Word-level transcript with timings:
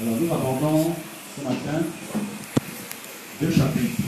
Alors 0.00 0.16
nous 0.20 0.32
abordons 0.32 0.94
ce 1.36 1.44
matin 1.44 1.84
deux 3.40 3.50
chapitres. 3.50 4.02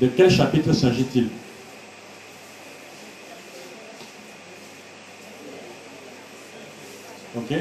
De 0.00 0.08
quel 0.08 0.30
chapitre 0.30 0.72
s'agit-il? 0.72 1.28
Ok 7.36 7.54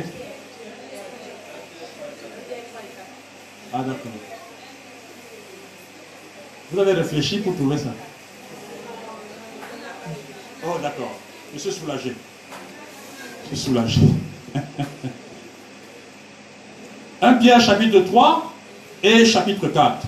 Ah 3.73 3.83
d'accord. 3.83 4.11
Vous 6.71 6.79
avez 6.79 6.93
réfléchi 6.93 7.39
pour 7.39 7.55
trouver 7.55 7.77
ça 7.77 7.93
Oh 10.65 10.77
d'accord. 10.81 11.17
Je 11.50 11.50
suis 11.61 11.79
soulagé. 11.79 12.15
Je 13.43 13.55
suis 13.55 13.65
soulagé. 13.65 14.01
1 17.21 17.33
Pierre 17.39 17.61
chapitre 17.61 17.99
3 17.99 18.51
et 19.03 19.25
chapitre 19.25 19.67
4. 19.67 20.07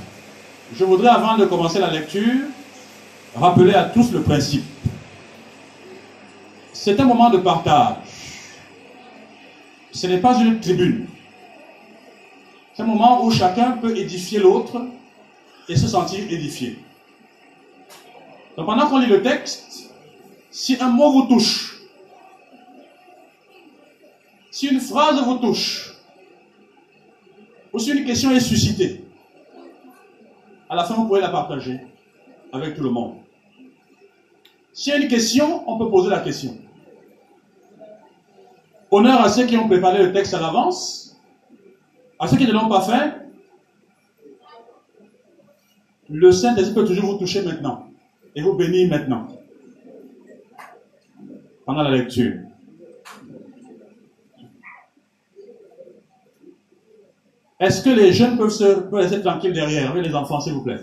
Je 0.75 0.83
voudrais 0.83 1.09
avant 1.09 1.37
de 1.37 1.45
commencer 1.45 1.79
la 1.79 1.91
lecture 1.91 2.47
rappeler 3.35 3.73
à 3.75 3.83
tous 3.83 4.11
le 4.11 4.21
principe. 4.21 4.65
C'est 6.71 6.99
un 6.99 7.05
moment 7.05 7.29
de 7.29 7.37
partage. 7.37 7.97
Ce 9.91 10.07
n'est 10.07 10.17
pas 10.17 10.35
une 10.39 10.59
tribune. 10.59 11.05
C'est 12.73 12.81
un 12.81 12.87
moment 12.87 13.23
où 13.23 13.29
chacun 13.29 13.73
peut 13.73 13.95
édifier 13.95 14.39
l'autre 14.39 14.81
et 15.69 15.75
se 15.75 15.87
sentir 15.87 16.23
édifié. 16.31 16.79
Donc 18.57 18.65
pendant 18.65 18.87
qu'on 18.87 18.97
lit 18.97 19.07
le 19.07 19.21
texte, 19.21 19.82
si 20.53 20.77
un 20.79 20.89
mot 20.89 21.11
vous 21.11 21.23
touche, 21.23 21.81
si 24.51 24.67
une 24.67 24.79
phrase 24.79 25.19
vous 25.23 25.37
touche, 25.39 25.95
ou 27.73 27.79
si 27.79 27.89
une 27.89 28.05
question 28.05 28.29
est 28.29 28.39
suscitée, 28.39 29.03
à 30.69 30.75
la 30.75 30.83
fin 30.83 30.93
vous 30.93 31.07
pouvez 31.07 31.21
la 31.21 31.29
partager 31.29 31.81
avec 32.51 32.75
tout 32.75 32.83
le 32.83 32.91
monde. 32.91 33.15
S'il 34.73 34.93
y 34.93 34.95
a 34.95 34.99
une 34.99 35.07
question, 35.07 35.67
on 35.67 35.79
peut 35.79 35.89
poser 35.89 36.11
la 36.11 36.19
question. 36.19 36.55
Honneur 38.91 39.21
à 39.21 39.29
ceux 39.29 39.47
qui 39.47 39.57
ont 39.57 39.67
préparé 39.67 40.03
le 40.03 40.13
texte 40.13 40.35
à 40.35 40.39
l'avance. 40.39 41.17
À 42.19 42.27
ceux 42.27 42.37
qui 42.37 42.45
ne 42.45 42.51
l'ont 42.51 42.69
pas 42.69 42.81
fait, 42.81 43.11
le 46.09 46.31
Saint-Esprit 46.31 46.75
peut 46.75 46.85
toujours 46.85 47.13
vous 47.13 47.17
toucher 47.17 47.41
maintenant 47.41 47.87
et 48.35 48.41
vous 48.43 48.53
bénir 48.53 48.87
maintenant 48.87 49.27
pendant 51.65 51.83
la 51.83 51.91
lecture. 51.91 52.33
Est-ce 57.59 57.81
que 57.81 57.89
les 57.89 58.11
jeunes 58.11 58.37
peuvent 58.37 58.49
se 58.49 58.81
peuvent 58.81 59.01
rester 59.01 59.21
tranquilles 59.21 59.53
derrière? 59.53 59.93
Oui, 59.95 60.01
les 60.01 60.13
enfants, 60.13 60.41
s'il 60.41 60.53
vous 60.53 60.63
plaît. 60.63 60.79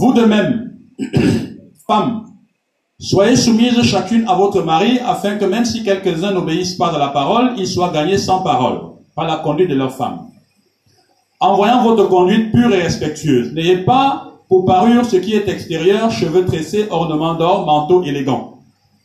Vous 0.00 0.14
de 0.14 0.22
même, 0.22 0.78
femmes, 1.86 2.24
soyez 2.98 3.36
soumises 3.36 3.82
chacune 3.82 4.26
à 4.26 4.34
votre 4.34 4.62
mari, 4.62 4.98
afin 5.04 5.36
que 5.36 5.44
même 5.44 5.66
si 5.66 5.84
quelques-uns 5.84 6.32
n'obéissent 6.32 6.76
pas 6.76 6.94
à 6.94 6.98
la 6.98 7.08
parole, 7.08 7.52
ils 7.58 7.66
soient 7.66 7.90
gagnés 7.92 8.16
sans 8.16 8.40
parole, 8.40 8.78
par 9.14 9.26
la 9.26 9.36
conduite 9.36 9.68
de 9.68 9.74
leur 9.74 9.92
femme. 9.92 10.20
En 11.38 11.54
voyant 11.54 11.82
votre 11.82 12.08
conduite 12.08 12.50
pure 12.50 12.72
et 12.72 12.80
respectueuse, 12.80 13.52
n'ayez 13.52 13.84
pas 13.84 14.38
pour 14.48 14.64
parure 14.64 15.04
ce 15.04 15.16
qui 15.16 15.34
est 15.34 15.46
extérieur, 15.48 16.10
cheveux 16.10 16.46
tressés, 16.46 16.86
ornements 16.88 17.34
d'or, 17.34 17.66
manteau 17.66 18.02
élégant. 18.02 18.54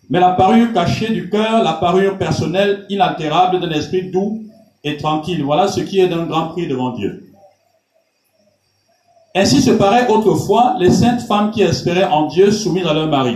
Mais 0.10 0.22
la 0.22 0.32
parure 0.32 0.72
cachée 0.72 1.10
du 1.10 1.30
cœur, 1.30 1.62
la 1.62 1.74
parure 1.74 2.18
personnelle, 2.18 2.86
inaltérable 2.88 3.60
d'un 3.60 3.72
esprit 3.72 4.12
doux 4.12 4.46
et 4.86 4.96
tranquille. 4.96 5.44
Voilà 5.44 5.68
ce 5.68 5.82
qui 5.82 6.00
est 6.00 6.08
d'un 6.08 6.26
grand 6.26 6.48
prix 6.48 6.68
devant 6.68 6.92
Dieu. 6.92 7.25
Ainsi 9.38 9.62
se 9.62 9.72
paraît 9.72 10.08
autrefois 10.08 10.76
les 10.80 10.90
saintes 10.90 11.22
femmes 11.22 11.52
qui 11.52 11.62
espéraient 11.62 12.06
en 12.06 12.28
Dieu 12.28 12.52
soumises 12.52 12.88
à 12.88 12.94
leur 12.94 13.10
mari. 13.10 13.36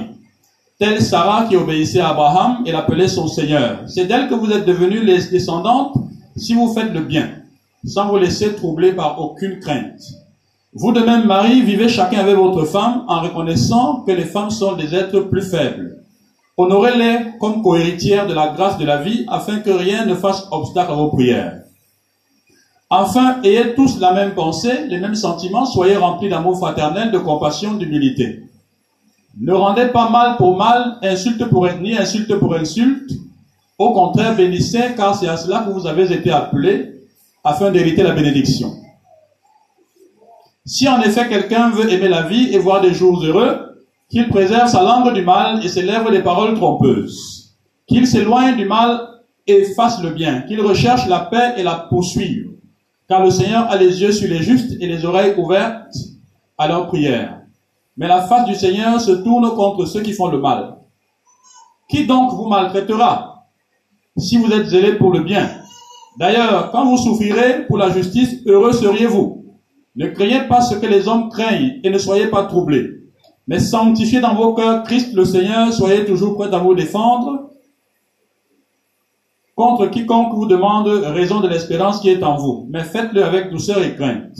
Telle 0.79 1.01
Sarah 1.01 1.45
qui 1.49 1.57
obéissait 1.57 1.99
à 1.99 2.11
Abraham 2.11 2.63
et 2.65 2.71
l'appelait 2.71 3.09
son 3.09 3.27
Seigneur. 3.27 3.81
C'est 3.85 4.05
d'elle 4.05 4.29
que 4.29 4.33
vous 4.33 4.49
êtes 4.49 4.65
devenues 4.65 5.03
les 5.03 5.25
descendantes 5.25 5.93
si 6.37 6.53
vous 6.53 6.73
faites 6.73 6.93
le 6.93 7.01
bien, 7.01 7.31
sans 7.85 8.07
vous 8.07 8.15
laisser 8.15 8.55
troubler 8.55 8.93
par 8.93 9.19
aucune 9.19 9.59
crainte. 9.59 9.99
Vous 10.73 10.93
de 10.93 11.01
même, 11.01 11.25
Marie, 11.25 11.63
vivez 11.63 11.89
chacun 11.89 12.19
avec 12.19 12.37
votre 12.37 12.63
femme 12.63 13.03
en 13.09 13.19
reconnaissant 13.19 14.03
que 14.07 14.13
les 14.13 14.23
femmes 14.23 14.51
sont 14.51 14.77
des 14.77 14.95
êtres 14.95 15.19
plus 15.19 15.41
faibles. 15.41 15.97
Honorez-les 16.55 17.37
comme 17.41 17.61
cohéritières 17.61 18.27
de 18.27 18.33
la 18.33 18.49
grâce 18.49 18.77
de 18.77 18.85
la 18.85 19.01
vie 19.01 19.25
afin 19.27 19.59
que 19.59 19.71
rien 19.71 20.05
ne 20.05 20.15
fasse 20.15 20.47
obstacle 20.51 20.93
à 20.93 20.95
vos 20.95 21.09
prières. 21.09 21.59
Enfin, 22.89 23.39
ayez 23.43 23.75
tous 23.75 23.99
la 23.99 24.13
même 24.13 24.33
pensée, 24.33 24.87
les 24.87 24.97
mêmes 24.97 25.15
sentiments, 25.15 25.65
soyez 25.65 25.95
remplis 25.95 26.29
d'amour 26.29 26.57
fraternel, 26.57 27.11
de 27.11 27.19
compassion, 27.19 27.75
d'humilité. 27.75 28.43
Ne 29.39 29.53
rendez 29.53 29.85
pas 29.87 30.09
mal 30.09 30.37
pour 30.37 30.57
mal, 30.57 30.97
insulte 31.03 31.45
pour 31.45 31.67
ni 31.81 31.95
insulte 31.95 32.33
pour 32.35 32.55
insulte. 32.55 33.11
Au 33.77 33.93
contraire, 33.93 34.35
bénissez, 34.35 34.95
car 34.97 35.15
c'est 35.15 35.27
à 35.27 35.37
cela 35.37 35.59
que 35.59 35.69
vous 35.69 35.85
avez 35.85 36.11
été 36.11 36.31
appelés, 36.31 36.93
afin 37.43 37.71
d'hériter 37.71 38.03
la 38.03 38.11
bénédiction. 38.11 38.73
Si 40.65 40.87
en 40.87 41.01
effet 41.01 41.29
quelqu'un 41.29 41.69
veut 41.69 41.91
aimer 41.91 42.09
la 42.09 42.23
vie 42.23 42.53
et 42.53 42.57
voir 42.57 42.81
des 42.81 42.93
jours 42.93 43.23
heureux, 43.23 43.69
qu'il 44.09 44.27
préserve 44.29 44.67
sa 44.67 44.83
langue 44.83 45.13
du 45.13 45.21
mal 45.21 45.63
et 45.63 45.69
ses 45.69 45.83
lèvres 45.83 46.11
des 46.11 46.21
paroles 46.21 46.55
trompeuses. 46.55 47.55
Qu'il 47.87 48.07
s'éloigne 48.07 48.57
du 48.57 48.65
mal 48.65 48.99
et 49.45 49.63
fasse 49.75 50.01
le 50.01 50.09
bien. 50.09 50.41
Qu'il 50.41 50.61
recherche 50.61 51.07
la 51.07 51.19
paix 51.19 51.53
et 51.57 51.63
la 51.63 51.75
poursuive. 51.75 52.48
Car 53.09 53.23
le 53.23 53.31
Seigneur 53.31 53.69
a 53.71 53.75
les 53.75 54.01
yeux 54.01 54.11
sur 54.11 54.29
les 54.29 54.43
justes 54.43 54.77
et 54.79 54.85
les 54.85 55.03
oreilles 55.03 55.33
ouvertes 55.35 55.95
à 56.59 56.67
leurs 56.67 56.85
prières. 56.85 57.41
Mais 57.97 58.07
la 58.07 58.21
face 58.21 58.45
du 58.45 58.53
Seigneur 58.53 59.01
se 59.01 59.11
tourne 59.11 59.49
contre 59.55 59.85
ceux 59.85 60.01
qui 60.01 60.13
font 60.13 60.27
le 60.27 60.39
mal. 60.39 60.77
Qui 61.89 62.05
donc 62.05 62.31
vous 62.33 62.47
maltraitera 62.47 63.47
si 64.15 64.37
vous 64.37 64.51
êtes 64.51 64.67
zélé 64.67 64.93
pour 64.93 65.11
le 65.11 65.21
bien? 65.21 65.49
D'ailleurs, 66.19 66.69
quand 66.71 66.85
vous 66.85 66.97
souffrirez 66.97 67.65
pour 67.65 67.77
la 67.77 67.89
justice, 67.89 68.43
heureux 68.45 68.73
seriez-vous. 68.73 69.43
Ne 69.95 70.07
craignez 70.07 70.41
pas 70.41 70.61
ce 70.61 70.75
que 70.75 70.85
les 70.85 71.07
hommes 71.07 71.29
craignent 71.29 71.79
et 71.83 71.89
ne 71.89 71.97
soyez 71.97 72.27
pas 72.27 72.43
troublés. 72.43 73.01
Mais 73.47 73.59
sanctifiez 73.59 74.19
dans 74.19 74.35
vos 74.35 74.53
cœurs 74.53 74.83
Christ 74.83 75.13
le 75.15 75.25
Seigneur, 75.25 75.73
soyez 75.73 76.05
toujours 76.05 76.35
prêts 76.35 76.53
à 76.53 76.59
vous 76.59 76.75
défendre 76.75 77.49
contre 79.59 79.87
quiconque 79.87 80.35
vous 80.35 80.45
demande 80.45 80.87
raison 80.87 81.41
de 81.41 81.49
l'espérance 81.49 81.99
qui 81.99 82.07
est 82.07 82.23
en 82.23 82.37
vous, 82.37 82.65
mais 82.69 82.81
faites-le 82.81 83.25
avec 83.25 83.51
douceur 83.51 83.83
et 83.83 83.93
crainte, 83.93 84.31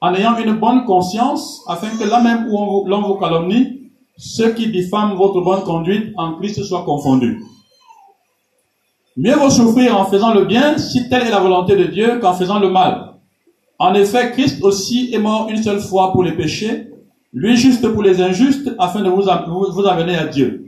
en 0.00 0.12
ayant 0.12 0.36
une 0.38 0.54
bonne 0.54 0.84
conscience, 0.86 1.62
afin 1.68 1.96
que 1.96 2.02
là 2.02 2.20
même 2.20 2.48
où 2.50 2.84
l'on 2.88 3.02
vous 3.02 3.14
calomnie, 3.14 3.92
ceux 4.16 4.50
qui 4.50 4.72
diffament 4.72 5.14
votre 5.14 5.40
bonne 5.40 5.62
conduite 5.62 6.12
en 6.16 6.32
Christ 6.32 6.64
soient 6.64 6.82
confondus. 6.82 7.44
Mieux 9.16 9.36
vaut 9.36 9.50
souffrir 9.50 9.96
en 9.96 10.06
faisant 10.06 10.34
le 10.34 10.44
bien, 10.44 10.78
si 10.78 11.08
telle 11.08 11.28
est 11.28 11.30
la 11.30 11.38
volonté 11.38 11.76
de 11.76 11.84
Dieu, 11.84 12.18
qu'en 12.18 12.34
faisant 12.34 12.58
le 12.58 12.70
mal. 12.70 13.12
En 13.78 13.94
effet, 13.94 14.32
Christ 14.32 14.64
aussi 14.64 15.14
est 15.14 15.20
mort 15.20 15.46
une 15.48 15.62
seule 15.62 15.78
fois 15.78 16.10
pour 16.10 16.24
les 16.24 16.32
péchés, 16.32 16.88
lui 17.32 17.56
juste 17.56 17.86
pour 17.86 18.02
les 18.02 18.20
injustes, 18.20 18.72
afin 18.80 19.00
de 19.00 19.10
vous, 19.10 19.22
vous 19.70 19.86
amener 19.86 20.16
à 20.16 20.26
Dieu. 20.26 20.63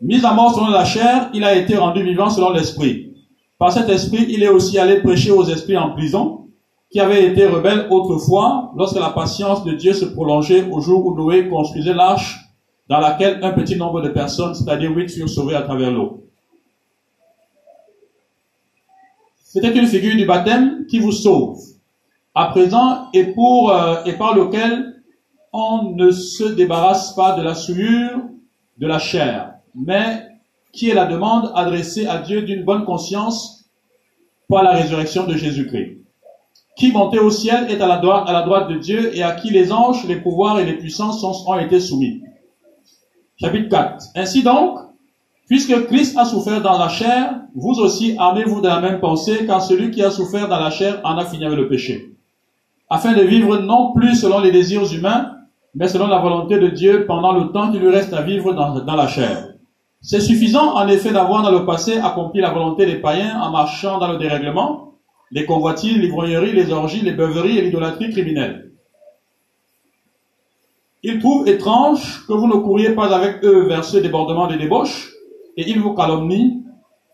Mis 0.00 0.24
à 0.24 0.34
mort 0.34 0.54
selon 0.54 0.68
la 0.68 0.84
chair, 0.84 1.30
il 1.32 1.44
a 1.44 1.54
été 1.54 1.76
rendu 1.76 2.02
vivant 2.02 2.28
selon 2.28 2.50
l'esprit. 2.50 3.14
Par 3.58 3.72
cet 3.72 3.88
esprit, 3.88 4.26
il 4.28 4.42
est 4.42 4.48
aussi 4.48 4.78
allé 4.78 5.00
prêcher 5.00 5.30
aux 5.30 5.44
esprits 5.44 5.76
en 5.76 5.90
prison, 5.90 6.48
qui 6.90 7.00
avaient 7.00 7.26
été 7.26 7.46
rebelles 7.46 7.86
autrefois, 7.90 8.72
lorsque 8.76 8.98
la 8.98 9.10
patience 9.10 9.64
de 9.64 9.72
Dieu 9.72 9.94
se 9.94 10.04
prolongeait 10.04 10.68
au 10.70 10.80
jour 10.80 11.06
où 11.06 11.16
Noé 11.16 11.48
construisait 11.48 11.94
l'arche, 11.94 12.38
dans 12.88 13.00
laquelle 13.00 13.40
un 13.42 13.52
petit 13.52 13.76
nombre 13.76 14.02
de 14.02 14.08
personnes, 14.08 14.54
c'est-à-dire 14.54 14.90
huit, 14.90 15.10
furent 15.10 15.28
sauvées 15.28 15.56
à 15.56 15.62
travers 15.62 15.90
l'eau. 15.90 16.24
C'était 19.42 19.76
une 19.76 19.86
figure 19.86 20.14
du 20.14 20.26
baptême 20.26 20.84
qui 20.86 20.98
vous 20.98 21.12
sauve, 21.12 21.58
à 22.34 22.46
présent 22.46 23.08
et 23.14 23.24
pour 23.32 23.72
euh, 23.72 24.04
et 24.04 24.12
par 24.12 24.34
lequel 24.34 25.02
on 25.52 25.94
ne 25.94 26.10
se 26.10 26.44
débarrasse 26.44 27.14
pas 27.14 27.36
de 27.36 27.42
la 27.42 27.54
souillure 27.54 28.20
de 28.76 28.86
la 28.86 28.98
chair, 28.98 29.54
mais 29.76 30.26
qui 30.72 30.90
est 30.90 30.94
la 30.94 31.06
demande 31.06 31.52
adressée 31.54 32.06
à 32.06 32.18
Dieu 32.18 32.42
d'une 32.42 32.64
bonne 32.64 32.84
conscience 32.84 33.64
par 34.48 34.62
la 34.62 34.72
résurrection 34.72 35.26
de 35.26 35.34
Jésus-Christ. 35.34 35.98
qui 36.76 36.92
monté 36.92 37.18
au 37.18 37.30
ciel 37.30 37.70
est 37.70 37.80
à 37.80 37.86
la 37.86 37.96
droite, 37.96 38.68
de 38.68 38.76
Dieu 38.76 39.16
et 39.16 39.22
à 39.22 39.32
qui 39.32 39.48
les 39.50 39.72
anges, 39.72 40.04
les 40.06 40.16
pouvoirs 40.16 40.60
et 40.60 40.66
les 40.66 40.74
puissances 40.74 41.24
ont 41.24 41.58
été 41.58 41.80
soumis. 41.80 42.22
Chapitre 43.40 43.70
4. 43.70 44.04
Ainsi 44.14 44.42
donc, 44.42 44.78
puisque 45.48 45.86
Christ 45.86 46.18
a 46.18 46.26
souffert 46.26 46.60
dans 46.60 46.76
la 46.76 46.90
chair, 46.90 47.40
vous 47.54 47.80
aussi 47.80 48.14
armez-vous 48.18 48.60
de 48.60 48.68
la 48.68 48.80
même 48.80 49.00
pensée, 49.00 49.46
car 49.46 49.62
celui 49.62 49.90
qui 49.90 50.02
a 50.02 50.10
souffert 50.10 50.48
dans 50.48 50.60
la 50.60 50.70
chair 50.70 51.00
en 51.02 51.16
a 51.16 51.24
fini 51.24 51.46
avec 51.46 51.58
le 51.58 51.68
péché. 51.68 52.14
Afin 52.90 53.14
de 53.14 53.22
vivre 53.22 53.56
non 53.56 53.94
plus 53.94 54.14
selon 54.14 54.40
les 54.40 54.52
désirs 54.52 54.92
humains, 54.92 55.32
mais 55.74 55.88
selon 55.88 56.08
la 56.08 56.18
volonté 56.18 56.58
de 56.58 56.68
Dieu 56.68 57.06
pendant 57.06 57.32
le 57.32 57.52
temps 57.52 57.72
qu'il 57.72 57.80
lui 57.80 57.90
reste 57.90 58.12
à 58.12 58.20
vivre 58.20 58.52
dans 58.52 58.96
la 58.96 59.08
chair. 59.08 59.55
C'est 60.00 60.20
suffisant 60.20 60.74
en 60.74 60.86
effet 60.88 61.12
d'avoir 61.12 61.42
dans 61.42 61.50
le 61.50 61.64
passé 61.66 61.98
accompli 61.98 62.40
la 62.40 62.50
volonté 62.50 62.86
des 62.86 62.96
païens 62.96 63.40
en 63.40 63.50
marchant 63.50 63.98
dans 63.98 64.12
le 64.12 64.18
dérèglement, 64.18 64.94
les 65.30 65.44
convoitises, 65.44 65.96
l'ivrognerie, 65.96 66.52
les 66.52 66.70
orgies, 66.72 67.00
les 67.00 67.12
beuveries 67.12 67.58
et 67.58 67.62
l'idolâtrie 67.62 68.10
criminelle. 68.10 68.70
Ils 71.02 71.18
trouvent 71.18 71.48
étrange 71.48 72.24
que 72.26 72.32
vous 72.32 72.46
ne 72.46 72.54
couriez 72.54 72.90
pas 72.90 73.14
avec 73.14 73.44
eux 73.44 73.66
vers 73.66 73.84
ce 73.84 73.96
débordement 73.96 74.46
de 74.46 74.56
débauche, 74.56 75.12
et 75.56 75.68
ils 75.68 75.80
vous 75.80 75.94
calomnient, 75.94 76.62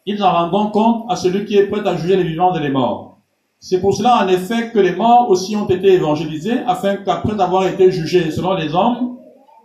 ils 0.06 0.22
en 0.22 0.32
rendent 0.32 0.72
compte 0.72 1.04
à 1.08 1.16
celui 1.16 1.44
qui 1.44 1.56
est 1.56 1.66
prêt 1.66 1.86
à 1.86 1.96
juger 1.96 2.16
les 2.16 2.24
vivants 2.24 2.54
et 2.54 2.60
les 2.60 2.70
morts. 2.70 3.18
C'est 3.58 3.80
pour 3.80 3.94
cela, 3.94 4.24
en 4.24 4.28
effet, 4.28 4.70
que 4.70 4.78
les 4.78 4.96
morts 4.96 5.30
aussi 5.30 5.56
ont 5.56 5.68
été 5.68 5.92
évangélisés, 5.92 6.58
afin 6.66 6.96
qu'après 6.96 7.40
avoir 7.40 7.66
été 7.66 7.90
jugés 7.92 8.30
selon 8.30 8.54
les 8.54 8.74
hommes, 8.74 9.18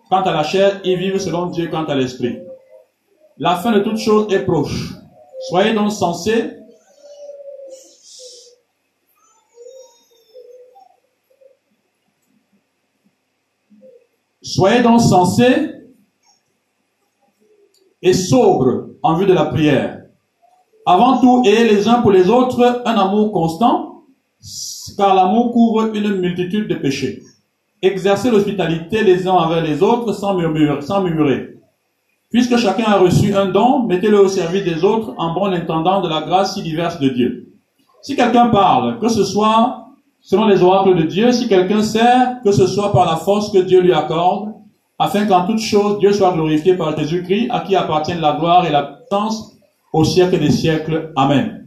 quant 0.09 0.21
à 0.21 0.31
la 0.31 0.43
chair, 0.43 0.79
ils 0.83 0.97
vivent 0.97 1.17
selon 1.17 1.47
Dieu 1.47 1.67
quant 1.67 1.85
à 1.85 1.95
l'esprit. 1.95 2.37
La 3.39 3.55
fin 3.57 3.71
de 3.71 3.79
toute 3.79 3.97
chose 3.97 4.33
est 4.33 4.45
proche. 4.45 4.93
Soyez 5.49 5.73
donc 5.73 5.91
sensés 5.91 6.53
Soyez 14.41 14.81
donc 14.81 15.01
sensés 15.01 15.71
et 18.01 18.13
sobres 18.13 18.87
en 19.03 19.15
vue 19.15 19.25
de 19.25 19.33
la 19.33 19.45
prière. 19.45 20.03
Avant 20.85 21.19
tout, 21.19 21.43
ayez 21.45 21.67
les 21.67 21.87
uns 21.87 22.01
pour 22.01 22.11
les 22.11 22.29
autres 22.29 22.81
un 22.85 22.97
amour 22.97 23.33
constant, 23.33 24.05
car 24.95 25.13
l'amour 25.15 25.51
couvre 25.51 25.93
une 25.93 26.21
multitude 26.21 26.69
de 26.69 26.75
péchés. 26.75 27.21
Exercez 27.81 28.31
l'hospitalité 28.31 29.03
les 29.03 29.27
uns 29.27 29.33
envers 29.33 29.61
les 29.61 29.83
autres 29.83 30.13
sans 30.13 30.35
murmurer, 30.35 30.81
sans 30.81 31.03
murmurer. 31.03 31.56
Puisque 32.29 32.57
chacun 32.57 32.85
a 32.85 32.97
reçu 32.97 33.33
un 33.33 33.45
don, 33.45 33.83
mettez-le 33.83 34.19
au 34.19 34.27
service 34.27 34.65
des 34.65 34.83
autres 34.83 35.13
en 35.17 35.33
bon 35.33 35.53
intendant 35.53 36.01
de 36.01 36.09
la 36.09 36.21
grâce 36.21 36.55
si 36.55 36.61
diverse 36.61 36.99
de 36.99 37.09
Dieu. 37.09 37.53
Si 38.01 38.15
quelqu'un 38.15 38.47
parle, 38.47 38.99
que 38.99 39.07
ce 39.07 39.23
soit 39.23 39.85
selon 40.19 40.45
les 40.45 40.61
oracles 40.61 40.95
de 40.95 41.03
Dieu, 41.03 41.31
si 41.31 41.47
quelqu'un 41.47 41.81
sert, 41.81 42.41
que 42.43 42.51
ce 42.51 42.67
soit 42.67 42.91
par 42.91 43.05
la 43.05 43.15
force 43.15 43.51
que 43.51 43.59
Dieu 43.59 43.79
lui 43.79 43.93
accorde, 43.93 44.53
afin 44.99 45.25
qu'en 45.25 45.45
toute 45.45 45.59
chose 45.59 45.99
Dieu 45.99 46.11
soit 46.11 46.33
glorifié 46.33 46.75
par 46.75 46.97
Jésus-Christ, 46.97 47.47
à 47.49 47.61
qui 47.61 47.75
appartiennent 47.75 48.19
la 48.19 48.33
gloire 48.33 48.65
et 48.65 48.71
la 48.71 48.83
puissance 48.83 49.53
au 49.93 50.03
siècle 50.03 50.37
des 50.39 50.51
siècles. 50.51 51.13
Amen. 51.15 51.65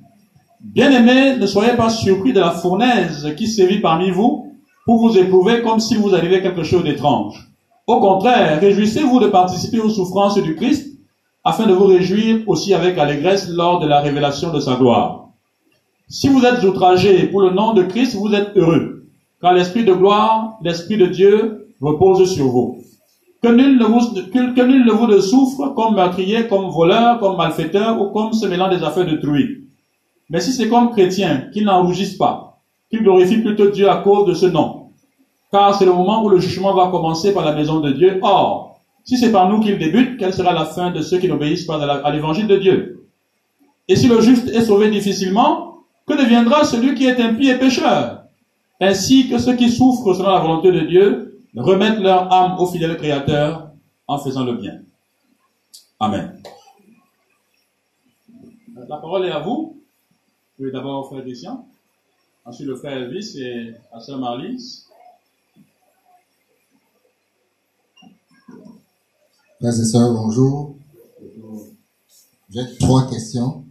Bien-aimés, 0.60 1.38
ne 1.38 1.46
soyez 1.46 1.72
pas 1.72 1.88
surpris 1.88 2.34
de 2.34 2.40
la 2.40 2.50
fournaise 2.50 3.34
qui 3.36 3.46
sévit 3.46 3.80
parmi 3.80 4.10
vous 4.10 4.52
pour 4.84 4.98
vous 4.98 5.16
éprouver 5.16 5.62
comme 5.62 5.80
si 5.80 5.94
vous 5.96 6.14
arrivait 6.14 6.42
quelque 6.42 6.64
chose 6.64 6.84
d'étrange. 6.84 7.49
Au 7.90 7.98
contraire, 7.98 8.60
réjouissez-vous 8.60 9.18
de 9.18 9.26
participer 9.26 9.80
aux 9.80 9.88
souffrances 9.88 10.40
du 10.40 10.54
Christ, 10.54 10.96
afin 11.42 11.66
de 11.66 11.72
vous 11.72 11.86
réjouir 11.86 12.48
aussi 12.48 12.72
avec 12.72 12.96
allégresse 12.96 13.48
lors 13.48 13.80
de 13.80 13.88
la 13.88 13.98
révélation 14.00 14.52
de 14.52 14.60
sa 14.60 14.76
gloire. 14.76 15.30
Si 16.08 16.28
vous 16.28 16.44
êtes 16.44 16.62
outragé 16.62 17.26
pour 17.26 17.40
le 17.40 17.50
nom 17.50 17.74
de 17.74 17.82
Christ, 17.82 18.14
vous 18.14 18.32
êtes 18.32 18.56
heureux, 18.56 19.06
car 19.40 19.54
l'Esprit 19.54 19.84
de 19.84 19.92
gloire, 19.92 20.56
l'Esprit 20.62 20.98
de 20.98 21.06
Dieu 21.06 21.66
repose 21.80 22.32
sur 22.32 22.46
vous. 22.46 22.76
Que 23.42 23.48
nul, 23.48 23.76
ne 23.76 23.84
vous, 23.84 23.98
que, 24.32 24.38
ne 24.38 24.92
vous 24.92 25.20
souffre 25.20 25.74
comme 25.74 25.96
meurtrier, 25.96 26.46
comme 26.46 26.70
voleur, 26.70 27.18
comme 27.18 27.36
malfaiteur 27.36 28.00
ou 28.00 28.12
comme 28.12 28.32
se 28.34 28.46
mêlant 28.46 28.70
des 28.70 28.84
affaires 28.84 29.04
de 29.06 29.16
truie. 29.16 29.64
Mais 30.28 30.38
si 30.38 30.52
c'est 30.52 30.68
comme 30.68 30.92
chrétien, 30.92 31.48
qu'il 31.52 31.64
n'en 31.64 31.84
rougisse 31.84 32.16
pas, 32.16 32.62
qu'il 32.88 33.02
glorifie 33.02 33.38
plutôt 33.38 33.68
Dieu 33.68 33.90
à 33.90 33.96
cause 33.96 34.28
de 34.28 34.34
ce 34.34 34.46
nom. 34.46 34.79
Car 35.52 35.74
c'est 35.74 35.84
le 35.84 35.92
moment 35.92 36.22
où 36.22 36.28
le 36.28 36.38
jugement 36.38 36.74
va 36.74 36.90
commencer 36.90 37.34
par 37.34 37.44
la 37.44 37.52
maison 37.52 37.80
de 37.80 37.90
Dieu. 37.90 38.20
Or, 38.22 38.80
si 39.04 39.16
c'est 39.16 39.32
par 39.32 39.48
nous 39.48 39.60
qu'il 39.60 39.78
débute, 39.78 40.18
quelle 40.18 40.32
sera 40.32 40.52
la 40.52 40.64
fin 40.64 40.90
de 40.90 41.02
ceux 41.02 41.18
qui 41.18 41.28
n'obéissent 41.28 41.64
pas 41.64 41.82
à 41.82 42.10
l'évangile 42.12 42.46
de 42.46 42.56
Dieu? 42.56 43.08
Et 43.88 43.96
si 43.96 44.06
le 44.06 44.20
juste 44.20 44.48
est 44.48 44.62
sauvé 44.62 44.90
difficilement, 44.90 45.78
que 46.06 46.14
deviendra 46.14 46.64
celui 46.64 46.94
qui 46.94 47.06
est 47.06 47.20
impie 47.20 47.48
et 47.48 47.58
pécheur? 47.58 48.24
Ainsi 48.80 49.28
que 49.28 49.38
ceux 49.38 49.56
qui 49.56 49.70
souffrent 49.70 50.14
selon 50.14 50.30
la 50.30 50.40
volonté 50.40 50.70
de 50.70 50.80
Dieu 50.80 51.44
remettent 51.56 51.98
leur 51.98 52.32
âme 52.32 52.56
au 52.58 52.66
fidèle 52.66 52.96
Créateur 52.96 53.70
en 54.06 54.18
faisant 54.18 54.44
le 54.44 54.54
bien. 54.54 54.80
Amen. 55.98 56.40
La 58.88 58.96
parole 58.96 59.26
est 59.26 59.30
à 59.30 59.40
vous. 59.40 59.76
Vous 59.76 60.56
pouvez 60.56 60.72
d'abord 60.72 61.08
frère 61.08 61.22
Christian, 61.22 61.66
ensuite 62.44 62.68
le 62.68 62.76
frère 62.76 62.96
Elvis 62.96 63.38
et 63.40 63.74
la 63.92 64.00
sœur 64.00 64.18
Marlise. 64.18 64.89
Frères 69.60 69.78
et 69.78 69.84
sœurs, 69.84 70.14
bonjour. 70.14 70.74
J'ai 72.48 72.78
trois 72.78 73.10
questions. 73.10 73.62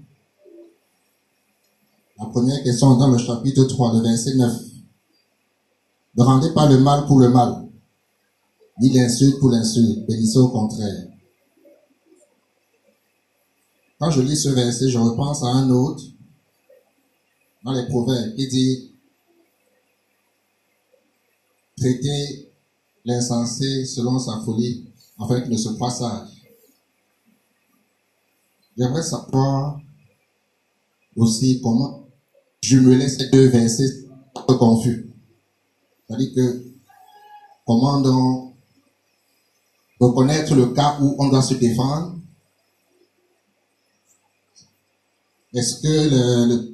La 2.20 2.28
première 2.28 2.62
question 2.62 2.96
dans 2.96 3.08
le 3.08 3.18
chapitre 3.18 3.64
3, 3.64 3.96
le 3.96 4.02
verset 4.02 4.36
9. 4.36 4.54
Ne 6.16 6.24
rendez 6.24 6.54
pas 6.54 6.70
le 6.70 6.78
mal 6.78 7.08
pour 7.08 7.20
le 7.20 7.30
mal, 7.30 7.68
ni 8.80 8.92
l'insulte 8.92 9.40
pour 9.40 9.50
l'insulte, 9.50 10.06
bénissez 10.06 10.38
au 10.38 10.50
contraire. 10.50 11.08
Quand 13.98 14.12
je 14.12 14.22
lis 14.22 14.38
ce 14.38 14.50
verset, 14.50 14.90
je 14.90 15.00
repense 15.00 15.42
à 15.42 15.48
un 15.48 15.72
autre 15.72 16.04
dans 17.64 17.72
les 17.72 17.88
proverbes 17.88 18.36
qui 18.36 18.48
dit 18.48 18.92
traiter 21.76 22.52
l'insensé 23.06 23.86
selon 23.86 24.20
sa 24.20 24.40
folie 24.46 24.89
afin 25.20 25.42
qu'il 25.42 25.52
ne 25.52 25.58
se 25.58 25.70
croit 25.70 25.92
sage. 25.92 26.30
J'aimerais 28.78 29.04
savoir 29.04 29.80
aussi 31.16 31.60
comment 31.62 32.08
jumeler 32.62 33.10
ces 33.10 33.30
deux 33.30 33.48
versets 33.48 34.08
un 34.48 34.54
confus. 34.56 35.10
C'est-à-dire 36.08 36.34
que 36.34 36.66
comment 37.66 38.02
donc 38.02 38.54
reconnaître 40.00 40.56
le 40.56 40.68
cas 40.68 40.98
où 41.02 41.16
on 41.20 41.30
doit 41.30 41.42
se 41.42 41.56
défendre? 41.56 42.16
Est-ce 45.54 45.82
que 45.82 46.10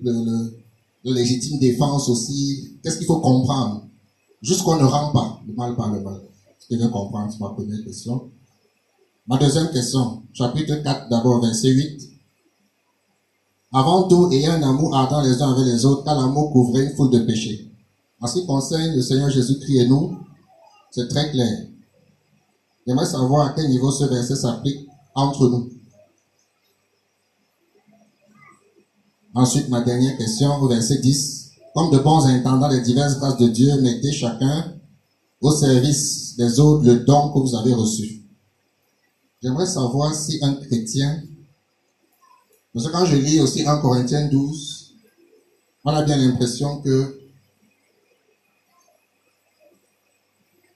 le, 0.04 1.14
légitime 1.14 1.60
défense 1.60 2.10
aussi, 2.10 2.78
qu'est-ce 2.84 2.98
qu'il 2.98 3.08
faut 3.08 3.20
comprendre? 3.20 3.88
Jusqu'on 4.42 4.76
ne 4.76 4.84
rend 4.84 5.12
pas 5.12 5.42
le 5.48 5.54
mal 5.54 5.76
par 5.76 5.92
le 5.92 6.02
mal. 6.02 6.22
Ce 6.60 6.68
qu'il 6.68 6.80
faut 6.80 6.90
comprendre, 6.90 7.32
c'est 7.32 7.40
ma 7.40 7.50
première 7.50 7.84
question. 7.84 8.30
Ma 9.28 9.40
deuxième 9.40 9.72
question, 9.72 10.22
chapitre 10.34 10.76
4, 10.84 11.10
d'abord, 11.10 11.42
verset 11.42 11.70
8. 11.70 12.10
Avant 13.74 14.08
tout, 14.08 14.30
ayez 14.32 14.48
un 14.48 14.62
amour 14.62 14.96
ardent 14.96 15.22
les 15.22 15.42
uns 15.42 15.52
avec 15.52 15.66
les 15.66 15.84
autres, 15.84 16.04
car 16.04 16.16
l'amour 16.16 16.52
couvrait 16.52 16.86
une 16.86 16.96
foule 16.96 17.10
de 17.10 17.20
péchés. 17.20 17.72
En 18.22 18.28
ce 18.28 18.40
qui 18.40 18.46
concerne 18.46 18.96
le 18.96 19.02
Seigneur 19.02 19.32
Jésus-Christ 19.32 19.80
et 19.80 19.88
nous, 19.88 20.16
c'est 20.92 21.08
très 21.08 21.32
clair. 21.32 21.68
J'aimerais 22.86 23.08
savoir 23.08 23.48
à 23.48 23.54
quel 23.56 23.68
niveau 23.68 23.90
ce 23.90 24.04
verset 24.04 24.36
s'applique 24.36 24.88
entre 25.16 25.50
nous. 25.50 25.72
Ensuite, 29.34 29.70
ma 29.70 29.82
dernière 29.82 30.18
question 30.18 30.56
au 30.62 30.68
verset 30.68 31.00
10. 31.00 31.50
Comme 31.74 31.90
de 31.90 31.98
bons 31.98 32.28
intendants 32.28 32.70
des 32.70 32.82
diverses 32.82 33.18
grâces 33.18 33.38
de 33.38 33.48
Dieu, 33.48 33.82
mettez 33.82 34.12
chacun 34.12 34.76
au 35.42 35.52
service 35.52 36.36
des 36.38 36.60
autres 36.60 36.86
le 36.86 37.00
don 37.00 37.32
que 37.34 37.40
vous 37.40 37.56
avez 37.56 37.74
reçu. 37.74 38.25
J'aimerais 39.46 39.68
savoir 39.68 40.12
si 40.16 40.40
un 40.42 40.56
chrétien 40.56 41.22
parce 42.74 42.88
que 42.88 42.92
quand 42.92 43.06
je 43.06 43.16
lis 43.16 43.40
aussi 43.42 43.66
en 43.68 43.80
Corinthiens 43.80 44.28
12, 44.28 44.96
on 45.84 45.92
a 45.92 46.02
bien 46.02 46.18
l'impression 46.18 46.82
que 46.82 47.20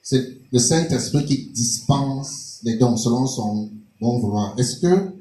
c'est 0.03 0.37
le 0.51 0.59
Saint-Esprit 0.59 1.25
qui 1.25 1.47
dispense 1.47 2.59
les 2.61 2.77
dons 2.77 2.95
selon 2.95 3.25
son 3.25 3.71
bon 3.99 4.19
vouloir. 4.19 4.53
Est-ce 4.59 4.79
que 4.79 5.13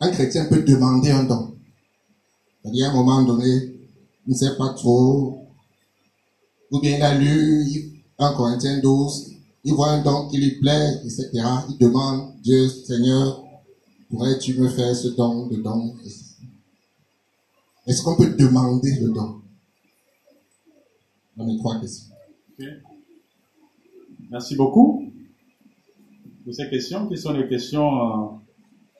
un 0.00 0.10
chrétien 0.10 0.46
peut 0.46 0.62
demander 0.62 1.10
un 1.10 1.24
don? 1.24 1.54
C'est-à-dire 2.62 2.86
à 2.86 2.92
un 2.92 2.94
moment 2.94 3.22
donné, 3.22 3.76
il 4.26 4.32
ne 4.32 4.34
sait 4.34 4.56
pas 4.56 4.70
trop, 4.70 5.46
ou 6.70 6.80
bien 6.80 6.96
il 6.96 7.02
a 7.02 7.18
lu 7.18 8.02
en 8.16 8.34
Corinthiens 8.34 8.78
12, 8.78 9.31
il 9.64 9.74
voit 9.74 9.90
un 9.90 10.02
don 10.02 10.28
qui 10.28 10.38
lui 10.38 10.58
plaît, 10.60 10.94
etc. 11.04 11.30
Il 11.70 11.78
demande, 11.78 12.34
Dieu, 12.42 12.68
Seigneur, 12.68 13.42
Pourrais-tu 14.12 14.60
me 14.60 14.68
faire 14.68 14.94
ce 14.94 15.08
don, 15.08 15.46
de 15.46 15.56
don 15.56 15.96
Est-ce 17.86 18.02
qu'on 18.02 18.14
peut 18.14 18.36
demander 18.38 18.90
le 19.00 19.08
don? 19.08 19.40
Dans 21.34 21.46
mes 21.46 21.56
trois 21.56 21.80
questions. 21.80 22.14
Merci 24.28 24.54
beaucoup 24.54 25.10
pour 26.44 26.54
ces 26.54 26.68
questions 26.68 27.08
qui 27.08 27.16
sont 27.16 27.32
des 27.32 27.48
questions 27.48 27.86
euh, 27.86 28.26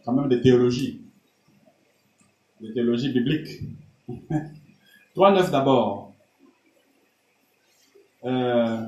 quand 0.03 0.15
même 0.15 0.31
de 0.31 0.37
théologie, 0.37 1.03
de 2.63 2.69
théologie 2.69 3.13
biblique. 3.13 3.65
3.9 5.15 5.51
d'abord. 5.51 6.15
Euh, 8.25 8.87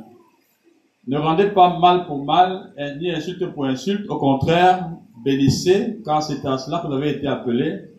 ne 1.07 1.19
rendez 1.19 1.49
pas 1.51 1.79
mal 1.79 2.07
pour 2.07 2.25
mal, 2.25 2.73
ni 2.99 3.11
insulte 3.11 3.47
pour 3.53 3.67
insulte. 3.67 4.09
Au 4.09 4.19
contraire, 4.19 4.91
bénissez, 5.25 6.01
car 6.05 6.23
c'est 6.23 6.45
à 6.47 6.59
cela 6.59 6.79
que 6.81 6.87
vous 6.87 6.95
avez 6.95 7.11
été 7.11 7.27
appelés, 7.27 7.91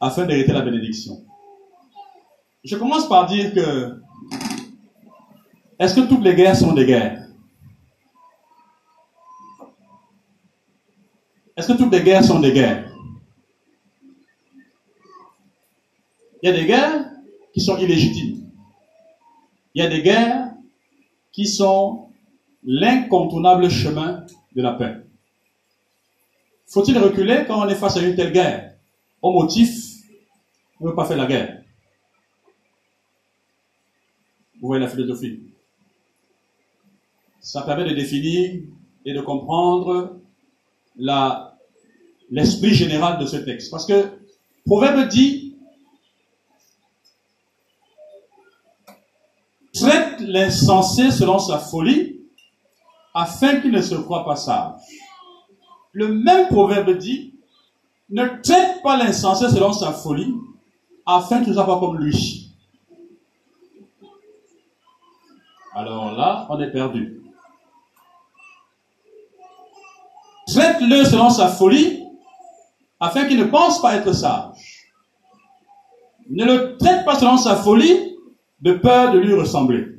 afin 0.00 0.26
d'hériter 0.26 0.52
la 0.52 0.62
bénédiction. 0.62 1.24
Je 2.64 2.76
commence 2.76 3.08
par 3.08 3.26
dire 3.26 3.52
que, 3.54 4.00
est-ce 5.78 5.94
que 5.94 6.08
toutes 6.08 6.22
les 6.22 6.34
guerres 6.34 6.56
sont 6.56 6.72
des 6.72 6.86
guerres? 6.86 7.24
Est-ce 11.56 11.72
que 11.72 11.78
toutes 11.78 11.92
les 11.92 12.02
guerres 12.02 12.24
sont 12.24 12.40
des 12.40 12.52
guerres? 12.52 12.92
Il 16.42 16.48
y 16.48 16.52
a 16.52 16.56
des 16.56 16.66
guerres 16.66 17.10
qui 17.52 17.60
sont 17.60 17.76
illégitimes. 17.78 18.48
Il 19.74 19.82
y 19.82 19.86
a 19.86 19.88
des 19.88 20.02
guerres 20.02 20.52
qui 21.32 21.46
sont 21.46 22.07
l'incontournable 22.64 23.70
chemin 23.70 24.24
de 24.54 24.62
la 24.62 24.72
paix. 24.72 24.96
Faut-il 26.66 26.98
reculer 26.98 27.44
quand 27.46 27.64
on 27.64 27.68
est 27.68 27.74
face 27.74 27.96
à 27.96 28.02
une 28.02 28.14
telle 28.14 28.32
guerre? 28.32 28.74
Au 29.22 29.32
motif, 29.32 30.02
on 30.80 30.86
ne 30.86 30.92
pas 30.92 31.06
faire 31.06 31.16
la 31.16 31.26
guerre. 31.26 31.62
Vous 34.60 34.66
voyez 34.66 34.82
la 34.82 34.90
philosophie. 34.90 35.40
Ça 37.40 37.62
permet 37.62 37.84
de 37.88 37.94
définir 37.94 38.60
et 39.04 39.14
de 39.14 39.20
comprendre 39.20 40.20
l'esprit 42.30 42.74
général 42.74 43.18
de 43.18 43.26
ce 43.26 43.36
texte. 43.36 43.70
Parce 43.70 43.86
que 43.86 44.18
Proverbe 44.66 45.08
dit 45.08 45.56
traite 49.72 50.20
l'insensé 50.20 51.10
selon 51.10 51.38
sa 51.38 51.58
folie 51.58 52.17
afin 53.14 53.60
qu'il 53.60 53.72
ne 53.72 53.80
se 53.80 53.94
croie 53.94 54.24
pas 54.24 54.36
sage. 54.36 54.80
Le 55.92 56.08
même 56.14 56.48
proverbe 56.48 56.96
dit 56.96 57.34
ne 58.10 58.26
traite 58.42 58.82
pas 58.82 58.96
l'insensé 58.96 59.48
selon 59.48 59.72
sa 59.72 59.92
folie 59.92 60.34
afin 61.04 61.40
qu'il 61.40 61.50
ne 61.50 61.54
soit 61.54 61.66
pas 61.66 61.78
comme 61.78 61.98
lui. 61.98 62.48
Alors 65.74 66.12
là, 66.12 66.46
on 66.50 66.60
est 66.60 66.70
perdu. 66.70 67.22
Traite-le 70.46 71.04
selon 71.04 71.28
sa 71.30 71.48
folie, 71.48 72.04
afin 72.98 73.26
qu'il 73.26 73.38
ne 73.38 73.44
pense 73.44 73.82
pas 73.82 73.96
être 73.96 74.12
sage. 74.12 74.88
Ne 76.30 76.44
le 76.44 76.76
traite 76.78 77.04
pas 77.04 77.18
selon 77.18 77.36
sa 77.36 77.56
folie, 77.56 78.16
de 78.60 78.72
peur 78.72 79.12
de 79.12 79.18
lui 79.18 79.34
ressembler. 79.34 79.97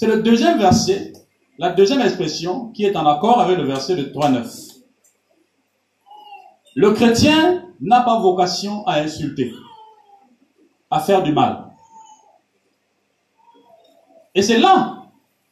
C'est 0.00 0.06
le 0.06 0.22
deuxième 0.22 0.58
verset, 0.58 1.12
la 1.58 1.72
deuxième 1.72 2.00
expression 2.00 2.68
qui 2.68 2.86
est 2.86 2.96
en 2.96 3.04
accord 3.04 3.38
avec 3.38 3.58
le 3.58 3.64
verset 3.64 3.96
de 3.96 4.04
3.9. 4.04 4.78
Le 6.74 6.92
chrétien 6.92 7.66
n'a 7.82 8.00
pas 8.00 8.18
vocation 8.18 8.82
à 8.86 9.00
insulter, 9.00 9.52
à 10.90 11.00
faire 11.00 11.22
du 11.22 11.32
mal. 11.32 11.66
Et 14.34 14.40
c'est 14.40 14.58
là 14.58 15.02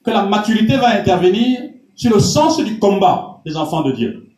que 0.03 0.13
la 0.13 0.23
maturité 0.23 0.79
va 0.79 0.99
intervenir 0.99 1.61
sur 1.95 2.15
le 2.15 2.21
sens 2.21 2.57
du 2.57 2.79
combat 2.79 3.43
des 3.45 3.55
enfants 3.55 3.83
de 3.83 3.93
Dieu. 3.93 4.31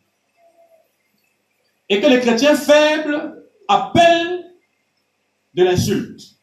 Et 1.87 2.01
que 2.01 2.07
les 2.07 2.19
chrétiens 2.19 2.55
faibles 2.55 3.45
appellent 3.69 4.43
de 5.53 5.63
l'insulte. 5.63 6.40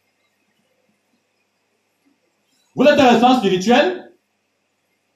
Vous 2.78 2.84
êtes 2.84 3.00
un 3.00 3.08
restaurant 3.08 3.38
spirituel 3.38 4.12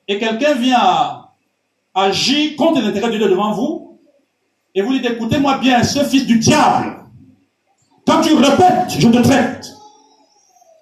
et 0.09 0.19
quelqu'un 0.19 0.55
vient 0.55 1.29
agir 1.95 2.57
contre 2.57 2.81
l'intérêt 2.81 3.13
de 3.13 3.19
Dieu 3.19 3.29
devant 3.29 3.53
vous 3.53 4.01
et 4.75 4.83
vous 4.83 4.93
dites 4.93 5.07
écoutez-moi 5.09 5.59
bien, 5.59 5.85
ce 5.85 6.03
fils 6.03 6.27
du 6.27 6.41
diable, 6.41 7.05
quand 8.05 8.21
tu 8.21 8.35
répètes, 8.35 8.99
je 8.99 9.07
te 9.07 9.23
traite. 9.23 9.77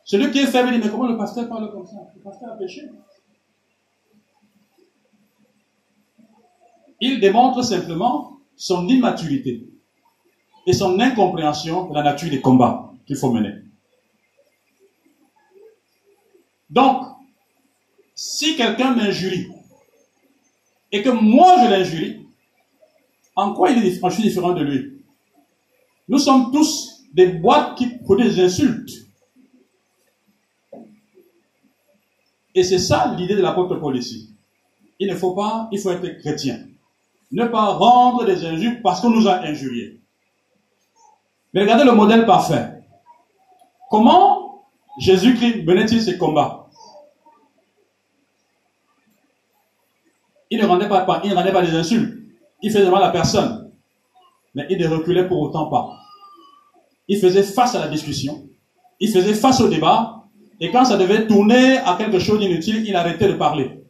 Celui 0.07 0.31
qui 0.31 0.39
est 0.39 0.47
faible 0.47 0.73
dit, 0.73 0.79
mais 0.83 0.89
comment 0.89 1.07
le 1.07 1.19
pasteur 1.19 1.51
parle 1.51 1.71
comme 1.71 1.87
ça? 1.87 1.97
Le 2.17 2.23
pasteur 2.23 2.51
a 2.51 2.57
péché. 2.57 2.89
Il 6.99 7.21
démontre 7.21 7.63
simplement 7.63 8.39
son 8.57 8.89
immaturité 8.89 9.69
et 10.67 10.73
son 10.73 10.99
incompréhension 10.99 11.91
de 11.91 11.95
la 11.95 12.03
nature 12.05 12.31
des 12.31 12.41
combats 12.41 12.91
qu'il 13.07 13.17
faut 13.17 13.31
mener. 13.31 13.70
Donc, 16.71 17.07
si 18.15 18.57
quelqu'un 18.57 18.95
m'injurie 18.95 19.49
et 20.93 21.03
que 21.03 21.11
moi 21.11 21.57
je 21.65 21.71
l'injurie, 21.71 22.27
en 23.37 23.53
quoi 23.55 23.71
il 23.71 23.85
est, 23.85 24.01
je 24.03 24.11
suis 24.11 24.23
différent 24.23 24.53
de 24.53 24.63
lui? 24.63 25.03
Nous 26.09 26.19
sommes 26.19 26.53
tous 26.53 27.05
des 27.13 27.27
boîtes 27.27 27.77
qui 27.77 27.87
produisent 27.87 28.37
des 28.37 28.45
insultes. 28.45 29.07
Et 32.55 32.65
c'est 32.65 32.79
ça 32.79 33.15
l'idée 33.17 33.37
de 33.37 33.43
l'apôtre 33.43 33.77
Paul 33.77 33.97
ici. 33.97 34.31
Il 34.99 35.09
ne 35.09 35.15
faut 35.15 35.33
pas, 35.33 35.69
il 35.73 35.79
faut 35.79 35.91
être 35.91 36.19
chrétien. 36.21 36.67
Ne 37.33 37.47
pas 37.47 37.67
rendre 37.67 38.25
des 38.27 38.45
injures 38.45 38.83
parce 38.83 39.01
qu'on 39.01 39.11
nous 39.11 39.29
a 39.29 39.41
injuriés. 39.41 40.01
Mais 41.55 41.63
regardez 41.63 41.85
le 41.85 41.93
modèle 41.93 42.27
parfait. 42.27 42.83
Comment 43.89 44.65
Jésus-Christ 44.99 45.65
menait-il 45.65 46.03
ses 46.03 46.19
combats? 46.19 46.60
Il 50.51 50.61
ne 50.61 50.67
rendait 50.67 50.89
pas, 50.89 51.21
il 51.25 51.31
ne 51.31 51.35
rendait 51.37 51.53
pas 51.53 51.63
des 51.63 51.75
insultes. 51.75 52.19
Il 52.63 52.71
faisait 52.71 52.91
mal 52.91 53.03
à 53.03 53.11
personne. 53.11 53.73
Mais 54.55 54.67
il 54.69 54.79
ne 54.79 54.89
reculait 54.89 55.27
pour 55.29 55.41
autant 55.41 55.67
pas. 55.71 55.97
Il 57.09 57.19
faisait 57.19 57.43
face 57.43 57.75
à 57.75 57.81
la 57.81 57.89
discussion. 57.89 58.49
Il 58.99 59.11
faisait 59.11 59.35
face 59.35 59.61
au 59.61 59.69
débat 59.69 60.21
et 60.61 60.71
quand 60.71 60.85
ça 60.85 60.99
devait 60.99 61.27
tourner 61.27 61.79
à 61.79 61.97
quelque 61.97 62.19
chose 62.19 62.39
d'inutile, 62.39 62.85
il 62.87 62.95
arrêtait 62.95 63.29
de 63.29 63.33
parler. 63.35 63.83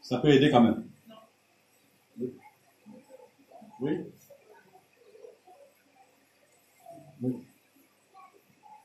Ça 0.00 0.18
peut 0.18 0.28
aider 0.28 0.50
quand 0.50 0.60
même. 0.60 0.86
Oui. 3.80 4.04
Oui. 7.20 7.36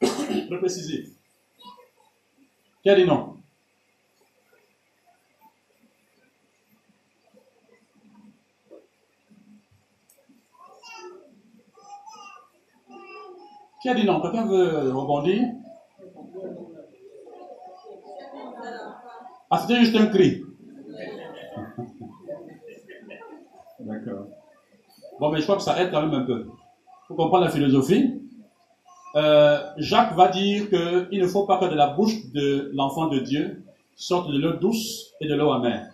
Je 0.01 0.49
peux 0.49 0.59
préciser. 0.59 1.16
Qui 2.87 2.91
a 2.91 2.95
dit 2.95 3.03
non 3.03 3.35
Qui 13.81 13.89
a 13.89 13.93
dit 13.93 14.05
non 14.05 14.21
Quelqu'un 14.21 14.45
veut 14.45 14.95
rebondir? 14.95 15.49
Ah, 19.49 19.57
c'était 19.57 19.81
juste 19.81 19.97
un 19.97 20.05
cri. 20.05 20.45
D'accord. 23.81 24.27
Bon, 25.19 25.29
mais 25.29 25.39
je 25.39 25.43
crois 25.43 25.57
que 25.57 25.61
ça 25.61 25.77
aide 25.81 25.91
quand 25.91 26.03
même 26.03 26.13
un 26.13 26.23
peu. 26.23 26.47
Pour 27.07 27.17
comprendre 27.17 27.43
la 27.43 27.51
philosophie, 27.51 28.21
euh, 29.15 29.59
Jacques 29.77 30.15
va 30.15 30.27
dire 30.27 30.69
qu'il 30.69 31.21
ne 31.21 31.27
faut 31.27 31.45
pas 31.45 31.57
que 31.57 31.65
de 31.65 31.75
la 31.75 31.87
bouche 31.87 32.31
de 32.33 32.71
l'enfant 32.73 33.07
de 33.07 33.19
Dieu 33.19 33.63
sorte 33.95 34.31
de 34.31 34.37
l'eau 34.37 34.53
douce 34.53 35.13
et 35.19 35.27
de 35.27 35.33
l'eau 35.33 35.51
amère. 35.51 35.91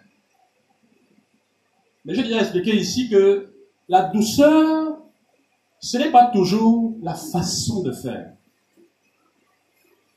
Mais 2.05 2.15
j'ai 2.15 2.24
déjà 2.24 2.41
expliqué 2.41 2.75
ici 2.75 3.10
que 3.10 3.53
la 3.88 4.03
douceur 4.03 4.98
ce 5.84 5.98
n'est 5.98 6.12
pas 6.12 6.27
toujours 6.27 6.93
la 7.01 7.13
façon 7.13 7.84
de 7.84 7.91
faire. 7.91 8.32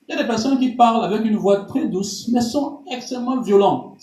Il 0.09 0.15
y 0.15 0.19
a 0.19 0.23
des 0.23 0.29
personnes 0.29 0.61
qui 0.61 0.71
parlent 0.71 1.05
avec 1.05 1.27
une 1.27 1.37
voix 1.37 1.65
très 1.65 1.89
douce, 1.89 2.29
mais 2.29 2.41
sont 2.41 2.83
extrêmement 2.89 3.41
violentes. 3.41 3.99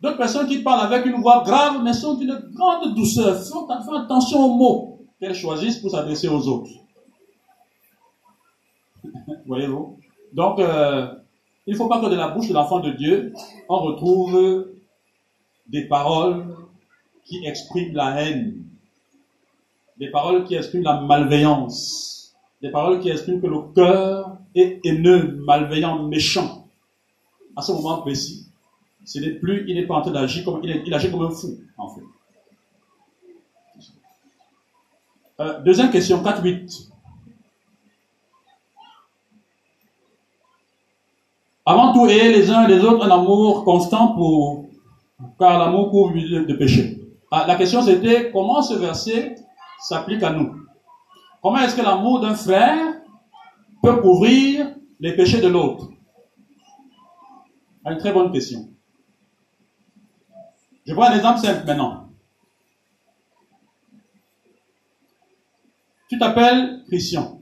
D'autres 0.00 0.16
personnes 0.16 0.48
qui 0.48 0.58
parlent 0.58 0.92
avec 0.92 1.06
une 1.06 1.20
voix 1.20 1.44
grave, 1.44 1.82
mais 1.84 1.92
sont 1.92 2.14
d'une 2.14 2.36
grande 2.52 2.96
douceur. 2.96 3.40
Font, 3.44 3.68
attention 3.68 4.44
aux 4.44 4.54
mots 4.56 4.98
qu'elles 5.20 5.36
choisissent 5.36 5.78
pour 5.78 5.92
s'adresser 5.92 6.26
aux 6.26 6.48
autres. 6.48 6.70
Voyez-vous 9.50 9.98
Donc, 10.32 10.60
euh, 10.60 11.12
il 11.66 11.72
ne 11.72 11.76
faut 11.76 11.88
pas 11.88 12.00
que 12.00 12.06
de 12.08 12.14
la 12.14 12.28
bouche 12.28 12.46
de 12.46 12.54
l'enfant 12.54 12.78
de 12.78 12.92
Dieu, 12.92 13.32
on 13.68 13.80
retrouve 13.80 14.68
des 15.66 15.88
paroles 15.88 16.54
qui 17.24 17.44
expriment 17.44 17.92
la 17.94 18.22
haine, 18.22 18.62
des 19.98 20.08
paroles 20.08 20.44
qui 20.44 20.54
expriment 20.54 20.84
la 20.84 21.00
malveillance, 21.00 22.32
des 22.62 22.70
paroles 22.70 23.00
qui 23.00 23.10
expriment 23.10 23.40
que 23.40 23.48
le 23.48 23.62
cœur 23.74 24.36
est 24.54 24.78
haineux, 24.84 25.40
malveillant, 25.44 26.04
méchant. 26.04 26.68
À 27.56 27.62
ce 27.62 27.72
moment 27.72 28.02
précis, 28.02 28.46
ce 29.04 29.18
n'est 29.18 29.32
plus, 29.32 29.64
il 29.66 29.74
n'est 29.74 29.86
pas 29.88 29.96
en 29.96 30.02
train 30.02 30.12
d'agir 30.12 30.44
comme, 30.44 30.60
il, 30.62 30.94
agit 30.94 31.10
comme 31.10 31.22
un 31.22 31.30
fou, 31.30 31.58
en 31.76 31.88
fait. 31.88 32.02
Euh, 35.40 35.60
deuxième 35.62 35.90
question, 35.90 36.22
4-8. 36.22 36.89
Avant 41.70 41.92
tout, 41.92 42.06
ayez 42.08 42.32
les 42.32 42.50
uns 42.50 42.66
et 42.66 42.74
les 42.74 42.80
autres 42.80 43.06
un 43.06 43.10
amour 43.12 43.64
constant 43.64 44.08
pour, 44.14 44.66
car 45.38 45.56
l'amour 45.56 45.88
couvre 45.90 46.12
de 46.12 46.54
péché. 46.54 47.00
Ah, 47.30 47.44
la 47.46 47.54
question 47.54 47.80
c'était 47.80 48.32
comment 48.32 48.60
ce 48.60 48.74
verset 48.74 49.36
s'applique 49.78 50.24
à 50.24 50.32
nous? 50.32 50.52
Comment 51.40 51.58
est-ce 51.58 51.76
que 51.76 51.82
l'amour 51.82 52.18
d'un 52.18 52.34
frère 52.34 53.00
peut 53.84 54.00
couvrir 54.02 54.74
les 54.98 55.14
péchés 55.14 55.40
de 55.40 55.46
l'autre? 55.46 55.90
Une 57.86 57.98
très 57.98 58.12
bonne 58.12 58.32
question. 58.32 58.68
Je 60.84 60.92
vois 60.92 61.10
un 61.10 61.16
exemple 61.16 61.38
simple 61.38 61.64
maintenant. 61.68 62.08
Tu 66.08 66.18
t'appelles 66.18 66.82
Christian. 66.88 67.38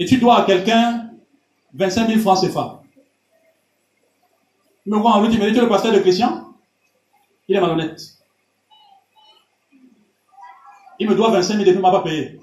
Et 0.00 0.04
tu 0.04 0.18
dois 0.18 0.40
à 0.40 0.44
quelqu'un 0.44 1.07
25 1.78 2.08
000 2.08 2.20
francs 2.20 2.40
CFA. 2.40 2.82
Il 4.84 4.92
me 4.92 4.98
voit 4.98 5.12
en 5.12 5.22
lui, 5.22 5.28
me 5.38 5.48
dis, 5.48 5.54
tu 5.54 5.60
le 5.60 5.68
pasteur 5.68 5.92
de 5.92 6.00
Christian 6.00 6.52
Il 7.46 7.56
est 7.56 7.60
malhonnête. 7.60 8.00
Il 10.98 11.08
me 11.08 11.14
doit 11.14 11.30
25 11.30 11.54
000 11.54 11.60
et 11.60 11.64
puis 11.66 11.74
il 11.74 11.80
m'a 11.80 11.92
pas 11.92 12.02
payé. 12.02 12.40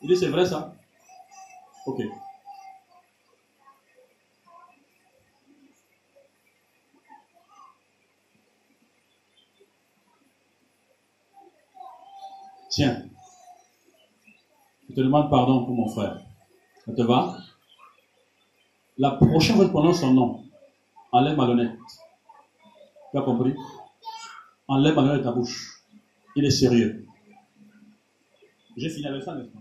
Il 0.00 0.08
dit, 0.08 0.16
c'est 0.16 0.28
vrai 0.28 0.46
ça 0.46 0.74
Ok. 1.86 2.00
Tiens, 12.70 13.04
je 14.88 14.94
te 14.94 15.00
demande 15.00 15.28
pardon 15.30 15.64
pour 15.66 15.74
mon 15.74 15.88
frère. 15.88 16.18
Ça 16.86 16.92
te 16.92 17.02
va? 17.02 17.36
La 18.96 19.12
prochaine 19.12 19.56
fois 19.56 19.68
prononces 19.68 20.00
son 20.00 20.12
nom, 20.12 20.44
enlève 21.10 21.36
malhonnête. 21.36 21.72
Tu 23.10 23.18
as 23.18 23.22
compris? 23.22 23.54
Enlève 24.68 24.94
malhonnête 24.94 25.18
de 25.18 25.24
ta 25.24 25.32
bouche. 25.32 25.82
Il 26.36 26.44
est 26.44 26.50
sérieux. 26.50 27.04
J'ai 28.76 28.88
fini 28.90 29.06
avec 29.06 29.22
ça, 29.22 29.34
n'est-ce 29.34 29.48
pas? 29.48 29.58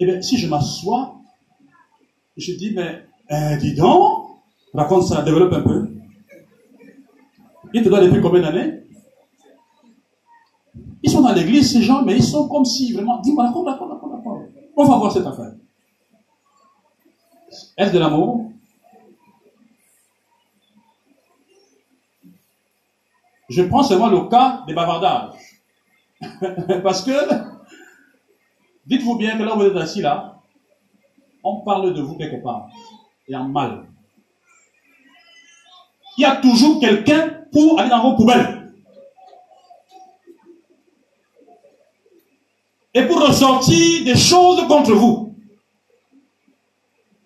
Eh 0.00 0.06
bien, 0.06 0.22
si 0.22 0.36
je 0.36 0.48
m'assois, 0.48 1.16
je 2.36 2.52
dis, 2.54 2.72
mais, 2.74 3.06
eh, 3.28 3.56
dis 3.58 3.74
donc, 3.74 4.38
raconte 4.74 5.04
ça, 5.04 5.22
développe 5.22 5.52
un 5.52 5.62
peu. 5.62 5.88
Il 7.74 7.82
te 7.82 7.88
doit 7.88 8.00
depuis 8.00 8.20
combien 8.20 8.42
d'années? 8.42 8.82
Ils 11.02 11.10
sont 11.10 11.22
dans 11.22 11.32
l'église, 11.32 11.72
ces 11.72 11.82
gens, 11.82 12.02
mais 12.02 12.16
ils 12.16 12.22
sont 12.22 12.48
comme 12.48 12.64
si 12.64 12.92
vraiment. 12.92 13.20
Dis-moi, 13.20 13.46
d'accord, 13.46 13.64
d'accord, 13.64 13.88
d'accord, 13.88 14.16
d'accord. 14.16 14.42
On 14.76 14.84
va 14.84 14.96
voir 14.96 15.12
cette 15.12 15.26
affaire. 15.26 15.52
Est-ce 17.76 17.92
de 17.92 17.98
l'amour 17.98 18.50
Je 23.48 23.62
prends 23.62 23.82
seulement 23.82 24.08
le 24.08 24.28
cas 24.28 24.62
des 24.66 24.72
bavardages. 24.72 25.34
Parce 26.82 27.02
que, 27.02 27.12
dites-vous 28.86 29.16
bien 29.16 29.36
que 29.36 29.42
là 29.42 29.54
où 29.54 29.58
vous 29.58 29.66
êtes 29.66 29.76
assis 29.76 30.00
là, 30.00 30.40
on 31.44 31.60
parle 31.60 31.92
de 31.92 32.00
vous 32.00 32.16
quelque 32.16 32.42
part. 32.42 32.68
Et 33.28 33.36
en 33.36 33.48
mal. 33.48 33.84
Il 36.16 36.22
y 36.22 36.24
a 36.24 36.36
toujours 36.36 36.80
quelqu'un 36.80 37.44
pour 37.52 37.78
aller 37.78 37.90
dans 37.90 38.02
vos 38.02 38.16
poubelles. 38.16 38.62
et 42.94 43.02
pour 43.06 43.20
ressortir 43.26 44.04
des 44.04 44.16
choses 44.16 44.66
contre 44.66 44.92
vous. 44.92 45.31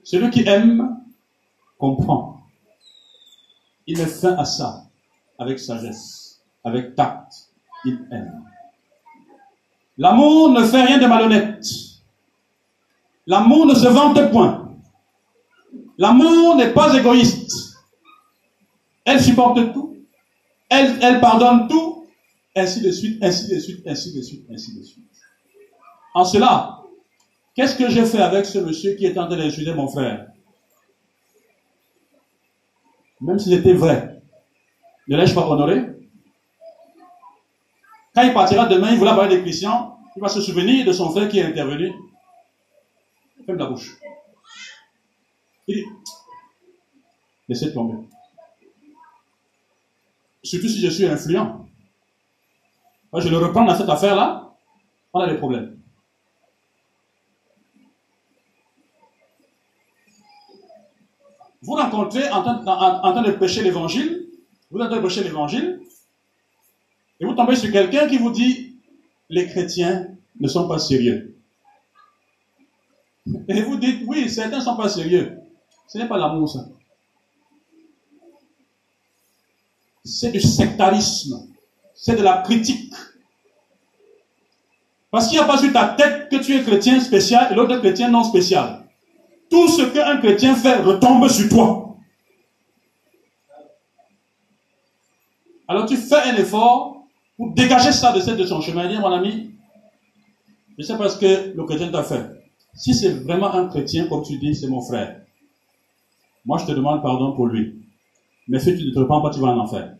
Celui 0.06 0.30
qui 0.30 0.46
aime 0.46 1.00
comprend. 1.78 2.46
Il 3.88 3.98
met 3.98 4.06
fin 4.06 4.36
à 4.36 4.44
ça 4.44 4.84
avec 5.36 5.58
sagesse, 5.58 6.40
avec 6.62 6.94
tact. 6.94 7.50
Il 7.84 8.06
aime. 8.12 8.44
L'amour 9.98 10.50
ne 10.50 10.62
fait 10.62 10.84
rien 10.84 10.98
de 10.98 11.06
malhonnête. 11.06 11.66
L'amour 13.26 13.66
ne 13.66 13.74
se 13.74 13.88
vante 13.88 14.30
point. 14.30 14.76
L'amour 15.98 16.54
n'est 16.54 16.72
pas 16.72 16.96
égoïste. 16.96 17.76
Elle 19.04 19.20
supporte 19.20 19.72
tout. 19.72 19.96
Elle, 20.68 21.02
elle 21.02 21.20
pardonne 21.20 21.66
tout. 21.66 22.06
Ainsi 22.54 22.80
de 22.80 22.92
suite, 22.92 23.20
ainsi 23.24 23.52
de 23.52 23.58
suite, 23.58 23.84
ainsi 23.84 24.14
de 24.14 24.22
suite, 24.22 24.46
ainsi 24.52 24.78
de 24.78 24.84
suite. 24.84 25.04
En 26.14 26.24
cela, 26.24 26.80
qu'est-ce 27.56 27.76
que 27.76 27.88
j'ai 27.88 28.04
fait 28.04 28.20
avec 28.20 28.46
ce 28.46 28.58
monsieur 28.58 28.94
qui 28.94 29.06
est 29.06 29.18
en 29.18 29.26
train 29.26 29.36
d'insulter 29.36 29.74
mon 29.74 29.88
frère? 29.88 30.26
Même 33.20 33.38
si 33.38 33.50
c'était 33.50 33.72
vrai, 33.72 34.20
ne 35.08 35.16
l'ai-je 35.16 35.34
pas 35.34 35.48
honoré? 35.48 35.86
Quand 38.14 38.22
il 38.22 38.32
partira 38.32 38.66
demain, 38.66 38.92
il 38.92 38.98
voulait 38.98 39.14
parler 39.14 39.36
des 39.36 39.42
chrétiens, 39.42 39.92
il 40.16 40.20
va 40.20 40.28
se 40.28 40.40
souvenir 40.40 40.86
de 40.86 40.92
son 40.92 41.10
frère 41.10 41.28
qui 41.28 41.38
est 41.38 41.44
intervenu. 41.44 41.92
Ferme 43.44 43.58
la 43.58 43.66
bouche. 43.66 43.96
Il 45.66 45.76
dit, 45.76 45.84
laissez 47.48 47.72
tomber. 47.72 47.98
Surtout 50.42 50.68
si 50.68 50.80
je 50.80 50.88
suis 50.88 51.06
influent. 51.06 51.66
je 53.14 53.28
le 53.28 53.38
reprends 53.38 53.64
dans 53.64 53.76
cette 53.76 53.88
affaire-là, 53.88 54.54
on 55.12 55.20
a 55.20 55.28
des 55.28 55.38
problèmes. 55.38 55.75
Vous 61.66 61.72
rencontrez 61.72 62.30
en 62.30 62.42
train, 62.42 63.22
de 63.22 63.32
prêcher 63.32 63.60
l'évangile, 63.60 64.28
vous 64.70 64.78
êtes 64.78 64.84
en 64.84 64.88
train 64.88 64.96
de 64.98 65.02
prêcher 65.02 65.24
l'évangile, 65.24 65.80
et 67.18 67.24
vous 67.24 67.34
tombez 67.34 67.56
sur 67.56 67.72
quelqu'un 67.72 68.06
qui 68.06 68.18
vous 68.18 68.30
dit, 68.30 68.76
les 69.28 69.48
chrétiens 69.48 70.06
ne 70.38 70.46
sont 70.46 70.68
pas 70.68 70.78
sérieux. 70.78 71.36
Et 73.48 73.62
vous 73.62 73.76
dites, 73.78 74.02
oui, 74.06 74.30
certains 74.30 74.58
ne 74.58 74.62
sont 74.62 74.76
pas 74.76 74.88
sérieux. 74.88 75.40
Ce 75.88 75.98
n'est 75.98 76.06
pas 76.06 76.16
l'amour, 76.16 76.48
ça. 76.48 76.68
C'est 80.04 80.30
du 80.30 80.40
sectarisme. 80.40 81.48
C'est 81.94 82.14
de 82.14 82.22
la 82.22 82.42
critique. 82.42 82.94
Parce 85.10 85.26
qu'il 85.26 85.38
n'y 85.38 85.42
a 85.42 85.48
pas 85.48 85.58
sur 85.58 85.72
ta 85.72 85.88
tête 85.88 86.28
que 86.28 86.36
tu 86.36 86.54
es 86.54 86.62
chrétien 86.62 87.00
spécial 87.00 87.50
et 87.50 87.56
l'autre 87.56 87.78
chrétien 87.78 88.08
non 88.08 88.22
spécial 88.22 88.85
tout 89.50 89.68
ce 89.68 89.82
qu'un 89.82 90.18
chrétien 90.18 90.54
fait 90.54 90.76
retombe 90.76 91.28
sur 91.28 91.48
toi. 91.48 91.96
Alors 95.68 95.86
tu 95.86 95.96
fais 95.96 96.22
un 96.30 96.36
effort 96.36 97.06
pour 97.36 97.52
dégager 97.52 97.92
ça 97.92 98.12
de, 98.12 98.46
son 98.46 98.60
chemin 98.60 98.88
dire, 98.88 99.00
mon 99.00 99.12
ami, 99.12 99.50
je 100.78 100.84
sais 100.84 100.96
pas 100.96 101.08
ce 101.08 101.18
que 101.18 101.56
le 101.56 101.64
chrétien 101.64 101.90
t'a 101.90 102.02
fait. 102.02 102.24
Si 102.74 102.94
c'est 102.94 103.10
vraiment 103.10 103.52
un 103.52 103.68
chrétien, 103.68 104.06
comme 104.08 104.22
tu 104.22 104.38
dis, 104.38 104.54
c'est 104.54 104.68
mon 104.68 104.80
frère. 104.80 105.22
Moi, 106.44 106.58
je 106.58 106.66
te 106.66 106.72
demande 106.72 107.02
pardon 107.02 107.34
pour 107.34 107.46
lui. 107.46 107.82
Mais 108.48 108.60
si 108.60 108.76
tu 108.76 108.84
ne 108.84 108.92
te 108.92 108.98
repens 108.98 109.20
pas, 109.20 109.30
tu 109.30 109.40
vas 109.40 109.48
en 109.48 109.58
enfer. 109.58 109.96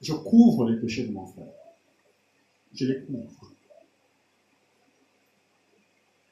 Je 0.00 0.12
couvre 0.12 0.68
les 0.68 0.76
péchés 0.80 1.06
de 1.06 1.12
mon 1.12 1.26
frère. 1.26 1.46
Je 2.74 2.86
les 2.86 3.04
couvre. 3.04 3.51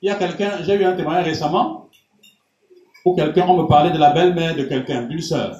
Il 0.03 0.07
y 0.07 0.11
a 0.11 0.15
quelqu'un, 0.15 0.63
j'ai 0.63 0.75
eu 0.75 0.85
un 0.85 0.97
témoignage 0.97 1.27
récemment, 1.27 1.89
où 3.05 3.15
quelqu'un, 3.15 3.47
me 3.47 3.67
parlait 3.67 3.93
de 3.93 3.99
la 3.99 4.13
belle-mère 4.13 4.57
de 4.57 4.65
quelqu'un, 4.65 5.03
d'une 5.03 5.21
sœur. 5.21 5.57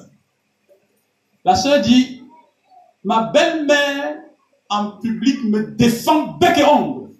La 1.43 1.55
sœur 1.55 1.81
dit, 1.81 2.23
ma 3.03 3.23
belle-mère 3.23 4.17
en 4.69 4.91
public 4.99 5.43
me 5.43 5.71
défend 5.71 6.37
bec 6.37 6.57
et 6.57 6.63
ongle, 6.63 7.11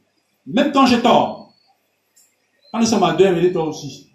même 0.46 0.72
quand 0.72 0.86
j'ai 0.86 1.02
tort. 1.02 1.54
Quand 2.72 2.80
nous 2.80 2.86
sommes 2.86 3.04
à 3.04 3.14
deux, 3.14 3.26
elle 3.26 3.42
dit, 3.42 3.52
toi 3.52 3.66
aussi, 3.66 4.10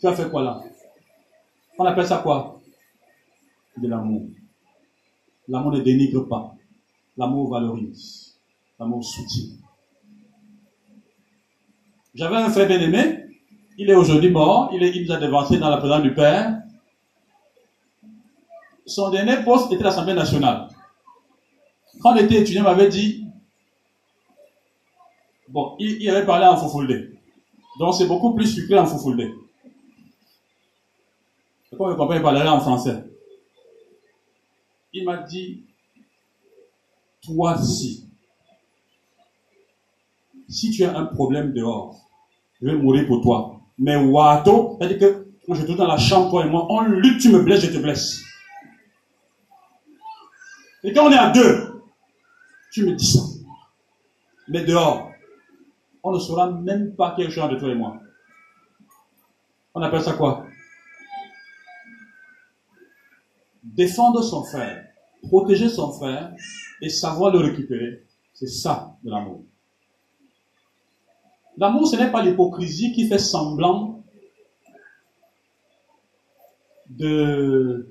tu 0.00 0.06
as 0.06 0.14
fait 0.14 0.30
quoi 0.30 0.42
là? 0.42 0.60
On 1.78 1.84
appelle 1.84 2.06
ça 2.06 2.18
quoi? 2.18 2.60
De 3.76 3.88
l'amour. 3.88 4.26
L'amour 5.48 5.72
ne 5.72 5.80
dénigre 5.80 6.28
pas. 6.28 6.54
L'amour 7.16 7.50
valorise. 7.50 8.38
L'amour 8.78 9.02
soutient. 9.02 9.56
J'avais 12.14 12.36
un 12.36 12.50
frère 12.50 12.66
bien-aimé, 12.66 13.24
il 13.78 13.88
est 13.88 13.94
aujourd'hui 13.94 14.30
mort, 14.30 14.70
il, 14.72 14.82
il 14.82 15.06
nous 15.06 15.12
a 15.12 15.16
dévancé 15.16 15.58
dans 15.58 15.70
la 15.70 15.76
présence 15.76 16.02
du 16.02 16.12
Père. 16.12 16.60
son 18.84 19.10
dernier 19.10 19.44
poste 19.44 19.72
était 19.72 19.84
l'Assemblée 19.84 20.14
nationale. 20.14 20.68
Quand 22.00 22.14
on 22.14 22.16
était 22.16 22.40
étudiant, 22.40 22.62
il 22.62 22.64
m'avait 22.64 22.88
dit, 22.88 23.26
bon, 25.48 25.76
il, 25.78 26.08
avait 26.10 26.26
parlé 26.26 26.46
en 26.46 26.56
Foufoulde. 26.56 27.12
Donc 27.78 27.94
c'est 27.94 28.08
beaucoup 28.08 28.34
plus 28.34 28.46
sucré 28.46 28.76
en 28.76 28.86
Foufoulde. 28.86 29.30
Quand 31.78 31.88
le 31.88 31.96
papa 31.96 32.16
il 32.16 32.22
parlait 32.22 32.46
en 32.48 32.60
français. 32.60 33.04
Il 34.92 35.04
m'a 35.04 35.18
dit, 35.18 35.62
toi 37.22 37.56
si, 37.56 38.09
si 40.50 40.70
tu 40.70 40.84
as 40.84 40.96
un 40.96 41.06
problème 41.06 41.52
dehors, 41.52 42.08
je 42.60 42.66
vais 42.66 42.76
mourir 42.76 43.06
pour 43.06 43.22
toi. 43.22 43.60
Mais 43.78 43.96
Wato, 43.96 44.76
c'est-à-dire 44.78 44.98
que 44.98 45.28
quand 45.46 45.54
je 45.54 45.64
suis 45.64 45.76
dans 45.76 45.86
la 45.86 45.96
chambre, 45.96 46.30
toi 46.30 46.44
et 46.44 46.48
moi, 46.48 46.66
on 46.68 46.82
lutte, 46.82 47.20
tu 47.20 47.30
me 47.30 47.40
blesses, 47.40 47.64
je 47.64 47.70
te 47.70 47.78
blesse. 47.78 48.20
Et 50.82 50.92
quand 50.92 51.06
on 51.06 51.12
est 51.12 51.18
à 51.18 51.30
deux, 51.30 51.82
tu 52.72 52.84
me 52.84 52.94
dis 52.94 53.06
ça. 53.06 53.20
Mais 54.48 54.64
dehors, 54.64 55.10
on 56.02 56.12
ne 56.12 56.18
saura 56.18 56.50
même 56.50 56.94
pas 56.94 57.14
quel 57.16 57.30
genre 57.30 57.48
de 57.48 57.56
toi 57.56 57.68
et 57.68 57.74
moi. 57.74 58.00
On 59.74 59.82
appelle 59.82 60.02
ça 60.02 60.14
quoi? 60.14 60.46
Défendre 63.62 64.22
son 64.22 64.42
frère, 64.42 64.84
protéger 65.22 65.68
son 65.68 65.92
frère 65.92 66.32
et 66.80 66.88
savoir 66.88 67.32
le 67.32 67.38
récupérer, 67.38 68.04
c'est 68.32 68.48
ça 68.48 68.96
de 69.04 69.10
l'amour. 69.10 69.44
L'amour, 71.60 71.86
ce 71.86 71.96
n'est 71.96 72.10
pas 72.10 72.22
l'hypocrisie 72.22 72.90
qui 72.90 73.06
fait 73.06 73.18
semblant 73.18 74.02
de, 76.88 77.86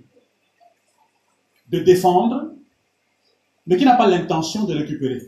défendre, 1.67 2.53
mais 3.67 3.77
qui 3.77 3.85
n'a 3.85 3.95
pas 3.95 4.07
l'intention 4.07 4.63
de 4.63 4.73
récupérer. 4.73 5.21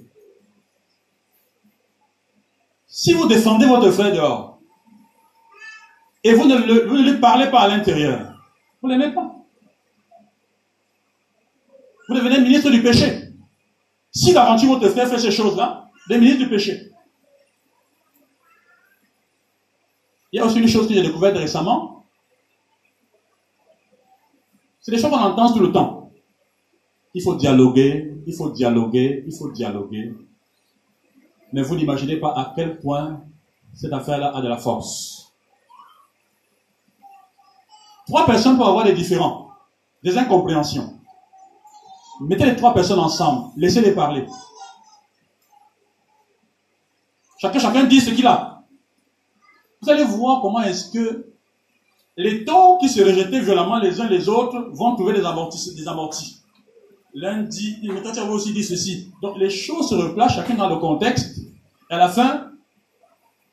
Si 2.87 3.13
vous 3.13 3.27
défendez 3.27 3.67
votre 3.67 3.91
frère 3.91 4.11
dehors, 4.11 4.59
et 6.23 6.33
vous 6.33 6.45
ne, 6.45 7.03
lui 7.03 7.19
parlez 7.19 7.49
pas 7.51 7.61
à 7.61 7.67
l'intérieur, 7.67 8.33
vous 8.81 8.89
ne 8.89 8.97
l'aimez 8.97 9.13
pas. 9.13 9.35
Vous 12.07 12.15
devenez 12.15 12.41
ministre 12.41 12.71
du 12.71 12.81
péché. 12.81 13.33
Si 14.11 14.33
d'aventure 14.33 14.69
votre 14.69 14.89
frère 14.89 15.07
fait 15.07 15.19
ces 15.19 15.31
choses-là, 15.31 15.91
des 16.09 16.17
ministre 16.17 16.39
du 16.39 16.49
péché. 16.49 16.90
Il 20.31 20.37
y 20.37 20.39
a 20.39 20.45
aussi 20.45 20.59
une 20.59 20.67
chose 20.67 20.87
que 20.87 20.93
j'ai 20.93 21.01
découverte 21.01 21.35
récemment. 21.37 22.05
C'est 24.79 24.91
des 24.91 24.97
choses 24.97 25.11
qu'on 25.11 25.17
entend 25.17 25.53
tout 25.53 25.59
le 25.59 25.71
temps. 25.71 26.11
Il 27.13 27.21
faut 27.21 27.35
dialoguer, 27.35 28.15
il 28.25 28.33
faut 28.33 28.49
dialoguer, 28.49 29.23
il 29.27 29.35
faut 29.35 29.51
dialoguer. 29.51 30.15
Mais 31.51 31.61
vous 31.61 31.75
n'imaginez 31.75 32.17
pas 32.17 32.29
à 32.29 32.53
quel 32.55 32.79
point 32.79 33.21
cette 33.73 33.91
affaire-là 33.91 34.35
a 34.35 34.41
de 34.41 34.47
la 34.47 34.57
force. 34.57 35.33
Trois 38.07 38.25
personnes 38.25 38.57
peuvent 38.57 38.67
avoir 38.67 38.85
des 38.85 38.93
différends, 38.93 39.51
des 40.03 40.17
incompréhensions. 40.17 40.97
Mettez 42.21 42.45
les 42.45 42.55
trois 42.55 42.73
personnes 42.73 42.99
ensemble, 42.99 43.51
laissez-les 43.57 43.93
parler. 43.93 44.25
Chacun, 47.37 47.59
chacun 47.59 47.83
dit 47.85 47.99
ce 47.99 48.11
qu'il 48.11 48.27
a. 48.27 48.50
Vous 49.81 49.89
allez 49.89 50.03
voir 50.03 50.41
comment 50.41 50.61
est-ce 50.61 50.91
que 50.91 51.25
les 52.17 52.45
taux 52.45 52.77
qui 52.79 52.87
se 52.87 53.01
rejetaient 53.01 53.39
violemment 53.39 53.79
les 53.79 53.99
uns 53.99 54.07
les 54.07 54.29
autres 54.29 54.69
vont 54.73 54.95
trouver 54.95 55.13
des 55.13 55.25
amortis. 55.25 55.75
Des 55.75 55.87
amortis. 55.87 56.41
L'un 57.13 57.43
dit, 57.43 57.81
tu 57.81 58.19
aussi 58.21 58.53
dit 58.53 58.63
ceci. 58.63 59.11
Donc 59.21 59.37
les 59.37 59.49
choses 59.49 59.89
se 59.89 59.95
replacent 59.95 60.35
chacun 60.35 60.55
dans 60.55 60.69
le 60.69 60.77
contexte. 60.77 61.39
Et 61.89 61.93
à 61.93 61.97
la 61.97 62.09
fin, 62.09 62.51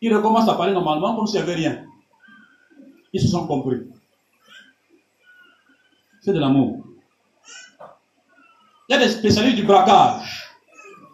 ils 0.01 0.14
recommencent 0.14 0.49
à 0.49 0.55
parler 0.55 0.73
normalement 0.73 1.17
comme 1.17 1.27
s'il 1.27 1.37
n'y 1.37 1.43
avait 1.43 1.55
rien. 1.55 1.85
Ils 3.12 3.21
se 3.21 3.29
sont 3.29 3.47
compris. 3.47 3.79
C'est 6.21 6.33
de 6.33 6.38
l'amour. 6.38 6.85
Il 8.88 8.93
y 8.93 8.95
a 8.95 8.99
des 8.99 9.09
spécialistes 9.09 9.57
du 9.57 9.64
braquage. 9.64 10.55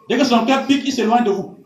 Dès 0.09 0.19
que 0.19 0.25
son 0.25 0.45
cœur 0.45 0.67
pique, 0.67 0.83
il 0.85 0.93
s'éloigne 0.93 1.25
de 1.25 1.31
vous. 1.31 1.57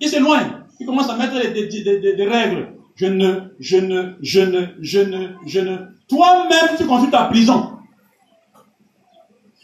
Il 0.00 0.08
s'éloigne. 0.08 0.55
Commence 0.86 1.10
à 1.10 1.16
mettre 1.16 1.34
des, 1.34 2.24
règles. 2.24 2.72
Je 2.94 3.06
ne, 3.06 3.40
je 3.58 3.76
ne, 3.76 4.14
je 4.22 4.40
ne, 4.40 4.66
je 4.80 5.00
ne, 5.00 5.28
je 5.44 5.60
ne. 5.60 5.76
Toi-même, 6.08 6.76
tu 6.78 6.86
construis 6.86 7.10
ta 7.10 7.24
prison. 7.24 7.72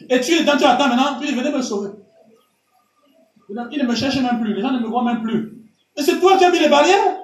Et 0.09 0.19
tu 0.19 0.33
es 0.33 0.43
dans, 0.43 0.57
tu 0.57 0.65
attends 0.65 0.89
maintenant, 0.89 1.17
tu 1.19 1.25
dis, 1.25 1.33
venez 1.33 1.51
me 1.51 1.61
sauver. 1.61 1.89
Il 3.49 3.55
ne 3.55 3.87
me 3.87 3.95
cherche 3.95 4.17
même 4.17 4.41
plus, 4.41 4.53
les 4.53 4.61
gens 4.61 4.71
ne 4.71 4.79
me 4.79 4.87
voient 4.87 5.03
même 5.03 5.21
plus. 5.21 5.57
Et 5.95 6.01
c'est 6.01 6.19
toi 6.19 6.37
qui 6.37 6.45
as 6.45 6.51
mis 6.51 6.59
les 6.59 6.69
barrières. 6.69 7.17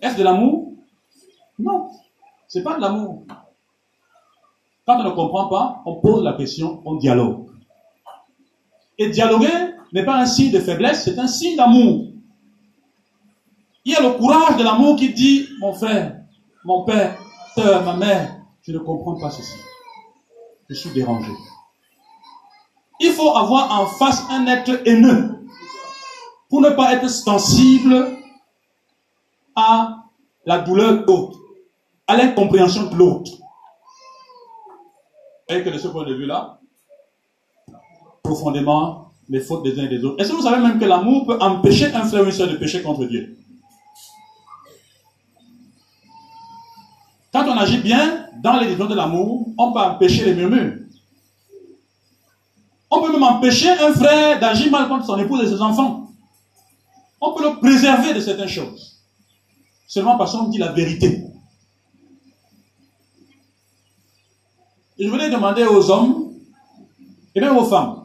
Est-ce 0.00 0.16
de 0.16 0.22
l'amour? 0.22 0.72
Non, 1.58 1.88
c'est 2.48 2.62
pas 2.62 2.76
de 2.76 2.80
l'amour. 2.80 3.24
Quand 4.86 5.00
on 5.00 5.04
ne 5.04 5.10
comprend 5.10 5.48
pas, 5.48 5.82
on 5.86 5.96
pose 5.96 6.22
la 6.22 6.34
question, 6.34 6.82
on 6.84 6.96
dialogue. 6.96 7.46
Et 8.98 9.08
dialoguer 9.08 9.73
n'est 9.94 10.04
pas 10.04 10.16
un 10.16 10.26
signe 10.26 10.50
de 10.50 10.58
faiblesse, 10.58 11.04
c'est 11.04 11.18
un 11.18 11.28
signe 11.28 11.56
d'amour. 11.56 12.08
Il 13.84 13.92
y 13.92 13.94
a 13.94 14.02
le 14.02 14.10
courage 14.18 14.56
de 14.56 14.64
l'amour 14.64 14.96
qui 14.96 15.14
dit, 15.14 15.48
mon 15.60 15.72
frère, 15.72 16.20
mon 16.64 16.84
père, 16.84 17.16
soeur, 17.54 17.84
ma 17.84 17.94
mère, 17.94 18.40
je 18.62 18.72
ne 18.72 18.78
comprends 18.78 19.14
pas 19.20 19.30
ceci. 19.30 19.56
Je 20.68 20.74
suis 20.74 20.90
dérangé. 20.90 21.30
Il 22.98 23.12
faut 23.12 23.36
avoir 23.36 23.70
en 23.80 23.86
face 23.86 24.24
un 24.30 24.46
être 24.48 24.82
haineux 24.84 25.46
pour 26.48 26.60
ne 26.60 26.70
pas 26.70 26.94
être 26.94 27.08
sensible 27.08 28.16
à 29.54 30.04
la 30.44 30.58
douleur 30.58 31.02
de 31.02 31.04
l'autre, 31.06 31.38
à 32.08 32.16
l'incompréhension 32.16 32.90
de 32.90 32.96
l'autre. 32.96 33.30
Et 35.48 35.62
que 35.62 35.70
de 35.70 35.78
ce 35.78 35.86
point 35.86 36.04
de 36.04 36.14
vue-là, 36.14 36.58
profondément 38.22 39.03
les 39.28 39.40
fautes 39.40 39.64
des 39.64 39.78
uns 39.78 39.84
et 39.84 39.88
des 39.88 40.04
autres. 40.04 40.20
Est-ce 40.20 40.30
que 40.30 40.36
vous 40.36 40.42
savez 40.42 40.62
même 40.62 40.78
que 40.78 40.84
l'amour 40.84 41.26
peut 41.26 41.38
empêcher 41.40 41.92
un 41.92 42.04
frère 42.04 42.22
ou 42.22 42.26
une 42.26 42.32
soeur 42.32 42.48
de 42.48 42.56
pécher 42.56 42.82
contre 42.82 43.04
Dieu? 43.06 43.36
Quand 47.32 47.44
on 47.48 47.56
agit 47.56 47.78
bien 47.78 48.28
dans 48.42 48.58
les 48.60 48.66
décisions 48.66 48.86
de 48.86 48.94
l'amour, 48.94 49.48
on 49.58 49.72
peut 49.72 49.80
empêcher 49.80 50.24
les 50.24 50.34
murmures. 50.34 50.74
On 52.90 53.02
peut 53.02 53.12
même 53.12 53.24
empêcher 53.24 53.70
un 53.70 53.92
frère 53.92 54.38
d'agir 54.38 54.70
mal 54.70 54.88
contre 54.88 55.06
son 55.06 55.18
épouse 55.18 55.42
et 55.42 55.48
ses 55.48 55.60
enfants. 55.60 56.08
On 57.20 57.32
peut 57.32 57.42
le 57.42 57.58
préserver 57.58 58.14
de 58.14 58.20
certaines 58.20 58.48
choses. 58.48 59.00
Seulement 59.86 60.16
parce 60.16 60.32
qu'on 60.32 60.48
dit 60.48 60.58
la 60.58 60.72
vérité. 60.72 61.24
Et 64.98 65.04
je 65.04 65.10
voulais 65.10 65.30
demander 65.30 65.64
aux 65.64 65.90
hommes 65.90 66.34
et 67.34 67.40
même 67.40 67.56
aux 67.56 67.64
femmes, 67.64 68.03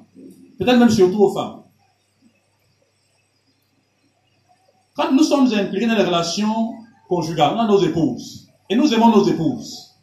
peut-être 0.59 0.77
même 0.77 0.89
surtout 0.89 1.23
aux 1.23 1.33
femmes, 1.33 1.63
quand 4.93 5.11
nous 5.13 5.23
sommes 5.23 5.51
impliqués 5.53 5.87
dans 5.87 5.95
les 5.95 6.03
relations 6.03 6.73
conjugales, 7.07 7.55
dans 7.55 7.67
nos 7.67 7.81
épouses, 7.81 8.49
et 8.69 8.75
nous 8.75 8.93
aimons 8.93 9.09
nos 9.09 9.23
épouses, 9.23 9.95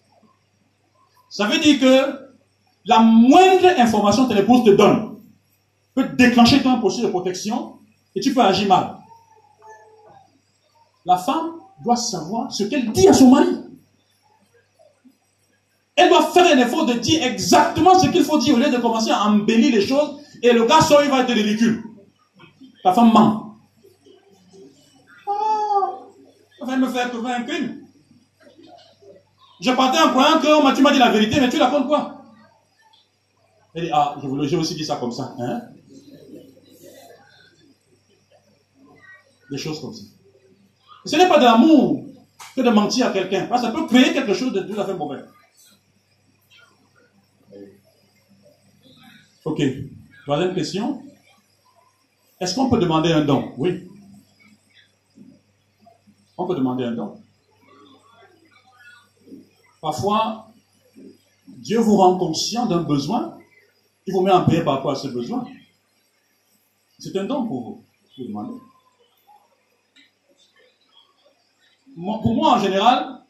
ça 1.29 1.47
veut 1.47 1.59
dire 1.59 1.79
que 1.79 2.27
la 2.87 3.01
moindre 3.01 3.79
information 3.79 4.27
que 4.27 4.33
l'épouse 4.33 4.65
te 4.65 4.71
donne 4.71 5.17
peut 5.95 6.09
déclencher 6.17 6.63
ton 6.63 6.79
processus 6.79 7.05
de 7.05 7.11
protection 7.11 7.75
et 8.15 8.21
tu 8.21 8.33
peux 8.33 8.41
agir 8.41 8.69
mal. 8.69 8.97
La 11.05 11.19
femme 11.19 11.53
doit 11.85 11.97
savoir 11.97 12.51
ce 12.53 12.65
qu'elle 12.65 12.91
dit 12.93 13.07
à 13.07 13.13
son 13.13 13.31
mari. 13.31 13.49
Elle 15.95 16.09
doit 16.09 16.27
faire 16.29 16.55
un 16.55 16.59
effort 16.59 16.87
de 16.87 16.95
dire 16.95 17.23
exactement 17.23 17.99
ce 17.99 18.09
qu'il 18.09 18.25
faut 18.25 18.39
dire 18.39 18.55
au 18.55 18.59
lieu 18.59 18.71
de 18.71 18.79
commencer 18.79 19.11
à 19.11 19.25
embellir 19.25 19.73
les 19.73 19.87
choses 19.87 20.21
et 20.43 20.53
le 20.53 20.65
garçon 20.67 20.97
il 21.03 21.11
va 21.11 21.23
être 21.23 21.33
ridicule. 21.33 21.83
La 22.85 22.93
femme 22.93 23.13
ment. 23.13 23.57
Oh, 25.27 26.13
ça 26.59 26.65
va 26.65 26.77
me 26.77 26.89
faire 26.89 27.11
trouver 27.11 27.33
un 27.33 27.43
crime. 27.43 27.87
Je 29.61 29.71
partais 29.73 29.99
en 29.99 30.11
croyant 30.11 30.39
que 30.39 30.77
tu 30.77 30.83
m'as 30.83 30.93
dit 30.93 30.99
la 30.99 31.11
vérité, 31.11 31.41
mais 31.41 31.49
tu 31.49 31.59
la 31.59 31.67
comptes 31.67 31.89
quoi? 31.89 32.23
Elle 33.75 33.85
dit, 33.85 33.91
ah, 33.93 34.17
je 34.23 34.47
j'ai 34.49 34.57
aussi 34.57 34.75
dit 34.75 34.85
ça 34.85 34.97
comme 34.97 35.13
ça. 35.13 35.35
Hein? 35.39 35.63
Des 39.51 39.59
choses 39.59 39.81
comme 39.81 39.95
ça. 39.95 40.03
Ce 41.05 41.17
n'est 41.17 41.29
pas 41.29 41.39
de 41.39 41.45
l'amour 41.45 42.05
que 42.55 42.61
de 42.61 42.71
mentir 42.71 43.07
à 43.07 43.11
quelqu'un. 43.11 43.47
Parce 43.47 43.63
que 43.63 43.69
ça 43.69 43.73
peut 43.73 43.87
créer 43.87 44.13
quelque 44.13 44.35
chose 44.35 44.53
de 44.53 44.61
tout 44.61 44.81
à 44.81 44.85
fait 44.85 44.95
mauvais. 44.95 45.23
Ok. 49.45 49.63
Troisième 50.27 50.57
question. 50.57 51.05
Est-ce 52.41 52.57
qu'on 52.57 52.69
peut 52.69 52.81
demander 52.81 53.13
un 53.13 53.25
don? 53.25 53.53
Oui. 53.59 53.89
On 56.37 56.49
peut 56.49 56.57
demander 56.57 56.83
un 56.83 56.91
don. 56.91 57.23
Parfois, 59.81 60.49
Dieu 61.47 61.79
vous 61.79 61.97
rend 61.97 62.19
conscient 62.19 62.67
d'un 62.67 62.83
besoin, 62.83 63.39
il 64.05 64.15
vous 64.15 64.23
met 64.23 64.33
en 64.33 64.43
prière 64.43 64.65
par 64.65 64.75
rapport 64.75 64.91
à 64.91 64.97
ce 64.97 65.07
besoin. 65.07 65.47
C'est 66.99 67.17
un 67.17 67.25
don 67.25 67.47
pour 67.47 67.63
vous. 67.63 67.85
Vous 68.19 68.25
demande. 68.25 68.59
Pour 71.95 72.35
moi, 72.35 72.55
en 72.55 72.59
général, 72.59 73.21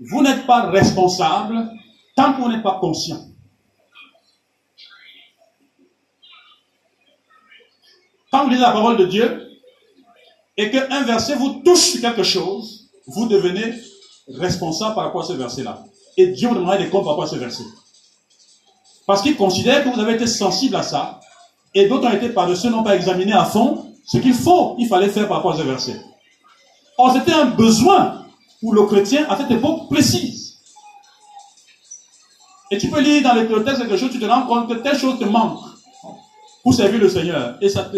vous 0.00 0.22
n'êtes 0.22 0.46
pas 0.46 0.70
responsable 0.70 1.70
tant 2.16 2.32
que 2.32 2.40
vous 2.40 2.48
n'êtes 2.48 2.62
pas 2.62 2.78
conscient. 2.80 3.26
Quand 8.32 8.44
vous 8.44 8.50
lisez 8.50 8.62
la 8.62 8.72
parole 8.72 8.96
de 8.96 9.04
Dieu 9.04 9.46
et 10.56 10.70
qu'un 10.70 11.02
verset 11.02 11.34
vous 11.34 11.60
touche 11.64 12.00
quelque 12.00 12.22
chose, 12.22 12.88
vous 13.06 13.26
devenez 13.26 13.74
responsable 14.28 14.94
par 14.94 15.04
rapport 15.04 15.24
à 15.24 15.26
ce 15.26 15.34
verset-là. 15.34 15.84
Et 16.16 16.28
Dieu 16.28 16.48
vous 16.48 16.54
demandera 16.54 16.78
des 16.78 16.88
comptes 16.88 17.04
par 17.04 17.12
rapport 17.12 17.24
à 17.24 17.28
ce 17.28 17.36
verset. 17.36 17.64
Parce 19.06 19.20
qu'il 19.20 19.36
considère 19.36 19.84
que 19.84 19.90
vous 19.90 20.00
avez 20.00 20.14
été 20.14 20.26
sensible 20.26 20.76
à 20.76 20.82
ça, 20.82 21.20
et 21.74 21.88
d'autres 21.88 22.06
ont 22.06 22.12
été 22.12 22.30
par-dessus, 22.30 22.68
n'ont 22.68 22.82
pas 22.82 22.96
examiné 22.96 23.32
à 23.32 23.44
fond 23.44 23.86
ce 24.06 24.18
qu'il 24.18 24.34
faut, 24.34 24.76
il 24.78 24.88
fallait 24.88 25.08
faire 25.08 25.28
par 25.28 25.38
rapport 25.38 25.52
à 25.52 25.58
ce 25.58 25.62
verset. 25.62 26.00
Or, 26.96 27.12
c'était 27.12 27.32
un 27.32 27.46
besoin 27.46 28.24
pour 28.60 28.72
le 28.72 28.84
chrétien 28.84 29.26
à 29.28 29.36
cette 29.36 29.50
époque 29.50 29.88
précise. 29.90 30.58
Et 32.70 32.78
tu 32.78 32.88
peux 32.88 33.00
lire 33.00 33.22
dans 33.22 33.34
le 33.34 33.64
texte 33.64 33.82
quelque 33.82 33.96
chose, 33.98 34.10
tu 34.10 34.20
te 34.20 34.24
rends 34.24 34.46
compte 34.46 34.68
que 34.68 34.74
telle 34.74 34.98
chose 34.98 35.18
te 35.18 35.24
manque 35.24 35.71
pour 36.62 36.74
servir 36.74 37.00
le 37.00 37.08
Seigneur. 37.08 37.58
Et 37.60 37.68
ça 37.68 37.84
te, 37.84 37.96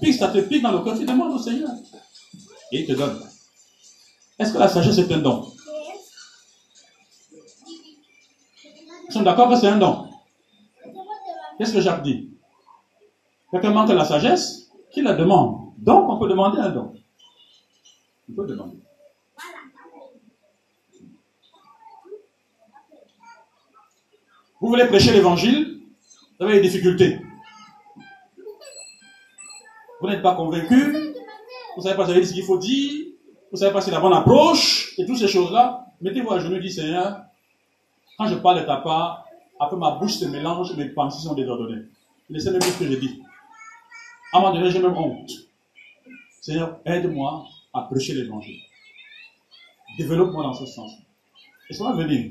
pique, 0.00 0.14
ça 0.14 0.28
te 0.28 0.38
pique 0.38 0.62
dans 0.62 0.72
le 0.72 0.80
cœur, 0.80 0.98
tu 0.98 1.04
demandes 1.04 1.34
au 1.34 1.38
Seigneur. 1.38 1.70
Et 2.72 2.80
il 2.80 2.86
te 2.86 2.92
donne. 2.92 3.20
Est-ce 4.38 4.52
que 4.52 4.58
la 4.58 4.68
sagesse 4.68 4.98
est 4.98 5.12
un 5.12 5.18
don? 5.18 5.52
Nous 9.06 9.12
sommes 9.12 9.24
d'accord 9.24 9.48
que 9.48 9.56
c'est 9.56 9.68
un 9.68 9.78
don. 9.78 10.08
Qu'est-ce 11.56 11.72
que 11.72 11.80
Jacques 11.80 12.02
dit? 12.02 12.30
Quelqu'un 13.50 13.70
manque 13.70 13.88
la 13.90 14.04
sagesse, 14.04 14.70
qui 14.90 15.00
la 15.02 15.14
demande? 15.14 15.72
Donc, 15.78 16.10
on 16.10 16.18
peut 16.18 16.28
demander 16.28 16.58
un 16.58 16.70
don. 16.70 16.92
On 18.28 18.32
peut 18.34 18.46
demander. 18.46 18.76
Vous 24.60 24.68
voulez 24.68 24.86
prêcher 24.86 25.12
l'évangile, 25.12 25.80
vous 26.38 26.46
avez 26.46 26.54
des 26.54 26.62
difficultés. 26.62 27.20
Vous 30.06 30.12
n'êtes 30.12 30.22
pas 30.22 30.36
convaincu, 30.36 30.92
vous 30.92 31.78
ne 31.78 31.82
savez 31.82 31.96
pas 31.96 32.06
ce 32.06 32.32
qu'il 32.32 32.44
faut 32.44 32.58
dire, 32.58 33.06
vous 33.50 33.54
ne 33.54 33.58
savez 33.58 33.72
pas 33.72 33.80
si 33.80 33.90
la 33.90 33.98
bonne 33.98 34.12
approche, 34.12 34.94
et 34.98 35.04
toutes 35.04 35.18
ces 35.18 35.26
choses-là. 35.26 35.84
Mettez-vous 36.00 36.30
à 36.30 36.38
genoux 36.38 36.54
et 36.54 36.60
dites, 36.60 36.74
Seigneur, 36.74 37.22
quand 38.16 38.28
je 38.28 38.36
parle 38.36 38.60
de 38.60 38.66
ta 38.66 38.76
part, 38.76 39.26
après 39.58 39.76
ma 39.76 39.96
bouche 39.96 40.12
se 40.12 40.26
mélange, 40.26 40.76
mes 40.76 40.90
pensées 40.90 41.26
sont 41.26 41.34
désordonnées. 41.34 41.86
Laissez 42.30 42.52
même 42.52 42.62
ce 42.62 42.78
que 42.78 42.86
je 42.86 42.94
dis. 42.94 43.20
À 44.32 44.38
un 44.38 44.42
moment 44.42 44.54
donné, 44.54 44.70
j'ai 44.70 44.78
même 44.78 44.96
honte. 44.96 45.32
Seigneur, 46.40 46.78
aide-moi 46.84 47.44
à 47.74 47.80
prêcher 47.82 48.14
l'évangile. 48.14 48.60
Développe-moi 49.98 50.44
dans 50.44 50.54
ce 50.54 50.66
sens. 50.66 50.92
Et 51.68 51.74
ça 51.74 51.82
va 51.82 51.94
venir. 51.94 52.30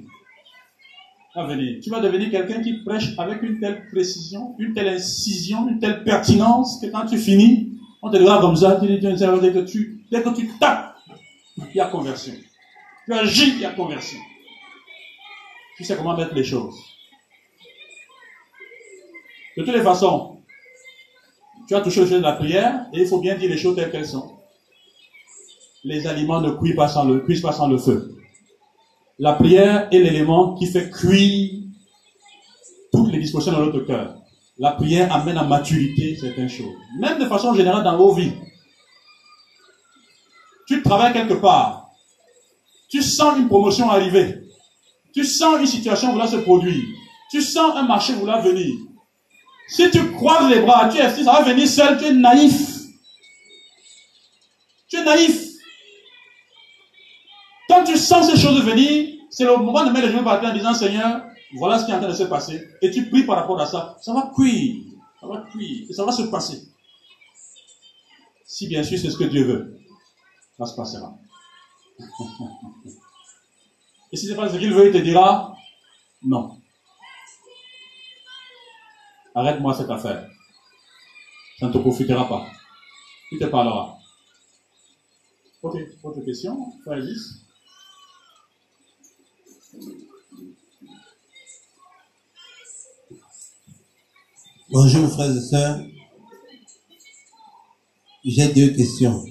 Tu 1.36 1.90
vas 1.90 2.00
devenir 2.00 2.32
quelqu'un 2.32 2.62
qui 2.62 2.76
prêche 2.76 3.14
avec 3.18 3.42
une 3.42 3.60
telle 3.60 3.90
précision, 3.90 4.56
une 4.58 4.74
telle 4.74 4.88
incision, 4.88 5.68
une 5.68 5.80
telle 5.80 6.06
pertinence 6.06 6.80
que 6.80 6.88
quand 6.88 7.06
tu 7.08 7.18
finis, 7.18 7.74
on 8.02 8.10
te 8.10 8.16
regarde 8.16 8.40
comme 8.40 8.56
ça, 8.56 8.80
tu 8.80 8.88
dis, 8.88 9.00
dès 9.00 9.12
que 9.12 9.66
tu, 9.66 10.06
dès 10.10 10.24
que 10.24 10.30
tu 10.34 10.48
tapes, 10.58 10.96
il 11.58 11.76
y 11.76 11.82
a 11.82 11.88
conversion. 11.88 12.34
Tu 13.06 13.14
agis, 13.14 13.50
il 13.50 13.60
y 13.60 13.66
a 13.66 13.72
conversion. 13.72 14.18
Tu 15.76 15.84
sais 15.84 15.98
comment 15.98 16.16
mettre 16.16 16.34
les 16.34 16.46
choses. 16.46 16.76
De 19.58 19.64
toutes 19.64 19.76
les 19.76 19.84
façons, 19.84 20.38
tu 21.68 21.76
as 21.76 21.82
touché 21.82 22.00
le 22.00 22.06
sujet 22.06 22.20
de 22.20 22.24
la 22.24 22.34
prière 22.34 22.86
et 22.94 23.02
il 23.02 23.08
faut 23.08 23.20
bien 23.20 23.36
dire 23.36 23.50
les 23.50 23.58
choses 23.58 23.76
telles 23.76 23.92
qu'elles 23.92 24.08
sont. 24.08 24.32
Les 25.84 26.08
aliments 26.08 26.40
ne 26.40 26.52
cuisent 26.52 26.78
cuisent 27.26 27.42
pas 27.42 27.52
sans 27.52 27.68
le 27.68 27.78
feu. 27.78 28.16
La 29.18 29.34
prière 29.34 29.88
est 29.92 30.00
l'élément 30.00 30.56
qui 30.56 30.68
fait 30.68 30.90
cuire 30.90 31.52
toutes 32.92 33.12
les 33.12 33.20
dispositions 33.20 33.54
dans 33.54 33.66
notre 33.66 33.80
cœur. 33.82 34.18
La 34.58 34.72
prière 34.72 35.14
amène 35.14 35.38
à 35.38 35.44
maturité 35.44 36.18
certaines 36.20 36.50
choses. 36.50 36.76
Même 37.00 37.20
de 37.20 37.26
façon 37.26 37.54
générale 37.54 37.84
dans 37.84 37.98
vos 37.98 38.14
vies. 38.14 38.34
Tu 40.68 40.82
travailles 40.82 41.14
quelque 41.14 41.36
part. 41.36 41.90
Tu 42.90 43.02
sens 43.02 43.38
une 43.38 43.48
promotion 43.48 43.90
arriver. 43.90 44.44
Tu 45.14 45.24
sens 45.24 45.60
une 45.60 45.68
situation 45.68 46.12
vouloir 46.12 46.30
se 46.30 46.38
produire. 46.38 46.84
Tu 47.32 47.42
sens 47.42 47.76
un 47.76 47.84
marché 47.84 48.14
vouloir 48.14 48.42
venir. 48.42 48.76
Si 49.68 49.90
tu 49.92 50.12
croises 50.12 50.50
les 50.50 50.62
bras, 50.62 50.90
tu 50.90 50.98
es, 50.98 51.24
ça 51.24 51.32
va 51.32 51.42
venir 51.42 51.68
seul, 51.68 51.98
tu 51.98 52.06
es 52.06 52.14
naïf. 52.14 52.80
Tu 54.88 54.98
es 54.98 55.04
naïf. 55.04 55.45
Tu 57.86 57.98
sens 57.98 58.30
ces 58.30 58.38
choses 58.38 58.64
venir, 58.64 59.20
c'est 59.30 59.46
le 59.46 59.58
moment 59.58 59.86
de 59.86 59.92
mettre 59.92 60.08
les 60.08 60.12
genoux 60.14 60.24
par 60.24 60.40
terre 60.40 60.52
en 60.52 60.54
disant 60.54 60.74
Seigneur, 60.74 61.22
voilà 61.58 61.80
ce 61.80 61.86
qui 61.86 61.92
est 61.92 61.96
en 61.96 62.00
train 62.00 62.10
de 62.10 62.14
se 62.14 62.24
passer. 62.24 62.68
Et 62.82 62.92
tu 62.92 63.10
pries 63.10 63.26
par 63.26 63.38
rapport 63.38 63.60
à 63.60 63.66
ça. 63.66 63.98
Ça 64.02 64.14
va 64.14 64.32
cuire. 64.36 64.84
Ça 65.20 65.28
va 65.28 65.46
cuire. 65.52 65.86
Et 65.90 65.94
ça 65.94 66.04
va 66.06 66.12
se 66.12 66.24
passer. 66.24 66.68
Si 68.46 68.68
bien 68.68 68.84
sûr 68.84 68.98
c'est 68.98 69.10
ce 69.10 69.18
que 69.18 69.26
Dieu 69.26 69.44
veut, 69.44 69.78
ça 70.58 70.66
se 70.66 70.76
passera. 70.76 71.18
Et 74.12 74.18
si 74.18 74.28
ce 74.28 74.32
n'est 74.32 74.38
pas 74.38 74.50
ce 74.50 74.58
qu'il 74.58 74.74
veut, 74.74 74.88
il 74.88 74.94
te 74.94 74.98
dira 74.98 75.56
non. 76.24 76.58
Arrête-moi 79.34 79.74
cette 79.74 79.90
affaire. 79.90 80.30
Ça 81.60 81.68
ne 81.68 81.74
te 81.74 81.78
profitera 81.78 82.28
pas. 82.28 82.46
Il 83.32 83.40
te 83.40 83.46
parlera. 83.46 83.98
Ok, 85.62 85.76
autre 86.04 86.22
question, 86.22 86.72
frère 86.84 87.04
Bonjour 94.72 95.10
frères 95.10 95.36
et 95.36 95.42
sœurs. 95.42 95.80
J'ai 98.24 98.52
deux 98.54 98.70
questions. 98.70 99.24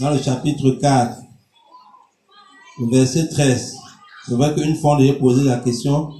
Dans 0.00 0.10
le 0.10 0.18
chapitre 0.18 0.70
4, 0.72 1.16
verset 2.90 3.28
13, 3.28 3.76
c'est 4.26 4.34
vrai 4.34 4.54
qu'une 4.54 4.76
fois 4.76 4.98
j'ai 5.00 5.12
posé 5.14 5.44
la 5.44 5.58
question 5.60 6.12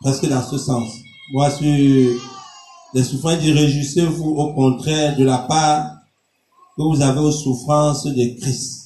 presque 0.00 0.26
dans 0.28 0.42
ce 0.42 0.58
sens. 0.58 0.88
Moi, 1.32 1.50
sur 1.50 1.66
les 1.66 3.04
souffrances, 3.04 3.38
dit 3.38 3.52
réjouissez-vous 3.52 4.30
au 4.30 4.54
contraire 4.54 5.16
de 5.16 5.24
la 5.24 5.38
part 5.38 5.90
que 6.76 6.82
vous 6.82 7.02
avez 7.02 7.20
aux 7.20 7.32
souffrances 7.32 8.04
de 8.04 8.40
Christ. 8.40 8.81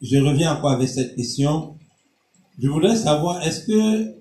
Je 0.00 0.18
reviens 0.18 0.54
encore 0.54 0.70
avec 0.70 0.88
cette 0.88 1.16
question. 1.16 1.76
Je 2.58 2.68
voudrais 2.68 2.96
savoir, 2.96 3.42
est-ce 3.42 3.66
que 3.66 4.18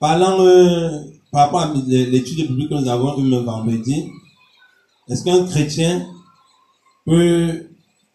Parlant 0.00 0.40
euh, 0.40 0.88
par 1.30 1.44
rapport 1.44 1.60
à 1.60 1.74
l'étude 1.86 2.46
publique 2.46 2.70
que 2.70 2.74
nous 2.74 2.88
avons 2.88 3.20
le 3.20 3.36
vendredi, 3.36 4.08
est-ce 5.08 5.22
qu'un 5.22 5.44
chrétien 5.44 6.06
peut 7.04 7.68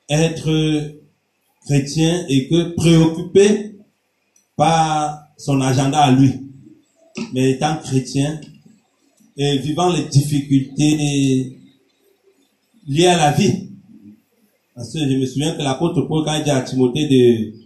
être 0.10 0.96
chrétien 1.66 2.26
et 2.28 2.48
que 2.48 2.76
préoccupé 2.76 3.78
par 4.56 5.28
son 5.38 5.62
agenda 5.62 6.06
à 6.06 6.12
lui, 6.12 6.34
mais 7.34 7.52
étant 7.52 7.78
chrétien 7.78 8.42
et 9.38 9.60
vivant 9.60 9.94
les 9.94 10.06
difficultés 10.06 11.60
liées 12.88 13.08
à 13.08 13.18
la 13.18 13.32
vie. 13.32 13.70
Parce 14.76 14.92
que 14.92 15.00
je 15.00 15.16
me 15.16 15.26
souviens 15.26 15.56
que 15.56 15.62
l'apôtre 15.62 16.02
Paul, 16.02 16.26
quand 16.26 16.36
il 16.36 16.44
dit 16.44 16.50
à 16.50 16.62
Timothée 16.62 17.08
de 17.08 17.66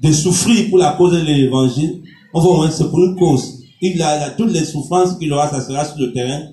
de 0.00 0.12
souffrir 0.12 0.68
pour 0.68 0.78
la 0.78 0.92
cause 0.92 1.12
de 1.12 1.18
l'évangile, 1.18 2.02
on 2.32 2.40
va 2.40 2.70
c'est 2.70 2.88
pour 2.88 3.04
une 3.04 3.16
cause. 3.16 3.64
Il 3.80 4.00
a, 4.02 4.30
toutes 4.30 4.52
les 4.52 4.64
souffrances 4.64 5.16
qu'il 5.18 5.32
aura, 5.32 5.48
ça 5.48 5.60
sera 5.60 5.84
sur 5.84 5.98
le 5.98 6.12
terrain. 6.12 6.52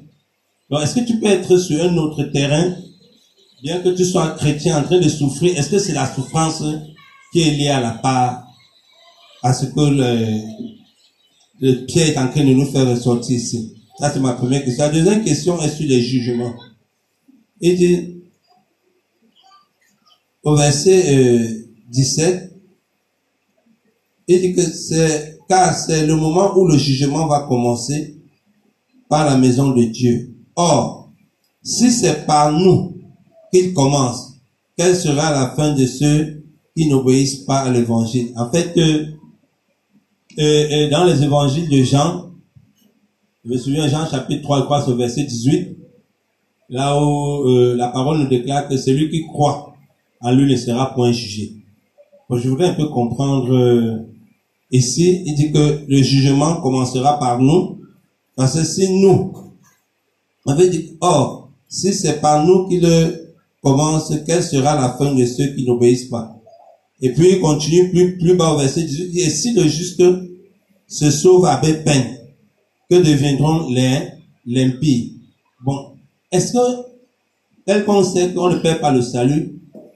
Donc, 0.70 0.82
est-ce 0.82 0.96
que 0.96 1.06
tu 1.06 1.20
peux 1.20 1.28
être 1.28 1.58
sur 1.58 1.84
un 1.84 1.96
autre 1.98 2.24
terrain, 2.26 2.76
bien 3.64 3.80
que 3.82 3.90
tu 3.90 4.04
sois 4.04 4.32
chrétien 4.32 4.80
en 4.80 4.84
train 4.84 5.00
de 5.00 5.10
souffrir, 5.10 5.58
est-ce 5.58 5.70
que 5.70 5.80
c'est 5.80 5.94
la 5.94 6.12
souffrance 6.12 6.64
qui 7.32 7.42
est 7.42 7.52
liée 7.52 7.70
à 7.70 7.82
la 7.82 7.92
part, 7.92 8.48
à 9.44 9.54
ce 9.54 9.68
que 9.68 9.80
le, 9.80 10.42
le 11.60 11.86
Pierre 11.86 12.10
est 12.10 12.18
en 12.18 12.28
train 12.28 12.44
de 12.44 12.54
nous 12.54 12.66
faire 12.66 12.88
ressortir 12.88 13.38
ici? 13.38 13.74
Ça, 14.00 14.12
c'est 14.12 14.20
ma 14.20 14.34
première 14.34 14.64
question. 14.64 14.86
La 14.86 14.92
deuxième 14.92 15.24
question 15.24 15.60
est 15.62 15.70
sur 15.70 15.88
les 15.88 16.02
jugements. 16.02 16.54
Il 17.62 17.76
dit, 17.76 18.15
au 20.46 20.56
verset 20.56 21.04
euh, 21.14 21.68
17, 21.90 22.54
il 24.28 24.42
dit 24.42 24.54
que 24.54 24.62
c'est, 24.62 25.40
car 25.50 25.76
c'est 25.76 26.06
le 26.06 26.16
moment 26.16 26.58
où 26.58 26.68
le 26.68 26.78
jugement 26.78 27.28
va 27.28 27.42
commencer 27.42 28.16
par 29.10 29.26
la 29.26 29.38
maison 29.38 29.72
de 29.72 29.84
Dieu. 29.84 30.34
Or, 30.56 31.12
si 31.64 31.92
c'est 31.92 32.26
par 32.26 32.52
nous 32.52 32.94
qu'il 33.52 33.74
commence, 33.74 34.36
quelle 34.78 34.96
sera 34.96 35.32
la 35.32 35.50
fin 35.56 35.74
de 35.74 35.86
ceux 35.86 36.44
qui 36.76 36.88
n'obéissent 36.88 37.44
pas 37.46 37.60
à 37.60 37.72
l'évangile? 37.72 38.32
En 38.36 38.50
fait, 38.52 38.78
euh, 38.78 39.06
euh, 40.38 40.68
euh, 40.72 40.90
dans 40.90 41.06
les 41.06 41.24
évangiles 41.24 41.70
de 41.70 41.84
Jean, 41.84 42.32
je 43.44 43.52
me 43.52 43.58
souviens 43.58 43.88
Jean 43.88 44.06
chapitre 44.06 44.44
3, 44.44 44.60
je 44.60 44.64
crois, 44.66 44.96
verset 44.96 45.24
18, 45.24 45.78
là 46.70 47.00
où 47.02 47.48
euh, 47.48 47.76
la 47.76 47.88
parole 47.88 48.20
nous 48.20 48.28
déclare 48.28 48.68
que 48.68 48.78
celui 48.78 49.10
qui 49.10 49.26
croit 49.26 49.75
en 50.26 50.32
lui 50.32 50.52
ne 50.52 50.58
sera 50.58 50.94
point 50.96 51.12
jugé. 51.12 51.54
Bon, 52.28 52.38
je 52.38 52.50
voudrais 52.50 52.70
un 52.70 52.74
peu 52.74 52.88
comprendre 52.88 53.54
euh, 53.56 54.00
ici, 54.72 55.22
il 55.24 55.36
dit 55.36 55.52
que 55.52 55.86
le 55.88 56.02
jugement 56.02 56.62
commencera 56.62 57.20
par 57.20 57.40
nous, 57.40 57.78
parce 58.36 58.56
que 58.56 58.66
si 58.66 58.92
nous, 58.92 59.34
on 60.48 60.56
veut 60.56 60.68
dire, 60.68 60.82
or, 61.00 61.52
si 61.70 61.94
c'est 61.94 62.22
par 62.22 62.44
nous 62.44 62.68
qu'il 62.68 62.88
commence, 63.62 64.12
quelle 64.26 64.42
sera 64.42 64.74
la 64.74 64.94
fin 64.98 65.14
de 65.14 65.26
ceux 65.28 65.54
qui 65.54 65.64
n'obéissent 65.64 66.10
pas? 66.10 66.36
Et 67.02 67.14
puis 67.14 67.34
il 67.34 67.40
continue 67.40 67.92
plus, 67.92 68.18
plus 68.18 68.36
bas 68.36 68.54
au 68.54 68.58
verset 68.58 68.82
18, 68.82 69.04
il 69.04 69.12
dit, 69.12 69.20
et 69.20 69.30
si 69.30 69.54
le 69.54 69.68
juste 69.68 70.02
se 70.88 71.12
sauve 71.12 71.46
avec 71.46 71.84
peine, 71.84 72.18
que 72.90 72.96
deviendront 72.96 73.70
les 73.70 74.00
l'impies 74.48 75.14
Bon, 75.64 75.92
est-ce 76.32 76.54
que, 76.54 76.88
tel 77.68 77.86
qu'on 77.86 78.04
sait 78.04 78.34
qu'on 78.34 78.50
ne 78.50 78.58
perd 78.58 78.80
pas 78.80 78.92
le 78.92 79.04
salut, 79.04 79.55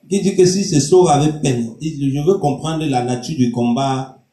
qui 0.09 0.21
dit 0.21 0.35
que 0.35 0.45
si 0.45 0.63
se 0.63 0.79
sauve 0.79 1.07
avec 1.09 1.41
peine, 1.41 1.71
il 1.81 1.97
dit, 1.97 2.11
je 2.11 2.19
veux 2.21 2.37
comprendre 2.39 2.83
la 2.85 3.03
nature 3.03 3.37
du 3.37 3.51
combat. 3.51 4.23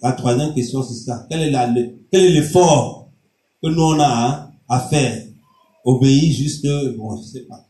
La 0.00 0.12
troisième 0.12 0.54
question, 0.54 0.82
c'est 0.82 0.94
ça. 0.94 1.26
Quel 1.28 1.40
est 1.40 1.50
la, 1.50 1.66
le- 1.66 1.98
quel 2.10 2.24
est 2.26 2.30
l'effort 2.30 3.08
que 3.62 3.68
nous 3.68 3.82
on 3.82 3.98
a 3.98 4.04
à, 4.68 4.76
à 4.76 4.80
faire? 4.80 5.24
Obéir 5.84 6.32
juste, 6.32 6.66
bon, 6.96 7.16
je 7.16 7.22
sais 7.22 7.40
pas. 7.42 7.64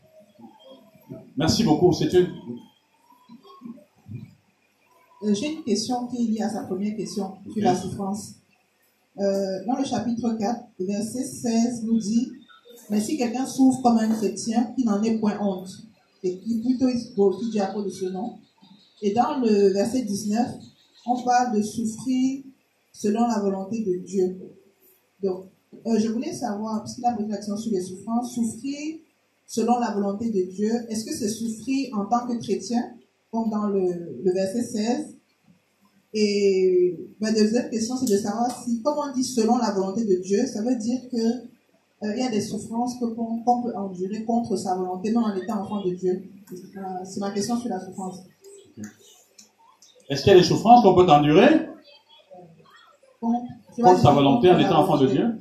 Merci 1.37 1.63
beaucoup. 1.63 1.91
C'est 1.93 2.11
une. 2.13 2.27
Euh, 5.23 5.33
J'ai 5.33 5.53
une 5.53 5.63
question 5.63 6.07
qui 6.07 6.17
est 6.17 6.25
liée 6.31 6.41
à 6.41 6.49
sa 6.49 6.63
première 6.63 6.95
question 6.95 7.33
sur 7.53 7.63
la 7.63 7.75
souffrance. 7.75 8.33
Euh, 9.17 9.65
dans 9.65 9.75
le 9.77 9.83
chapitre 9.83 10.33
4, 10.37 10.59
le 10.79 10.85
verset 10.85 11.23
16 11.25 11.83
nous 11.83 11.97
dit 11.99 12.31
Mais 12.89 13.01
si 13.01 13.17
quelqu'un 13.17 13.45
souffre 13.45 13.81
comme 13.81 13.97
un 13.97 14.09
chrétien, 14.09 14.73
qui 14.77 14.85
n'en 14.85 15.01
ait 15.03 15.17
point 15.17 15.37
honte, 15.41 15.69
plutôt 16.21 16.87
de 17.83 17.89
ce 17.89 18.05
nom. 18.05 18.37
Et 19.01 19.13
dans 19.13 19.39
le 19.39 19.69
verset 19.69 20.01
19, 20.01 20.47
on 21.05 21.23
parle 21.23 21.57
de 21.57 21.61
souffrir 21.61 22.43
selon 22.91 23.27
la 23.27 23.39
volonté 23.39 23.83
de 23.83 23.97
Dieu. 24.05 24.37
Donc, 25.23 25.45
euh, 25.85 25.99
je 25.99 26.09
voulais 26.09 26.33
savoir, 26.33 26.83
puisqu'il 26.83 27.05
a 27.05 27.13
posé 27.13 27.29
l'accent 27.29 27.57
sur 27.57 27.71
les 27.71 27.81
souffrances, 27.81 28.33
souffrir 28.33 28.99
selon 29.45 29.79
la 29.79 29.91
volonté 29.91 30.29
de 30.29 30.51
Dieu, 30.51 30.71
est-ce 30.89 31.05
que 31.05 31.13
c'est 31.13 31.29
souffrir 31.29 31.97
en 31.97 32.05
tant 32.05 32.27
que 32.27 32.37
chrétien, 32.39 32.93
comme 33.31 33.49
dans 33.49 33.67
le, 33.67 34.21
le 34.23 34.31
verset 34.31 34.63
16 34.63 35.15
Et 36.13 36.97
ma 37.19 37.31
deuxième 37.31 37.69
question, 37.69 37.95
c'est 37.97 38.11
de 38.11 38.17
savoir 38.17 38.63
si, 38.63 38.81
comme 38.81 38.97
on 38.97 39.13
dit 39.13 39.23
selon 39.23 39.57
la 39.57 39.71
volonté 39.71 40.05
de 40.05 40.15
Dieu, 40.15 40.45
ça 40.45 40.61
veut 40.61 40.75
dire 40.75 41.01
que 41.11 41.49
il 42.01 42.17
y 42.17 42.23
a 42.23 42.29
des 42.29 42.41
souffrances 42.41 42.97
que 42.97 43.05
qu'on 43.05 43.61
peut 43.61 43.75
endurer 43.75 44.23
contre 44.23 44.55
sa 44.55 44.75
volonté, 44.75 45.11
même 45.11 45.23
en 45.23 45.35
étant 45.35 45.61
enfant 45.61 45.83
de 45.83 45.93
Dieu. 45.93 46.23
Euh, 46.51 46.81
c'est 47.03 47.19
ma 47.19 47.31
question 47.31 47.57
sur 47.57 47.69
la 47.69 47.79
souffrance. 47.79 48.19
Est-ce 50.09 50.23
qu'il 50.23 50.31
y 50.31 50.35
a 50.35 50.39
des 50.39 50.45
souffrances 50.45 50.81
qu'on 50.81 50.95
peut 50.95 51.11
endurer 51.11 51.67
Contre, 53.19 53.45
contre 53.75 53.99
sa 53.99 54.11
volonté 54.11 54.49
en 54.49 54.57
étant 54.59 54.79
enfant 54.79 54.97
de 54.97 55.07
Dieu 55.07 55.39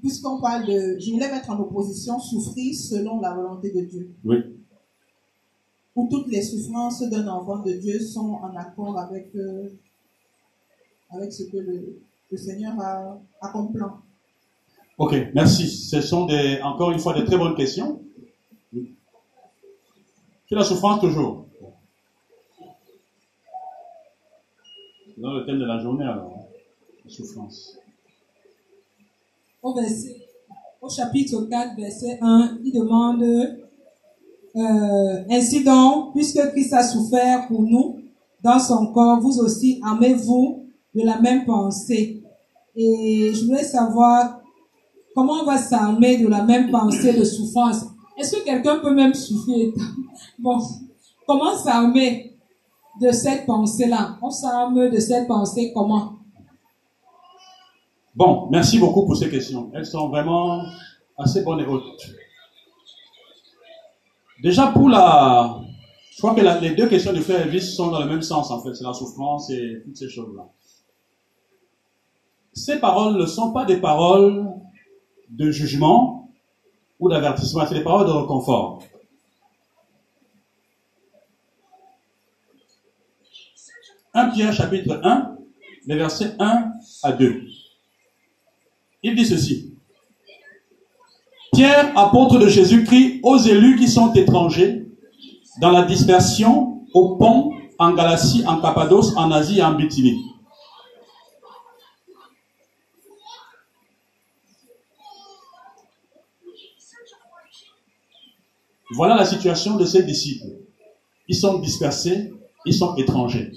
Puisqu'on 0.00 0.40
parle 0.40 0.66
de, 0.66 0.98
je 0.98 1.12
voulais 1.12 1.30
mettre 1.30 1.50
en 1.50 1.60
opposition 1.60 2.18
souffrir 2.18 2.74
selon 2.74 3.20
la 3.20 3.34
volonté 3.34 3.70
de 3.70 3.82
Dieu. 3.82 4.14
Oui. 4.24 4.36
Où 5.94 6.08
toutes 6.08 6.28
les 6.28 6.42
souffrances 6.42 7.02
d'un 7.02 7.28
enfant 7.28 7.58
de 7.58 7.72
Dieu 7.72 8.00
sont 8.00 8.38
en 8.42 8.56
accord 8.56 8.98
avec, 8.98 9.34
euh, 9.36 9.68
avec 11.10 11.32
ce 11.32 11.44
que 11.44 11.58
le, 11.58 12.00
le 12.30 12.36
Seigneur 12.36 12.72
a 12.80 13.18
accompli. 13.40 13.80
Ok, 15.00 15.14
merci. 15.34 15.66
Ce 15.66 16.02
sont 16.02 16.26
des, 16.26 16.60
encore 16.62 16.90
une 16.90 16.98
fois 16.98 17.14
des 17.14 17.24
très 17.24 17.38
bonnes 17.38 17.54
questions. 17.54 18.02
Sur 20.46 20.58
la 20.58 20.64
souffrance 20.64 21.00
toujours? 21.00 21.46
C'est 25.06 25.18
dans 25.22 25.32
le 25.32 25.46
thème 25.46 25.58
de 25.58 25.64
la 25.64 25.78
journée 25.78 26.04
alors. 26.04 26.34
hein, 26.36 26.40
La 27.02 27.10
souffrance. 27.10 27.78
au, 29.62 29.72
verset, 29.72 30.16
au 30.82 30.90
chapitre 30.90 31.46
4, 31.48 31.76
verset 31.78 32.18
1, 32.20 32.58
il 32.62 32.72
demande 32.72 33.22
euh, 33.22 35.24
Ainsi 35.30 35.64
donc, 35.64 36.12
puisque 36.12 36.46
Christ 36.50 36.74
a 36.74 36.82
souffert 36.82 37.48
pour 37.48 37.62
nous 37.62 38.02
dans 38.42 38.58
son 38.58 38.88
corps, 38.88 39.18
vous 39.18 39.38
aussi 39.40 39.80
aimez-vous 39.90 40.66
de 40.94 41.00
la 41.06 41.18
même 41.22 41.46
pensée. 41.46 42.22
Et 42.76 43.32
je 43.32 43.46
voulais 43.46 43.64
savoir 43.64 44.39
comment 45.20 45.42
on 45.42 45.44
va 45.44 45.58
s'armer 45.58 46.16
de 46.16 46.28
la 46.28 46.42
même 46.42 46.70
pensée 46.70 47.12
de 47.12 47.24
souffrance? 47.24 47.84
Est-ce 48.16 48.36
que 48.36 48.44
quelqu'un 48.44 48.78
peut 48.78 48.94
même 48.94 49.12
souffrir? 49.12 49.74
Bon, 50.38 50.58
comment 51.26 51.54
s'armer 51.54 52.38
de 53.02 53.10
cette 53.12 53.44
pensée-là? 53.44 54.16
On 54.22 54.30
s'arme 54.30 54.88
de 54.88 54.98
cette 54.98 55.28
pensée 55.28 55.72
comment? 55.74 56.14
Bon, 58.14 58.48
merci 58.50 58.78
beaucoup 58.78 59.04
pour 59.04 59.14
ces 59.14 59.28
questions. 59.28 59.70
Elles 59.74 59.84
sont 59.84 60.08
vraiment 60.08 60.62
assez 61.18 61.42
bonnes 61.42 61.60
et 61.60 61.66
hautes. 61.66 62.02
Déjà 64.42 64.68
pour 64.68 64.88
la... 64.88 65.60
Je 66.12 66.16
crois 66.16 66.34
que 66.34 66.62
les 66.62 66.74
deux 66.74 66.88
questions 66.88 67.12
de 67.12 67.20
frère 67.20 67.42
Elvis 67.42 67.74
sont 67.74 67.90
dans 67.90 68.00
le 68.00 68.06
même 68.06 68.22
sens 68.22 68.50
en 68.50 68.62
fait. 68.62 68.74
C'est 68.74 68.84
la 68.84 68.94
souffrance 68.94 69.50
et 69.50 69.82
toutes 69.84 69.98
ces 69.98 70.08
choses-là. 70.08 70.48
Ces 72.54 72.78
paroles 72.78 73.18
ne 73.18 73.26
sont 73.26 73.52
pas 73.52 73.66
des 73.66 73.76
paroles 73.76 74.60
de 75.30 75.50
jugement 75.50 76.30
ou 76.98 77.08
d'avertissement, 77.08 77.66
c'est 77.66 77.74
des 77.74 77.84
paroles 77.84 78.06
de 78.06 78.12
réconfort. 78.12 78.82
Pierre 84.34 84.52
chapitre 84.52 85.00
1, 85.02 85.36
les 85.86 85.96
versets 85.96 86.34
1 86.38 86.72
à 87.02 87.12
2. 87.12 87.42
Il 89.02 89.14
dit 89.14 89.24
ceci. 89.24 89.74
Pierre, 91.52 91.96
apôtre 91.96 92.38
de 92.38 92.48
Jésus-Christ, 92.48 93.20
aux 93.22 93.38
élus 93.38 93.76
qui 93.76 93.88
sont 93.88 94.12
étrangers, 94.12 94.86
dans 95.60 95.70
la 95.70 95.82
dispersion, 95.82 96.84
au 96.94 97.16
pont, 97.16 97.52
en 97.78 97.94
Galatie, 97.94 98.44
en 98.46 98.60
Cappadoce, 98.60 99.16
en 99.16 99.30
Asie 99.30 99.58
et 99.58 99.62
en 99.62 99.74
Bithynie. 99.74 100.29
Voilà 108.92 109.14
la 109.14 109.24
situation 109.24 109.76
de 109.76 109.84
ces 109.84 110.02
disciples. 110.02 110.56
Ils 111.28 111.36
sont 111.36 111.58
dispersés, 111.58 112.32
ils 112.66 112.74
sont 112.74 112.96
étrangers. 112.96 113.52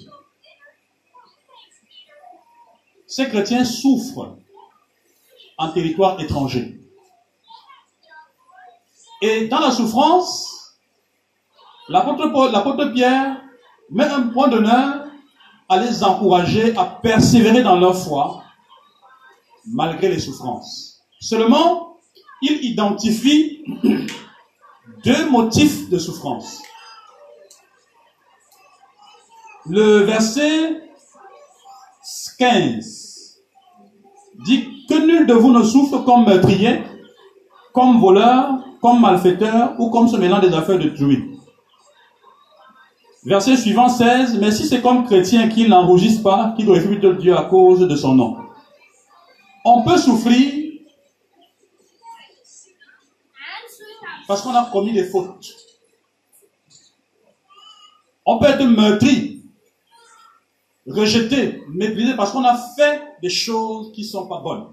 Ces 3.06 3.28
chrétiens 3.28 3.64
souffrent 3.64 4.36
en 5.58 5.72
territoire 5.72 6.20
étranger. 6.20 6.80
Et 9.22 9.46
dans 9.48 9.60
la 9.60 9.70
souffrance, 9.70 10.76
l'apôtre 11.88 12.92
Pierre 12.92 13.42
met 13.90 14.04
un 14.04 14.28
point 14.28 14.48
d'honneur 14.48 15.06
à 15.68 15.78
les 15.78 16.02
encourager 16.04 16.76
à 16.76 16.84
persévérer 16.84 17.62
dans 17.62 17.78
leur 17.78 17.96
foi 17.96 18.42
malgré 19.66 20.08
les 20.08 20.18
souffrances. 20.18 21.02
Seulement, 21.20 21.98
il 22.42 22.64
identifie 22.64 23.64
deux 25.04 25.30
motifs 25.30 25.88
de 25.90 25.98
souffrance. 25.98 26.62
Le 29.66 30.00
verset 30.00 30.82
15 32.38 33.40
dit 34.44 34.86
que 34.88 35.06
nul 35.06 35.26
de 35.26 35.34
vous 35.34 35.52
ne 35.52 35.62
souffre 35.62 35.98
comme 36.04 36.26
meurtrier, 36.26 36.82
comme 37.72 37.98
voleur, 37.98 38.64
comme 38.82 39.00
malfaiteur 39.00 39.74
ou 39.78 39.90
comme 39.90 40.08
se 40.08 40.16
mêlant 40.16 40.40
des 40.40 40.52
affaires 40.52 40.78
de 40.78 40.88
truie. 40.90 41.30
Verset 43.24 43.56
suivant 43.56 43.88
16, 43.88 44.38
mais 44.38 44.50
si 44.50 44.66
c'est 44.66 44.82
comme 44.82 45.04
chrétien 45.04 45.48
qu'il 45.48 45.70
n'enregistre 45.70 46.22
pas, 46.22 46.52
qu'il 46.56 46.66
glorifie 46.66 46.98
Dieu 47.18 47.34
à 47.34 47.44
cause 47.44 47.80
de 47.80 47.96
son 47.96 48.14
nom. 48.14 48.36
On 49.64 49.82
peut 49.82 49.96
souffrir 49.96 50.63
parce 54.26 54.42
qu'on 54.42 54.54
a 54.54 54.64
commis 54.70 54.92
des 54.92 55.04
fautes. 55.04 55.54
On 58.26 58.38
peut 58.38 58.46
être 58.46 58.64
meurtri, 58.64 59.42
rejeté, 60.86 61.62
méprisé 61.68 62.14
parce 62.14 62.32
qu'on 62.32 62.44
a 62.44 62.56
fait 62.56 63.02
des 63.20 63.28
choses 63.28 63.92
qui 63.92 64.02
ne 64.02 64.06
sont 64.06 64.26
pas 64.26 64.40
bonnes. 64.40 64.72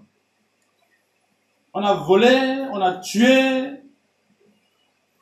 On 1.74 1.84
a 1.84 1.94
volé, 1.94 2.66
on 2.72 2.82
a 2.82 2.94
tué, 2.94 3.82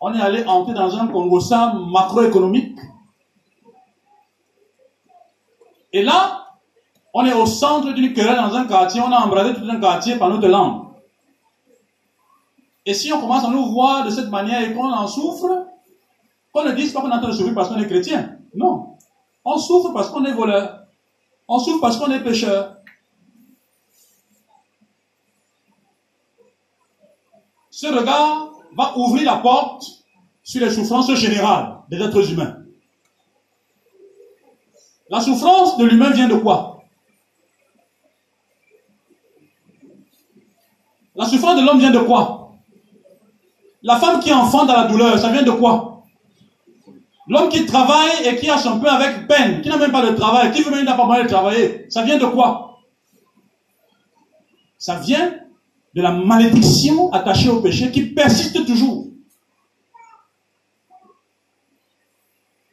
on 0.01 0.13
est 0.13 0.21
allé 0.21 0.43
entrer 0.45 0.73
dans 0.73 0.95
un 0.95 1.07
congossat 1.07 1.73
macroéconomique. 1.73 2.77
Et 5.91 6.03
là, 6.03 6.57
on 7.13 7.25
est 7.25 7.33
au 7.33 7.45
centre 7.45 7.91
d'une 7.93 8.13
querelle 8.13 8.37
dans 8.37 8.55
un 8.55 8.65
quartier, 8.65 9.01
on 9.01 9.11
a 9.11 9.17
embrasé 9.17 9.55
tout 9.55 9.67
un 9.69 9.79
quartier 9.79 10.17
par 10.17 10.29
notre 10.29 10.47
langue. 10.47 10.88
Et 12.89 12.95
si 12.95 13.13
on 13.13 13.21
commence 13.21 13.43
à 13.45 13.51
nous 13.51 13.67
voir 13.67 14.03
de 14.03 14.09
cette 14.09 14.29
manière 14.29 14.67
et 14.67 14.73
qu'on 14.73 14.91
en 14.91 15.05
souffre, 15.05 15.67
qu'on 16.51 16.63
ne 16.63 16.71
dise 16.71 16.91
pas 16.91 17.01
qu'on 17.01 17.11
est 17.11 17.13
en 17.13 17.21
de 17.21 17.31
souffrir 17.31 17.53
parce 17.53 17.69
qu'on 17.69 17.77
est 17.77 17.85
chrétien. 17.85 18.39
Non. 18.55 18.97
On 19.45 19.59
souffre 19.59 19.93
parce 19.93 20.09
qu'on 20.09 20.25
est 20.25 20.31
voleur. 20.31 20.87
On 21.47 21.59
souffre 21.59 21.81
parce 21.81 21.97
qu'on 21.97 22.09
est 22.09 22.23
pécheur. 22.23 22.77
Ce 27.69 27.85
regard 27.85 28.53
va 28.75 28.97
ouvrir 28.97 29.31
la 29.31 29.37
porte 29.37 29.85
sur 30.41 30.59
les 30.59 30.71
souffrances 30.71 31.13
générales 31.13 31.81
des 31.91 32.01
êtres 32.01 32.31
humains. 32.31 32.57
La 35.11 35.21
souffrance 35.21 35.77
de 35.77 35.85
l'humain 35.85 36.09
vient 36.09 36.27
de 36.27 36.37
quoi? 36.37 36.81
La 41.13 41.25
souffrance 41.27 41.55
de 41.55 41.63
l'homme 41.63 41.77
vient 41.77 41.91
de 41.91 41.99
quoi? 41.99 42.48
La 43.81 43.97
femme 43.97 44.19
qui 44.19 44.33
enfante 44.33 44.67
dans 44.67 44.75
la 44.75 44.87
douleur, 44.87 45.17
ça 45.17 45.29
vient 45.29 45.43
de 45.43 45.51
quoi? 45.51 46.03
L'homme 47.27 47.49
qui 47.49 47.65
travaille 47.65 48.27
et 48.27 48.35
qui 48.37 48.49
a 48.49 48.57
son 48.57 48.79
pain 48.79 48.93
avec 48.95 49.27
peine, 49.27 49.61
qui 49.61 49.69
n'a 49.69 49.77
même 49.77 49.91
pas 49.91 50.09
de 50.09 50.15
travail, 50.15 50.51
qui 50.51 50.63
veut 50.63 50.71
même 50.71 50.85
n'a 50.85 50.95
pas 50.95 51.23
de 51.23 51.27
travailler, 51.27 51.85
ça 51.89 52.03
vient 52.03 52.17
de 52.17 52.25
quoi? 52.25 52.79
Ça 54.77 54.95
vient 54.95 55.35
de 55.93 56.01
la 56.01 56.11
malédiction 56.11 57.11
attachée 57.13 57.49
au 57.49 57.61
péché 57.61 57.91
qui 57.91 58.01
persiste 58.01 58.65
toujours. 58.65 59.07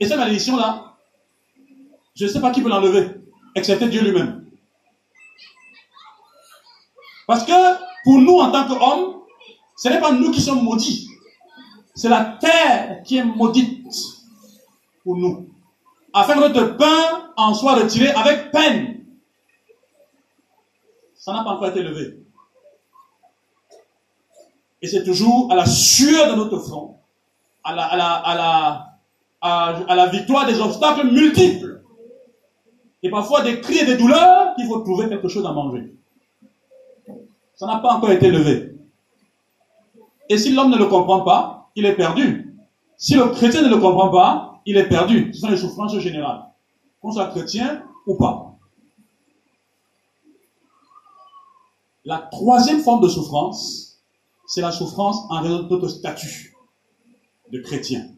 Et 0.01 0.07
cette 0.07 0.19
malédiction-là, 0.19 0.95
je 2.15 2.25
ne 2.25 2.31
sais 2.31 2.41
pas 2.41 2.51
qui 2.51 2.63
peut 2.63 2.69
l'enlever, 2.69 3.11
excepté 3.55 3.89
Dieu 3.89 4.03
lui-même. 4.03 4.47
Parce 7.27 7.45
que 7.45 7.53
pour 8.05 8.19
nous, 8.19 8.39
en 8.39 8.51
tant 8.51 8.67
qu'hommes, 8.69 9.21
ce 9.77 9.89
n'est 9.89 10.01
pas 10.01 10.13
nous 10.13 10.31
qui 10.31 10.41
sommes 10.41 10.63
maudits. 10.63 11.09
C'est 11.95 12.09
la 12.09 12.37
terre 12.41 13.03
qui 13.05 13.17
est 13.19 13.25
maudite 13.25 13.87
pour 15.05 15.17
nous. 15.17 15.49
Afin 16.13 16.35
que 16.35 16.41
notre 16.41 16.77
pain 16.77 17.33
en 17.37 17.55
soit 17.55 17.75
retiré 17.75 18.09
avec 18.11 18.51
peine. 18.51 19.05
Ça 21.15 21.33
n'a 21.33 21.45
pas 21.45 21.51
encore 21.51 21.69
été 21.69 21.83
levé. 21.83 22.19
Et 24.81 24.87
c'est 24.87 25.05
toujours 25.05 25.51
à 25.53 25.55
la 25.55 25.67
sueur 25.67 26.31
de 26.31 26.37
notre 26.37 26.59
front, 26.59 26.99
à 27.65 27.75
la, 27.75 27.85
à 27.85 27.97
la, 27.97 28.13
à 28.15 28.35
la, 28.35 29.85
à, 29.89 29.95
la 29.95 30.07
victoire 30.07 30.47
des 30.47 30.61
obstacles 30.61 31.07
multiples, 31.11 31.83
et 33.03 33.11
parfois 33.11 33.43
des 33.43 33.61
cris 33.61 33.79
et 33.79 33.87
des 33.87 33.97
douleurs 33.97 34.55
qu'il 34.55 34.67
faut 34.67 34.81
trouver 34.81 35.09
quelque 35.09 35.29
chose 35.29 35.47
à 35.47 35.53
manger. 35.53 35.93
Ça 37.55 37.67
n'a 37.67 37.79
pas 37.79 37.95
encore 37.95 38.13
été 38.13 38.31
levé. 38.31 38.76
Et 40.29 40.39
si 40.39 40.53
l'homme 40.53 40.71
ne 40.71 40.79
le 40.79 40.87
comprend 40.87 41.23
pas, 41.23 41.71
il 41.77 41.87
est 41.87 41.95
perdu. 41.95 42.55
Si 42.97 43.15
le 43.15 43.29
chrétien 43.29 43.63
ne 43.63 43.69
le 43.69 43.79
comprend 43.79 44.11
pas, 44.11 44.61
il 44.67 44.77
est 44.77 44.89
perdu. 44.89 45.33
Ce 45.33 45.41
sont 45.41 45.49
les 45.49 45.57
souffrances 45.57 45.97
générales. 45.99 46.45
Qu'on 47.01 47.13
soit 47.13 47.29
chrétien 47.29 47.85
ou 48.07 48.17
pas. 48.17 48.57
La 52.05 52.19
troisième 52.19 52.81
forme 52.81 53.03
de 53.03 53.09
souffrance, 53.09 54.01
c'est 54.47 54.61
la 54.61 54.73
souffrance 54.73 55.25
en 55.29 55.43
raison 55.43 55.63
de 55.65 55.69
notre 55.69 55.89
statut 55.89 56.57
de 57.53 57.61
chrétien. 57.61 58.09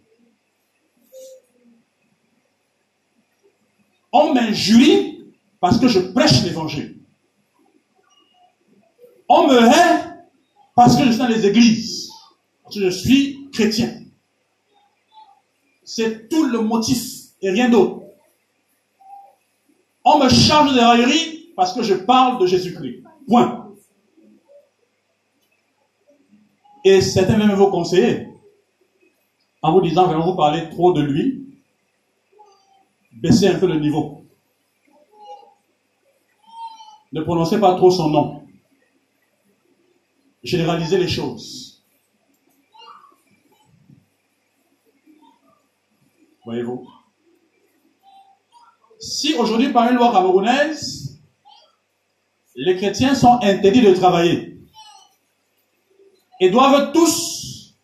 On 4.13 4.33
m'injurie 4.33 5.25
parce 5.61 5.79
que 5.79 5.89
je 5.89 6.01
prêche 6.01 6.43
l'évangile. 6.45 6.99
On 9.29 9.47
me 9.49 9.59
hait 9.59 10.08
parce 10.79 10.97
que 10.97 11.03
je 11.07 11.09
suis 11.09 11.19
dans 11.19 11.27
les 11.27 11.45
églises. 11.45 12.09
Parce 12.63 12.77
que 12.77 12.83
je 12.83 12.89
suis 12.89 13.51
chrétien. 13.51 14.01
C'est 15.83 16.29
tout 16.29 16.45
le 16.45 16.61
motif 16.61 17.03
et 17.43 17.51
rien 17.51 17.69
d'autre. 17.69 18.03
On 20.05 20.21
me 20.21 20.29
charge 20.29 20.73
de 20.73 20.79
raillerie 20.79 21.53
parce 21.57 21.73
que 21.73 21.83
je 21.83 21.95
parle 21.95 22.41
de 22.41 22.47
Jésus-Christ. 22.47 23.03
Point. 23.27 23.75
Et 26.85 27.01
certains 27.01 27.37
même 27.37 27.55
vos 27.55 27.73
conseiller, 27.73 28.29
en 29.61 29.73
vous 29.73 29.81
disant, 29.81 30.09
que 30.09 30.15
vous 30.15 30.37
parler 30.37 30.71
trop 30.71 30.93
de 30.93 31.01
lui, 31.01 31.59
baissez 33.15 33.49
un 33.49 33.59
peu 33.59 33.67
le 33.67 33.81
niveau. 33.81 34.23
Ne 37.11 37.21
prononcez 37.23 37.59
pas 37.59 37.75
trop 37.75 37.91
son 37.91 38.11
nom. 38.11 38.48
Généralisez 40.43 40.99
les 40.99 41.09
choses. 41.09 41.83
Voyez-vous? 46.45 46.87
Si 48.99 49.35
aujourd'hui, 49.35 49.73
par 49.73 49.91
une 49.91 49.97
loi 49.97 50.13
camerounaise, 50.13 51.19
les 52.57 52.77
chrétiens 52.77 53.15
sont 53.15 53.39
interdits 53.43 53.83
de 53.83 53.95
travailler, 53.95 54.59
et 56.41 56.51
doivent 56.51 56.93
tous 56.93 57.75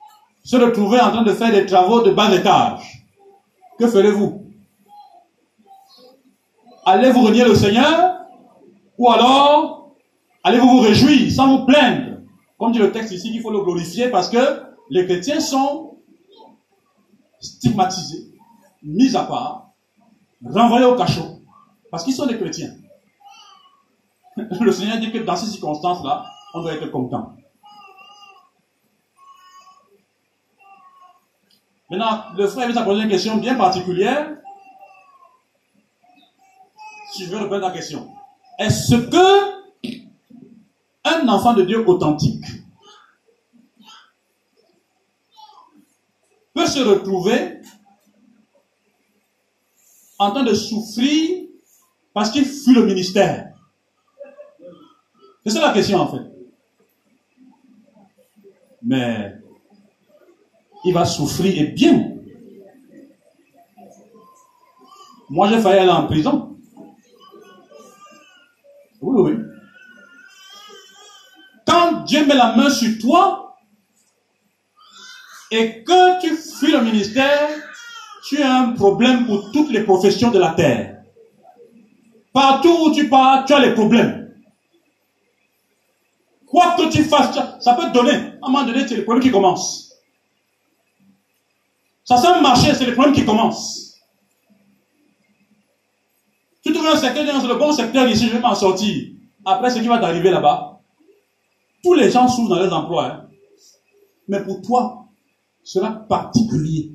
se 0.42 0.56
retrouver 0.56 1.00
en 1.00 1.10
train 1.10 1.22
de 1.22 1.32
faire 1.32 1.52
des 1.52 1.66
travaux 1.66 2.02
de 2.02 2.10
bas 2.10 2.34
étage. 2.34 3.04
Que 3.78 3.88
ferez-vous? 3.88 4.44
Allez-vous 6.86 7.22
renier 7.22 7.44
le 7.44 7.54
Seigneur 7.54 8.26
ou 8.98 9.10
alors 9.10 9.96
allez-vous 10.42 10.68
vous 10.68 10.80
réjouir 10.80 11.32
sans 11.32 11.56
vous 11.56 11.66
plaindre? 11.66 12.13
Comme 12.64 12.72
dit 12.72 12.78
le 12.78 12.92
texte 12.92 13.12
ici 13.12 13.30
qu'il 13.30 13.42
faut 13.42 13.50
le 13.50 13.60
glorifier 13.60 14.08
parce 14.08 14.30
que 14.30 14.62
les 14.88 15.04
chrétiens 15.04 15.38
sont 15.38 15.98
stigmatisés, 17.38 18.32
mis 18.82 19.14
à 19.14 19.24
part, 19.24 19.72
renvoyés 20.42 20.86
au 20.86 20.96
cachot 20.96 21.42
parce 21.90 22.04
qu'ils 22.04 22.14
sont 22.14 22.24
des 22.24 22.38
chrétiens. 22.38 22.74
Le 24.38 24.72
Seigneur 24.72 24.96
dit 24.98 25.12
que 25.12 25.18
dans 25.18 25.36
ces 25.36 25.44
circonstances-là, 25.44 26.24
on 26.54 26.62
doit 26.62 26.72
être 26.72 26.90
content. 26.90 27.34
Maintenant, 31.90 32.22
le 32.34 32.48
frère 32.48 32.66
vient 32.70 32.82
poser 32.82 33.02
une 33.02 33.10
question 33.10 33.36
bien 33.36 33.56
particulière. 33.56 34.38
Si 37.12 37.26
je 37.26 37.30
veux 37.30 37.42
répondre 37.42 37.66
à 37.66 37.68
la 37.68 37.74
question. 37.74 38.08
Est-ce 38.58 38.94
que 38.94 39.53
un 41.22 41.28
enfant 41.28 41.54
de 41.54 41.62
Dieu 41.62 41.88
authentique 41.88 42.44
peut 46.52 46.66
se 46.66 46.80
retrouver 46.80 47.60
en 50.18 50.30
train 50.30 50.44
de 50.44 50.54
souffrir 50.54 51.48
parce 52.12 52.30
qu'il 52.30 52.44
fuit 52.44 52.74
le 52.74 52.86
ministère 52.86 53.52
C'est 55.44 55.50
ça 55.50 55.60
la 55.60 55.72
question 55.72 55.98
en 55.98 56.08
fait. 56.08 56.22
Mais 58.82 59.34
il 60.84 60.92
va 60.92 61.04
souffrir 61.04 61.60
et 61.60 61.68
bien. 61.68 62.10
Moi, 65.30 65.48
j'ai 65.48 65.60
failli 65.60 65.80
aller 65.80 65.90
en 65.90 66.06
prison. 66.06 66.58
Oui, 69.00 69.32
oui. 69.32 69.43
Quand 71.84 72.00
Dieu 72.04 72.24
met 72.24 72.34
la 72.34 72.56
main 72.56 72.70
sur 72.70 72.98
toi 72.98 73.56
et 75.50 75.84
que 75.84 76.20
tu 76.20 76.34
fuis 76.34 76.72
le 76.72 76.80
ministère, 76.80 77.50
tu 78.26 78.40
as 78.42 78.60
un 78.60 78.72
problème 78.72 79.26
pour 79.26 79.52
toutes 79.52 79.70
les 79.70 79.82
professions 79.82 80.30
de 80.30 80.38
la 80.38 80.52
terre. 80.52 81.02
Partout 82.32 82.86
où 82.86 82.94
tu 82.94 83.08
pars, 83.08 83.44
tu 83.44 83.52
as 83.52 83.60
les 83.60 83.74
problèmes. 83.74 84.34
Quoi 86.46 86.74
que 86.78 86.90
tu 86.90 87.04
fasses, 87.04 87.38
ça 87.60 87.74
peut 87.74 87.88
te 87.88 87.92
donner. 87.92 88.14
À 88.14 88.46
un 88.46 88.50
moment 88.50 88.64
donné, 88.64 88.88
c'est 88.88 88.96
le 88.96 89.04
problème 89.04 89.22
qui 89.22 89.30
commence. 89.30 89.92
Ça 92.04 92.16
semble 92.16 92.40
marcher, 92.40 92.74
c'est 92.74 92.86
le 92.86 92.94
problème 92.94 93.14
qui 93.14 93.26
commence. 93.26 93.98
Tu 96.64 96.72
trouves 96.72 96.86
un 96.86 96.96
secteur, 96.96 97.26
dans 97.26 97.46
le 97.46 97.54
bon 97.56 97.72
secteur 97.72 98.08
ici, 98.08 98.28
je 98.28 98.32
vais 98.32 98.40
m'en 98.40 98.54
sortir. 98.54 99.10
Après, 99.44 99.68
ce 99.68 99.80
qui 99.80 99.86
va 99.86 99.98
t'arriver 99.98 100.30
là-bas, 100.30 100.73
tous 101.84 101.94
les 101.94 102.10
gens 102.10 102.26
souffrent 102.26 102.48
dans 102.48 102.58
leurs 102.58 102.72
emplois. 102.72 103.06
Hein. 103.06 103.26
Mais 104.26 104.42
pour 104.42 104.62
toi, 104.62 105.06
sera 105.62 105.90
particulier. 105.90 106.92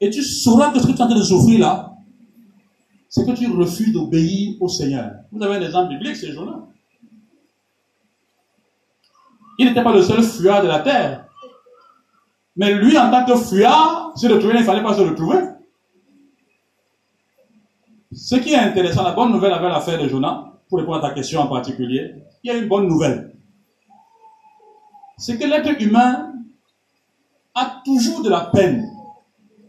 Et 0.00 0.10
tu 0.10 0.22
sauras 0.22 0.70
que 0.70 0.78
ce 0.78 0.86
que 0.86 0.92
tu 0.92 0.98
es 0.98 1.02
en 1.02 1.08
train 1.08 1.18
de 1.18 1.22
souffrir 1.22 1.60
là, 1.60 1.94
c'est 3.08 3.24
que 3.24 3.32
tu 3.32 3.50
refuses 3.50 3.92
d'obéir 3.92 4.56
au 4.60 4.68
Seigneur. 4.68 5.10
Vous 5.32 5.42
avez 5.42 5.56
un 5.56 5.62
exemple 5.62 5.88
biblique, 5.94 6.16
ces 6.16 6.32
jours-là. 6.32 6.60
Il 9.58 9.66
n'était 9.66 9.82
pas 9.82 9.94
le 9.94 10.02
seul 10.02 10.22
fuyard 10.22 10.62
de 10.62 10.68
la 10.68 10.80
terre. 10.80 11.26
Mais 12.56 12.74
lui, 12.74 12.98
en 12.98 13.10
tant 13.10 13.24
que 13.24 13.36
fuyard, 13.36 14.12
se 14.14 14.26
retrouver, 14.26 14.54
il 14.54 14.60
ne 14.60 14.64
fallait 14.64 14.82
pas 14.82 14.94
se 14.94 15.00
retrouver. 15.00 15.38
Ce 18.12 18.34
qui 18.36 18.52
est 18.52 18.58
intéressant, 18.58 19.02
la 19.02 19.12
bonne 19.12 19.32
nouvelle 19.32 19.52
avec 19.52 19.68
l'affaire 19.70 20.02
de 20.02 20.08
Jonah, 20.08 20.55
pour 20.68 20.78
répondre 20.78 21.04
à 21.04 21.08
ta 21.08 21.14
question 21.14 21.40
en 21.40 21.46
particulier, 21.46 22.14
il 22.42 22.48
y 22.48 22.50
a 22.50 22.56
une 22.56 22.68
bonne 22.68 22.86
nouvelle. 22.86 23.32
C'est 25.18 25.38
que 25.38 25.44
l'être 25.44 25.80
humain 25.80 26.32
a 27.54 27.82
toujours 27.84 28.22
de 28.22 28.28
la 28.28 28.40
peine 28.40 28.90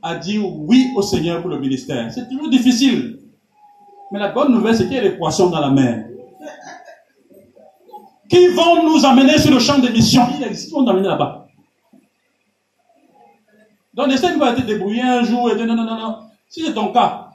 à 0.02 0.16
dire 0.16 0.44
oui 0.46 0.92
au 0.96 1.02
Seigneur 1.02 1.42
pour 1.42 1.50
le 1.50 1.60
ministère. 1.60 2.12
C'est 2.12 2.28
toujours 2.28 2.50
difficile. 2.50 3.20
Mais 4.12 4.20
la 4.20 4.30
bonne 4.30 4.52
nouvelle, 4.52 4.76
c'est 4.76 4.86
qu'il 4.86 4.94
y 4.94 5.00
a 5.00 5.04
des 5.04 5.18
poissons 5.18 5.50
dans 5.50 5.60
la 5.60 5.70
mer 5.70 6.08
qui 8.30 8.48
vont 8.50 8.84
nous 8.84 9.06
amener 9.06 9.38
sur 9.38 9.52
le 9.52 9.60
champ 9.60 9.80
de 9.80 9.88
mission. 9.90 10.24
Il 10.38 10.44
existe, 10.44 10.72
vont 10.72 10.82
nous 10.82 10.90
amener 10.90 11.08
là-bas. 11.08 11.48
Donc, 13.94 14.12
essaie 14.12 14.34
de 14.34 14.56
te 14.56 14.62
débrouiller 14.62 15.02
un 15.02 15.24
jour 15.24 15.50
et 15.50 15.56
dire 15.56 15.66
non, 15.66 15.76
non, 15.76 15.86
non, 15.86 15.98
non. 15.98 16.20
Si 16.50 16.64
c'est 16.64 16.74
ton 16.74 16.92
cas, 16.92 17.32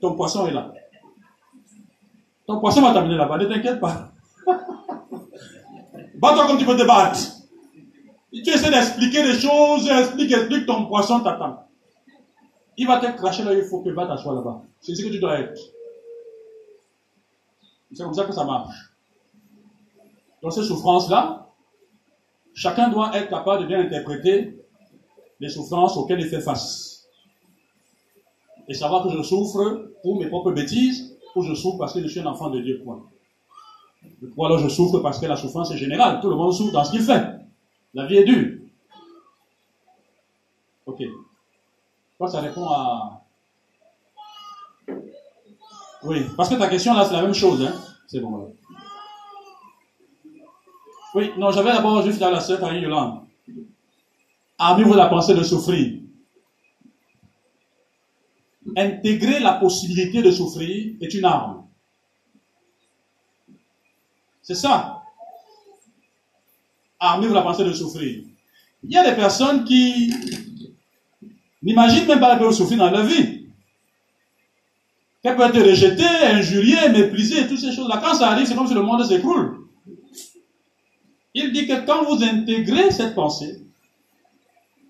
ton 0.00 0.14
poisson 0.14 0.46
est 0.46 0.52
là. 0.52 0.72
Ton 2.52 2.60
poisson 2.60 2.82
va 2.82 2.92
t'amener 2.92 3.16
là-bas, 3.16 3.38
ne 3.38 3.46
t'inquiète 3.46 3.80
pas. 3.80 4.12
Bats-toi 6.16 6.46
comme 6.46 6.58
tu 6.58 6.66
peux 6.66 6.76
te 6.76 6.86
battre. 6.86 7.18
Tu 8.30 8.50
essaies 8.50 8.70
d'expliquer 8.70 9.22
des 9.22 9.40
choses, 9.40 9.88
explique, 9.88 10.30
explique, 10.30 10.66
ton 10.66 10.84
poisson 10.84 11.20
t'attend. 11.20 11.66
Il 12.76 12.86
va 12.86 12.98
te 12.98 13.06
cracher 13.16 13.42
là, 13.42 13.54
il 13.54 13.64
faut 13.64 13.80
que 13.80 13.88
tu 13.88 13.94
vas 13.94 14.06
t'asseoir 14.06 14.34
là-bas. 14.34 14.64
C'est 14.82 14.94
ce 14.94 15.02
que 15.02 15.08
tu 15.08 15.18
dois 15.18 15.40
être. 15.40 15.58
C'est 17.90 18.04
comme 18.04 18.12
ça 18.12 18.24
que 18.24 18.32
ça 18.32 18.44
marche. 18.44 18.76
Dans 20.42 20.50
ces 20.50 20.64
souffrances-là, 20.64 21.48
chacun 22.52 22.90
doit 22.90 23.16
être 23.16 23.30
capable 23.30 23.62
de 23.62 23.68
bien 23.68 23.80
interpréter 23.80 24.62
les 25.40 25.48
souffrances 25.48 25.96
auxquelles 25.96 26.20
il 26.20 26.28
fait 26.28 26.42
face. 26.42 27.08
Et 28.68 28.74
savoir 28.74 29.04
que 29.04 29.08
je 29.08 29.22
souffre 29.22 29.90
pour 30.02 30.20
mes 30.20 30.26
propres 30.26 30.52
bêtises, 30.52 31.11
ou 31.34 31.42
je 31.42 31.54
souffre 31.54 31.78
parce 31.78 31.92
que 31.92 32.02
je 32.02 32.08
suis 32.08 32.20
un 32.20 32.26
enfant 32.26 32.50
de 32.50 32.60
Dieu, 32.60 32.80
point. 32.84 33.02
Ou 34.36 34.44
alors 34.44 34.58
je 34.58 34.68
souffre 34.68 34.98
parce 34.98 35.18
que 35.18 35.26
la 35.26 35.36
souffrance 35.36 35.70
est 35.72 35.76
générale? 35.76 36.20
Tout 36.20 36.30
le 36.30 36.36
monde 36.36 36.52
souffre 36.52 36.72
dans 36.72 36.84
ce 36.84 36.90
qu'il 36.90 37.02
fait. 37.02 37.22
La 37.94 38.06
vie 38.06 38.16
est 38.16 38.24
dure. 38.24 38.58
Ok. 40.86 41.02
Toi, 42.18 42.28
ça 42.28 42.40
répond 42.40 42.68
à. 42.68 43.22
Oui, 46.04 46.24
parce 46.36 46.48
que 46.48 46.56
ta 46.56 46.68
question 46.68 46.94
là, 46.94 47.04
c'est 47.04 47.14
la 47.14 47.22
même 47.22 47.34
chose. 47.34 47.62
Hein? 47.62 47.72
C'est 48.06 48.20
bon. 48.20 48.54
Oui, 51.14 51.30
non, 51.38 51.50
j'avais 51.50 51.72
d'abord 51.72 52.02
juste 52.02 52.22
à 52.22 52.30
la 52.30 52.40
sœur 52.40 52.58
Karine 52.58 52.82
Yolande. 52.82 53.20
Avez-vous 54.58 54.94
la 54.94 55.06
pensée 55.06 55.34
de 55.34 55.42
souffrir 55.42 56.00
Intégrer 58.76 59.40
la 59.40 59.54
possibilité 59.54 60.22
de 60.22 60.30
souffrir 60.30 60.94
est 61.00 61.14
une 61.14 61.24
arme. 61.24 61.66
C'est 64.42 64.54
ça. 64.54 65.02
Armez-vous 66.98 67.34
la 67.34 67.42
pensée 67.42 67.64
de 67.64 67.72
souffrir. 67.72 68.24
Il 68.84 68.90
y 68.90 68.96
a 68.96 69.08
des 69.08 69.16
personnes 69.16 69.64
qui 69.64 70.12
n'imaginent 71.62 72.06
même 72.06 72.20
pas 72.20 72.30
qu'elles 72.30 72.38
peuvent 72.38 72.54
souffrir 72.54 72.78
dans 72.78 72.90
leur 72.90 73.04
vie. 73.04 73.46
Qu'elles 75.22 75.36
peuvent 75.36 75.54
être 75.54 75.68
rejetées, 75.68 76.26
injuriées, 76.26 76.88
méprisées, 76.90 77.46
toutes 77.46 77.60
ces 77.60 77.72
choses-là. 77.72 78.00
Quand 78.02 78.14
ça 78.14 78.30
arrive, 78.30 78.46
c'est 78.46 78.54
comme 78.54 78.66
si 78.66 78.74
le 78.74 78.82
monde 78.82 79.04
s'écroule. 79.04 79.66
Il 81.34 81.52
dit 81.52 81.66
que 81.66 81.84
quand 81.86 82.04
vous 82.04 82.22
intégrez 82.22 82.90
cette 82.90 83.14
pensée, 83.14 83.62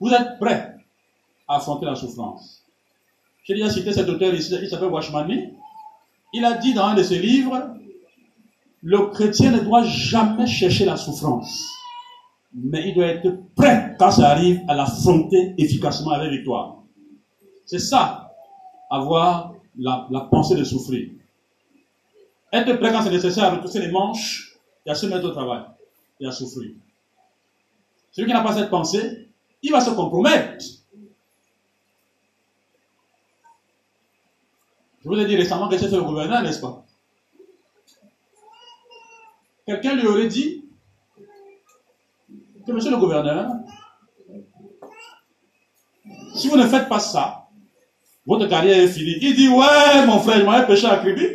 vous 0.01 0.11
êtes 0.11 0.39
prêt 0.41 0.77
à 1.47 1.57
affronter 1.57 1.87
la 1.87 1.95
souffrance. 1.95 2.62
J'ai 3.45 3.55
déjà 3.55 3.71
cité 3.71 3.93
cet 3.93 4.09
auteur 4.09 4.33
ici, 4.35 4.55
il 4.61 4.69
s'appelle 4.69 4.89
Washmani. 4.89 5.55
Il 6.33 6.45
a 6.45 6.55
dit 6.55 6.75
dans 6.75 6.85
un 6.85 6.95
de 6.95 7.03
ses 7.03 7.19
livres, 7.19 7.75
le 8.83 9.07
chrétien 9.07 9.51
ne 9.51 9.61
doit 9.61 9.85
jamais 9.85 10.47
chercher 10.47 10.85
la 10.85 10.97
souffrance, 10.97 11.69
mais 12.55 12.89
il 12.89 12.95
doit 12.95 13.07
être 13.07 13.31
prêt 13.55 13.95
quand 13.99 14.11
ça 14.11 14.31
arrive 14.31 14.61
à 14.69 14.75
l'affronter 14.75 15.55
efficacement 15.59 16.13
avec 16.13 16.31
victoire. 16.31 16.79
C'est 17.67 17.79
ça, 17.79 18.33
avoir 18.91 19.55
la, 19.79 20.29
pensée 20.31 20.55
de 20.55 20.65
souffrir. 20.65 21.11
Être 22.53 22.75
prêt 22.79 22.93
quand 22.93 23.03
c'est 23.03 23.11
nécessaire 23.11 23.45
à 23.45 23.51
retrousser 23.51 23.81
les 23.81 23.91
manches 23.91 24.57
et 24.85 24.91
à 24.91 24.95
se 24.95 25.07
mettre 25.07 25.27
au 25.27 25.31
travail 25.31 25.63
et 26.21 26.27
à 26.27 26.33
souffrir. 26.33 26.73
Celui 28.11 28.29
qui 28.29 28.35
n'a 28.35 28.43
pas 28.43 28.55
cette 28.55 28.71
pensée, 28.71 29.29
il 29.63 29.73
va 29.73 29.81
se 29.81 29.91
compromettre. 29.91 30.65
Je 35.03 35.09
vous 35.09 35.19
ai 35.19 35.25
dit 35.25 35.37
récemment 35.37 35.69
que 35.69 35.77
c'était 35.77 35.97
le 35.97 36.05
gouverneur, 36.05 36.43
n'est-ce 36.43 36.61
pas? 36.61 36.85
Quelqu'un 39.67 39.97
lui 39.97 40.07
aurait 40.07 40.29
dit 40.29 40.65
que 42.65 42.73
monsieur 42.73 42.91
le 42.93 42.99
gouverneur, 42.99 43.51
si 46.37 46.49
vous 46.49 46.57
ne 46.57 46.67
faites 46.67 46.89
pas 46.89 47.01
ça, 47.01 47.49
votre 48.25 48.47
carrière 48.49 48.79
est 48.79 48.89
finie. 48.89 49.19
Il 49.21 49.35
dit, 49.35 49.49
ouais, 49.49 50.07
mon 50.07 50.21
frère, 50.21 50.39
je 50.39 50.45
m'avais 50.45 50.67
péché 50.67 50.87
à 50.87 50.99
Kribi. 50.99 51.27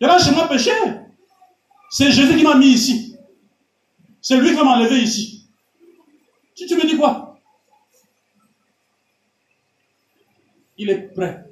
Il 0.00 0.06
a 0.06 0.18
chez 0.18 0.32
moi 0.32 0.48
péché. 0.48 0.70
C'est 1.90 2.10
Jésus 2.10 2.38
qui 2.38 2.44
m'a 2.44 2.56
mis 2.56 2.68
ici. 2.68 3.18
C'est 4.22 4.38
lui 4.38 4.54
qui 4.56 4.62
m'a 4.62 4.76
enlevé 4.76 5.00
ici. 5.00 5.46
Tu 6.54 6.74
me 6.74 6.86
dis 6.86 6.96
quoi? 6.96 7.38
Il 10.78 10.88
est 10.88 11.14
prêt 11.14 11.49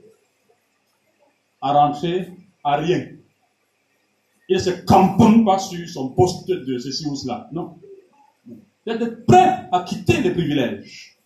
à 1.61 1.73
rentrer 1.73 2.31
à 2.65 2.77
rien. 2.77 3.09
Il 4.49 4.57
ne 4.57 4.63
se 4.63 4.71
camponne 4.71 5.45
pas 5.45 5.59
sur 5.59 5.87
son 5.89 6.11
poste 6.11 6.49
de 6.49 6.79
ceci 6.79 7.07
ou 7.07 7.15
cela. 7.15 7.49
Non. 7.53 7.79
Il 8.87 8.93
est 8.93 9.27
prêt 9.27 9.69
à 9.71 9.83
quitter 9.83 10.23
les 10.23 10.31
privilèges. 10.31 11.19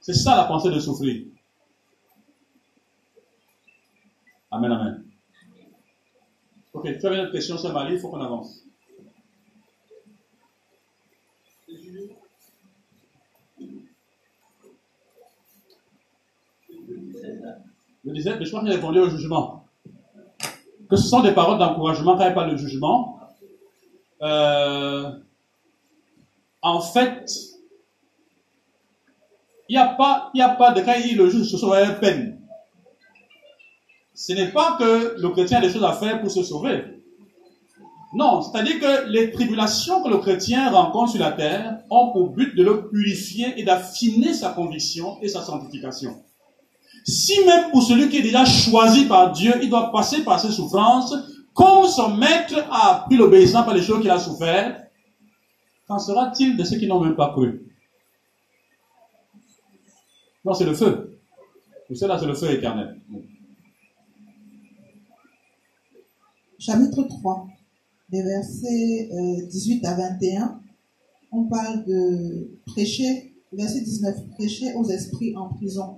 C'est 0.00 0.14
ça 0.14 0.36
la 0.36 0.44
pensée 0.44 0.70
de 0.70 0.80
souffrir. 0.80 1.24
Amen, 4.50 4.72
amen. 4.72 5.04
Ok, 6.72 6.98
tu 6.98 7.06
avais 7.06 7.20
une 7.20 7.30
question, 7.30 7.56
sur 7.56 7.72
Marie, 7.72 7.94
il 7.94 8.00
faut 8.00 8.10
qu'on 8.10 8.20
avance. 8.20 8.64
Je 18.04 18.10
disais, 18.10 18.32
je 18.40 18.48
crois 18.48 18.60
qu'il 18.60 18.70
a 18.70 18.74
répondu 18.74 18.98
au 18.98 19.10
jugement. 19.10 19.64
Que 20.88 20.96
ce 20.96 21.08
sont 21.08 21.20
des 21.20 21.32
paroles 21.32 21.58
d'encouragement 21.58 22.16
quand 22.16 22.28
il 22.28 22.34
pas 22.34 22.46
le 22.46 22.56
jugement. 22.56 23.20
Euh, 24.22 25.10
en 26.60 26.80
fait, 26.80 27.30
il 29.68 29.74
n'y 29.74 29.78
a 29.78 29.88
pas, 29.88 30.30
de 30.34 30.80
quand 30.80 30.94
il 31.04 31.16
le 31.16 31.30
juge, 31.30 31.50
ce 31.50 31.56
soit 31.56 31.86
peine. 32.00 32.40
Ce 34.14 34.32
n'est 34.32 34.50
pas 34.50 34.76
que 34.78 35.20
le 35.20 35.28
chrétien 35.30 35.58
a 35.58 35.60
des 35.60 35.70
choses 35.70 35.84
à 35.84 35.92
faire 35.92 36.20
pour 36.20 36.30
se 36.30 36.42
sauver. 36.42 36.84
Non, 38.14 38.42
c'est-à-dire 38.42 38.78
que 38.78 39.08
les 39.08 39.30
tribulations 39.30 40.02
que 40.02 40.10
le 40.10 40.18
chrétien 40.18 40.70
rencontre 40.70 41.12
sur 41.12 41.20
la 41.20 41.32
terre 41.32 41.78
ont 41.88 42.12
pour 42.12 42.30
but 42.30 42.54
de 42.54 42.62
le 42.62 42.88
purifier 42.90 43.58
et 43.58 43.64
d'affiner 43.64 44.34
sa 44.34 44.50
conviction 44.50 45.18
et 45.22 45.28
sa 45.28 45.40
sanctification. 45.40 46.22
Si 47.04 47.44
même 47.44 47.70
pour 47.70 47.82
celui 47.82 48.08
qui 48.08 48.18
est 48.18 48.22
déjà 48.22 48.44
choisi 48.44 49.06
par 49.06 49.32
Dieu, 49.32 49.52
il 49.62 49.68
doit 49.68 49.90
passer 49.90 50.22
par 50.22 50.38
ces 50.40 50.52
souffrances, 50.52 51.14
comme 51.52 51.86
son 51.86 52.16
maître 52.16 52.64
a 52.70 52.96
appris 52.96 53.16
l'obéissance 53.16 53.64
par 53.64 53.74
les 53.74 53.82
choses 53.82 54.00
qu'il 54.00 54.10
a 54.10 54.18
souffert, 54.18 54.86
qu'en 55.86 55.98
sera-t-il 55.98 56.56
de 56.56 56.64
ceux 56.64 56.78
qui 56.78 56.86
n'ont 56.86 57.00
même 57.00 57.16
pas 57.16 57.32
cru? 57.32 57.74
Non, 60.44 60.54
c'est 60.54 60.64
le 60.64 60.74
feu. 60.74 61.18
Pour 61.86 61.96
cela, 61.96 62.18
c'est 62.18 62.26
le 62.26 62.34
feu 62.34 62.50
éternel. 62.52 63.00
Chapitre 66.58 67.02
3, 67.02 67.48
des 68.10 68.22
versets 68.22 69.10
18 69.50 69.84
à 69.84 69.94
21, 69.94 70.60
on 71.32 71.44
parle 71.44 71.84
de 71.84 72.50
prêcher, 72.66 73.34
verset 73.52 73.80
19, 73.80 74.28
prêcher 74.36 74.72
aux 74.74 74.84
esprits 74.84 75.36
en 75.36 75.48
prison. 75.48 75.96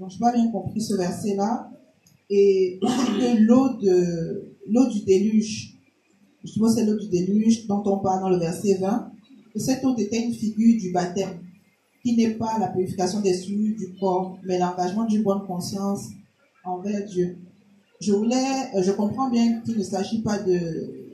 Donc, 0.00 0.10
je 0.10 0.14
n'ai 0.14 0.20
pas 0.20 0.32
bien 0.32 0.50
compris 0.50 0.80
ce 0.80 0.94
verset-là. 0.94 1.70
Et 2.30 2.78
que 2.80 3.44
l'eau 3.44 3.74
de, 3.74 4.54
l'eau 4.66 4.88
du 4.88 5.00
déluge, 5.00 5.76
justement, 6.42 6.68
c'est 6.68 6.86
l'eau 6.86 6.96
du 6.96 7.08
déluge 7.08 7.66
dont 7.66 7.82
on 7.84 7.98
parle 7.98 8.20
dans 8.20 8.30
le 8.30 8.38
verset 8.38 8.78
20, 8.80 9.12
que 9.52 9.58
cette 9.60 9.84
eau 9.84 9.94
était 9.98 10.24
une 10.24 10.32
figure 10.32 10.80
du 10.80 10.90
baptême, 10.90 11.40
qui 12.02 12.16
n'est 12.16 12.34
pas 12.34 12.58
la 12.58 12.68
purification 12.68 13.20
des 13.20 13.34
souillures 13.34 13.76
du 13.76 13.94
corps, 13.98 14.38
mais 14.44 14.58
l'engagement 14.58 15.04
d'une 15.04 15.22
bonne 15.22 15.44
conscience 15.46 16.06
envers 16.64 17.04
Dieu. 17.04 17.36
Je 18.00 18.12
voulais, 18.12 18.70
je 18.80 18.92
comprends 18.92 19.28
bien 19.28 19.60
qu'il 19.60 19.76
ne 19.76 19.82
s'agit 19.82 20.22
pas 20.22 20.38
de, 20.38 21.10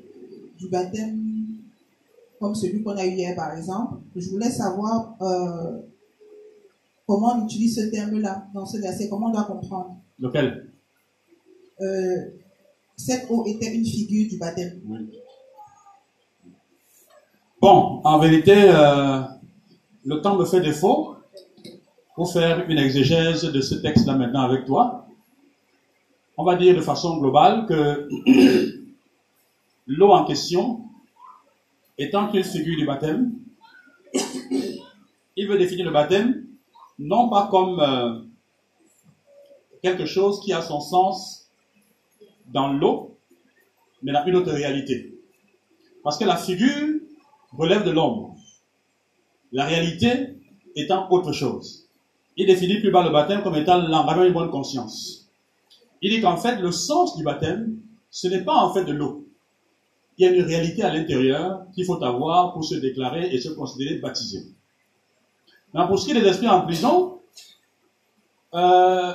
du 0.58 0.68
baptême 0.68 1.26
comme 2.38 2.54
celui 2.54 2.82
qu'on 2.82 2.96
a 2.96 3.04
eu 3.06 3.10
hier, 3.10 3.34
par 3.34 3.56
exemple. 3.56 3.96
Je 4.14 4.28
voulais 4.30 4.50
savoir, 4.50 5.16
euh, 5.22 5.80
comment 7.06 7.36
on 7.36 7.44
utilise 7.44 7.76
ce 7.76 7.90
terme-là 7.90 8.48
dans 8.52 8.66
ce 8.66 8.78
verset, 8.78 9.08
comment 9.08 9.28
on 9.28 9.32
doit 9.32 9.44
comprendre? 9.44 9.96
Lequel? 10.18 10.72
Euh, 11.80 12.16
cette 12.96 13.30
eau 13.30 13.44
était 13.46 13.74
une 13.74 13.84
figure 13.84 14.28
du 14.28 14.38
baptême. 14.38 14.80
Oui. 14.86 15.10
Bon, 17.60 18.00
en 18.04 18.18
vérité, 18.18 18.54
euh, 18.56 19.20
le 20.04 20.20
temps 20.20 20.36
me 20.36 20.44
fait 20.44 20.60
défaut 20.60 21.16
pour 22.14 22.32
faire 22.32 22.68
une 22.68 22.78
exégèse 22.78 23.44
de 23.44 23.60
ce 23.60 23.74
texte-là 23.76 24.14
maintenant 24.14 24.42
avec 24.42 24.64
toi. 24.64 25.06
On 26.38 26.44
va 26.44 26.56
dire 26.56 26.74
de 26.74 26.80
façon 26.80 27.18
globale 27.18 27.66
que 27.66 28.08
l'eau 29.86 30.10
en 30.10 30.24
question, 30.24 30.82
étant 31.98 32.32
une 32.32 32.44
figure 32.44 32.76
du 32.76 32.86
baptême, 32.86 33.32
il 35.36 35.48
veut 35.48 35.58
définir 35.58 35.86
le 35.86 35.92
baptême 35.92 36.45
non 36.98 37.28
pas 37.28 37.48
comme 37.50 37.80
euh, 37.80 38.20
quelque 39.82 40.06
chose 40.06 40.40
qui 40.40 40.52
a 40.52 40.62
son 40.62 40.80
sens 40.80 41.50
dans 42.48 42.72
l'eau, 42.72 43.18
mais 44.02 44.12
dans 44.12 44.24
une 44.24 44.36
autre 44.36 44.52
réalité. 44.52 45.18
Parce 46.02 46.18
que 46.18 46.24
la 46.24 46.36
figure 46.36 47.00
relève 47.52 47.84
de 47.84 47.90
l'ombre. 47.90 48.36
La 49.52 49.64
réalité 49.64 50.38
étant 50.74 51.10
autre 51.10 51.32
chose. 51.32 51.88
Il 52.36 52.46
définit 52.46 52.80
plus 52.80 52.90
bas 52.90 53.02
le 53.02 53.10
baptême 53.10 53.42
comme 53.42 53.56
étant 53.56 53.78
l'embarras 53.78 54.24
d'une 54.24 54.34
bonne 54.34 54.50
conscience. 54.50 55.30
Il 56.02 56.10
dit 56.10 56.20
qu'en 56.20 56.36
fait, 56.36 56.60
le 56.60 56.70
sens 56.70 57.16
du 57.16 57.24
baptême, 57.24 57.78
ce 58.10 58.28
n'est 58.28 58.44
pas 58.44 58.56
en 58.56 58.72
fait 58.72 58.84
de 58.84 58.92
l'eau. 58.92 59.26
Il 60.18 60.24
y 60.24 60.28
a 60.28 60.32
une 60.32 60.42
réalité 60.42 60.82
à 60.82 60.92
l'intérieur 60.92 61.66
qu'il 61.74 61.84
faut 61.84 62.02
avoir 62.02 62.52
pour 62.52 62.64
se 62.64 62.74
déclarer 62.74 63.34
et 63.34 63.40
se 63.40 63.50
considérer 63.50 63.98
baptisé. 63.98 64.40
Pour 65.84 65.98
ce 65.98 66.06
qui 66.06 66.12
est 66.12 66.20
des 66.20 66.26
esprits 66.26 66.48
en 66.48 66.62
prison, 66.62 67.20
euh, 68.54 69.14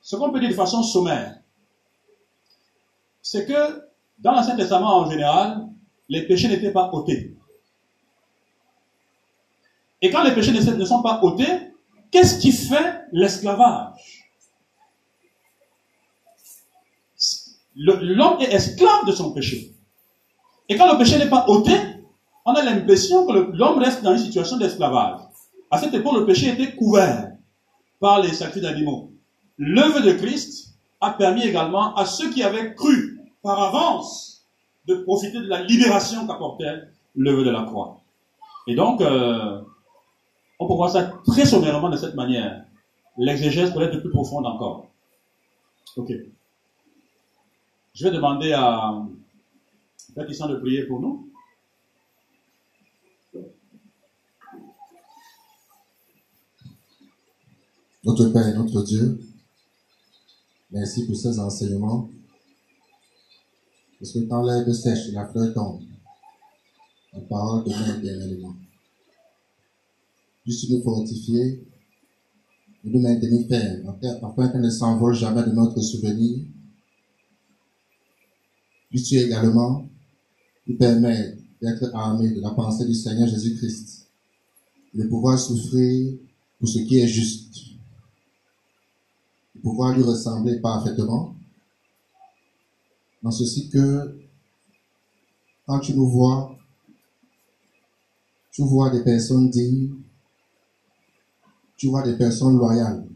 ce 0.00 0.14
qu'on 0.14 0.30
peut 0.30 0.38
dire 0.38 0.50
de 0.50 0.54
façon 0.54 0.82
sommaire, 0.82 1.40
c'est 3.20 3.44
que 3.44 3.82
dans 4.18 4.32
l'Ancien 4.32 4.56
Testament 4.56 4.98
en 4.98 5.10
général, 5.10 5.66
les 6.08 6.26
péchés 6.26 6.48
n'étaient 6.48 6.72
pas 6.72 6.90
ôtés. 6.92 7.36
Et 10.02 10.10
quand 10.10 10.22
les 10.22 10.32
péchés 10.32 10.52
ne 10.52 10.84
sont 10.84 11.02
pas 11.02 11.20
ôtés, 11.22 11.72
qu'est-ce 12.10 12.38
qui 12.38 12.52
fait 12.52 13.02
l'esclavage? 13.12 14.26
L'homme 17.74 18.40
est 18.40 18.52
esclave 18.52 19.06
de 19.06 19.12
son 19.12 19.32
péché. 19.32 19.74
Et 20.68 20.76
quand 20.76 20.90
le 20.90 20.98
péché 20.98 21.18
n'est 21.18 21.28
pas 21.28 21.44
ôté, 21.48 21.72
on 22.44 22.52
a 22.52 22.62
l'impression 22.62 23.26
que 23.26 23.32
l'homme 23.32 23.78
reste 23.78 24.02
dans 24.02 24.12
une 24.12 24.18
situation 24.18 24.56
d'esclavage. 24.56 25.20
À 25.70 25.78
cette 25.78 25.94
époque, 25.94 26.18
le 26.18 26.26
péché 26.26 26.48
était 26.48 26.74
couvert 26.74 27.32
par 28.00 28.20
les 28.20 28.32
sacrifices 28.32 28.62
d'animaux. 28.62 29.12
L'œuvre 29.58 30.00
de 30.00 30.12
Christ 30.12 30.74
a 31.00 31.10
permis 31.12 31.42
également 31.42 31.94
à 31.94 32.04
ceux 32.06 32.30
qui 32.30 32.42
avaient 32.42 32.74
cru 32.74 33.20
par 33.42 33.62
avance 33.62 34.44
de 34.86 34.94
profiter 34.96 35.38
de 35.38 35.46
la 35.46 35.62
libération 35.62 36.26
qu'apportait 36.26 36.82
l'œuvre 37.14 37.44
de 37.44 37.50
la 37.50 37.62
croix. 37.62 38.00
Et 38.66 38.74
donc, 38.74 39.00
euh, 39.00 39.60
on 40.58 40.66
peut 40.66 40.74
voir 40.74 40.90
ça 40.90 41.12
très 41.26 41.46
sommairement 41.46 41.88
de 41.88 41.96
cette 41.96 42.14
manière. 42.14 42.64
L'exégèse 43.16 43.72
peut 43.72 43.82
être 43.82 43.98
plus 43.98 44.10
profonde 44.10 44.46
encore. 44.46 44.86
Ok. 45.96 46.12
Je 47.94 48.04
vais 48.04 48.10
demander 48.10 48.52
à 48.52 49.02
Baptiste 50.14 50.46
de 50.46 50.56
prier 50.56 50.84
pour 50.84 51.00
nous. 51.00 51.29
Notre 58.02 58.28
Père 58.28 58.48
et 58.48 58.54
notre 58.54 58.82
Dieu, 58.82 59.20
merci 60.70 61.04
pour 61.04 61.16
ces 61.16 61.38
enseignements. 61.38 62.08
Parce 63.98 64.12
que 64.12 64.20
quand 64.20 64.42
l'herbe 64.42 64.72
sèche 64.72 65.08
et 65.08 65.12
la 65.12 65.28
fleur 65.28 65.52
tombe, 65.52 65.82
la 67.12 67.20
parole 67.20 67.64
demeure 67.64 67.98
éternellement. 67.98 68.56
Puisse 70.44 70.70
nous 70.70 70.82
fortifier 70.82 71.62
et 72.84 72.88
nous 72.90 73.00
maintenir 73.00 73.46
fermes, 73.46 73.94
afin 74.22 74.48
qu'elle 74.48 74.62
ne 74.62 74.70
s'envole 74.70 75.14
jamais 75.14 75.42
de 75.42 75.50
notre 75.50 75.82
souvenir. 75.82 76.38
Puisse-tu 78.88 79.16
également 79.16 79.86
nous 80.66 80.76
permettre 80.78 81.36
d'être 81.60 81.94
armés 81.94 82.30
de 82.30 82.40
la 82.40 82.50
pensée 82.52 82.86
du 82.86 82.94
Seigneur 82.94 83.28
Jésus-Christ, 83.28 84.08
de 84.94 85.04
pouvoir 85.04 85.38
souffrir 85.38 86.14
pour 86.58 86.68
ce 86.68 86.78
qui 86.78 86.98
est 86.98 87.08
juste, 87.08 87.69
pouvoir 89.62 89.94
lui 89.94 90.02
ressembler 90.02 90.60
parfaitement, 90.60 91.34
dans 93.22 93.30
ceci 93.30 93.68
que 93.68 94.18
quand 95.66 95.80
tu 95.80 95.94
nous 95.94 96.08
vois, 96.08 96.56
tu 98.50 98.62
vois 98.62 98.90
des 98.90 99.04
personnes 99.04 99.50
dignes, 99.50 99.94
tu 101.76 101.88
vois 101.88 102.02
des 102.02 102.16
personnes 102.16 102.56
loyales 102.56 103.06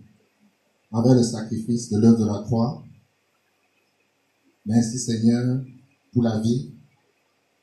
envers 0.91 1.15
le 1.15 1.23
sacrifice 1.23 1.91
de 1.91 1.99
l'œuvre 1.99 2.21
de 2.21 2.27
la 2.27 2.39
croix. 2.45 2.83
Merci 4.67 4.99
Seigneur 4.99 5.61
pour 6.13 6.23
la 6.23 6.39
vie 6.41 6.71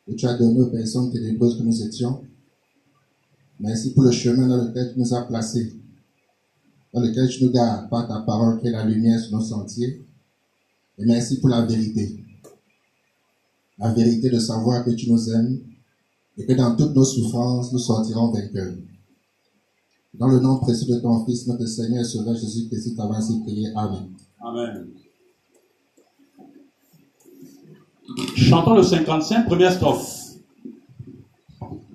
que 0.06 0.14
tu 0.14 0.26
as 0.26 0.38
donné 0.38 0.62
aux 0.62 0.70
personnes 0.70 1.12
ténébreuses 1.12 1.58
que 1.58 1.64
nous 1.64 1.82
étions. 1.82 2.24
Merci 3.60 3.94
pour 3.94 4.04
le 4.04 4.12
chemin 4.12 4.48
dans 4.48 4.66
lequel 4.66 4.94
tu 4.94 5.00
nous 5.00 5.14
as 5.14 5.22
placés, 5.24 5.74
dans 6.94 7.02
lequel 7.02 7.30
tu 7.30 7.46
nous 7.46 7.52
gardes 7.52 7.90
par 7.90 8.08
ta 8.08 8.20
parole 8.20 8.60
qui 8.60 8.68
est 8.68 8.72
la 8.72 8.86
lumière 8.86 9.20
sur 9.20 9.38
nos 9.38 9.44
sentiers. 9.44 10.02
Et 10.98 11.06
merci 11.06 11.40
pour 11.40 11.50
la 11.50 11.66
vérité. 11.66 12.24
La 13.78 13.94
vérité 13.94 14.30
de 14.30 14.40
savoir 14.40 14.84
que 14.84 14.92
tu 14.92 15.10
nous 15.10 15.30
aimes 15.30 15.60
et 16.38 16.46
que 16.46 16.54
dans 16.54 16.76
toutes 16.76 16.96
nos 16.96 17.06
souffrances, 17.06 17.72
nous 17.72 17.80
sortirons 17.80 18.32
vainqueurs. 18.32 18.74
Dans 20.14 20.28
le 20.28 20.40
nom 20.40 20.60
précieux 20.60 20.94
de 20.94 21.00
ton 21.00 21.26
Fils, 21.26 21.48
notre 21.48 21.66
Seigneur 21.66 22.02
et 22.02 22.04
Sauveur 22.04 22.36
Jésus-Christ, 22.36 22.96
t'avons 22.96 23.14
ainsi 23.14 23.40
prié. 23.42 23.70
Amen. 23.76 24.10
Amen. 24.42 24.88
Chantons 28.36 28.76
le 28.76 28.84
55, 28.84 29.46
première 29.46 29.72
strophe. 29.72 30.22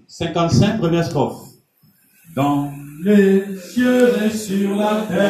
55, 0.06 0.78
première 0.78 1.04
strophe. 1.04 1.50
Dans 2.34 2.72
les 3.06 3.44
cieux 3.56 4.08
et 4.24 4.30
sur 4.30 4.74
la 4.74 5.06
terre. 5.08 5.26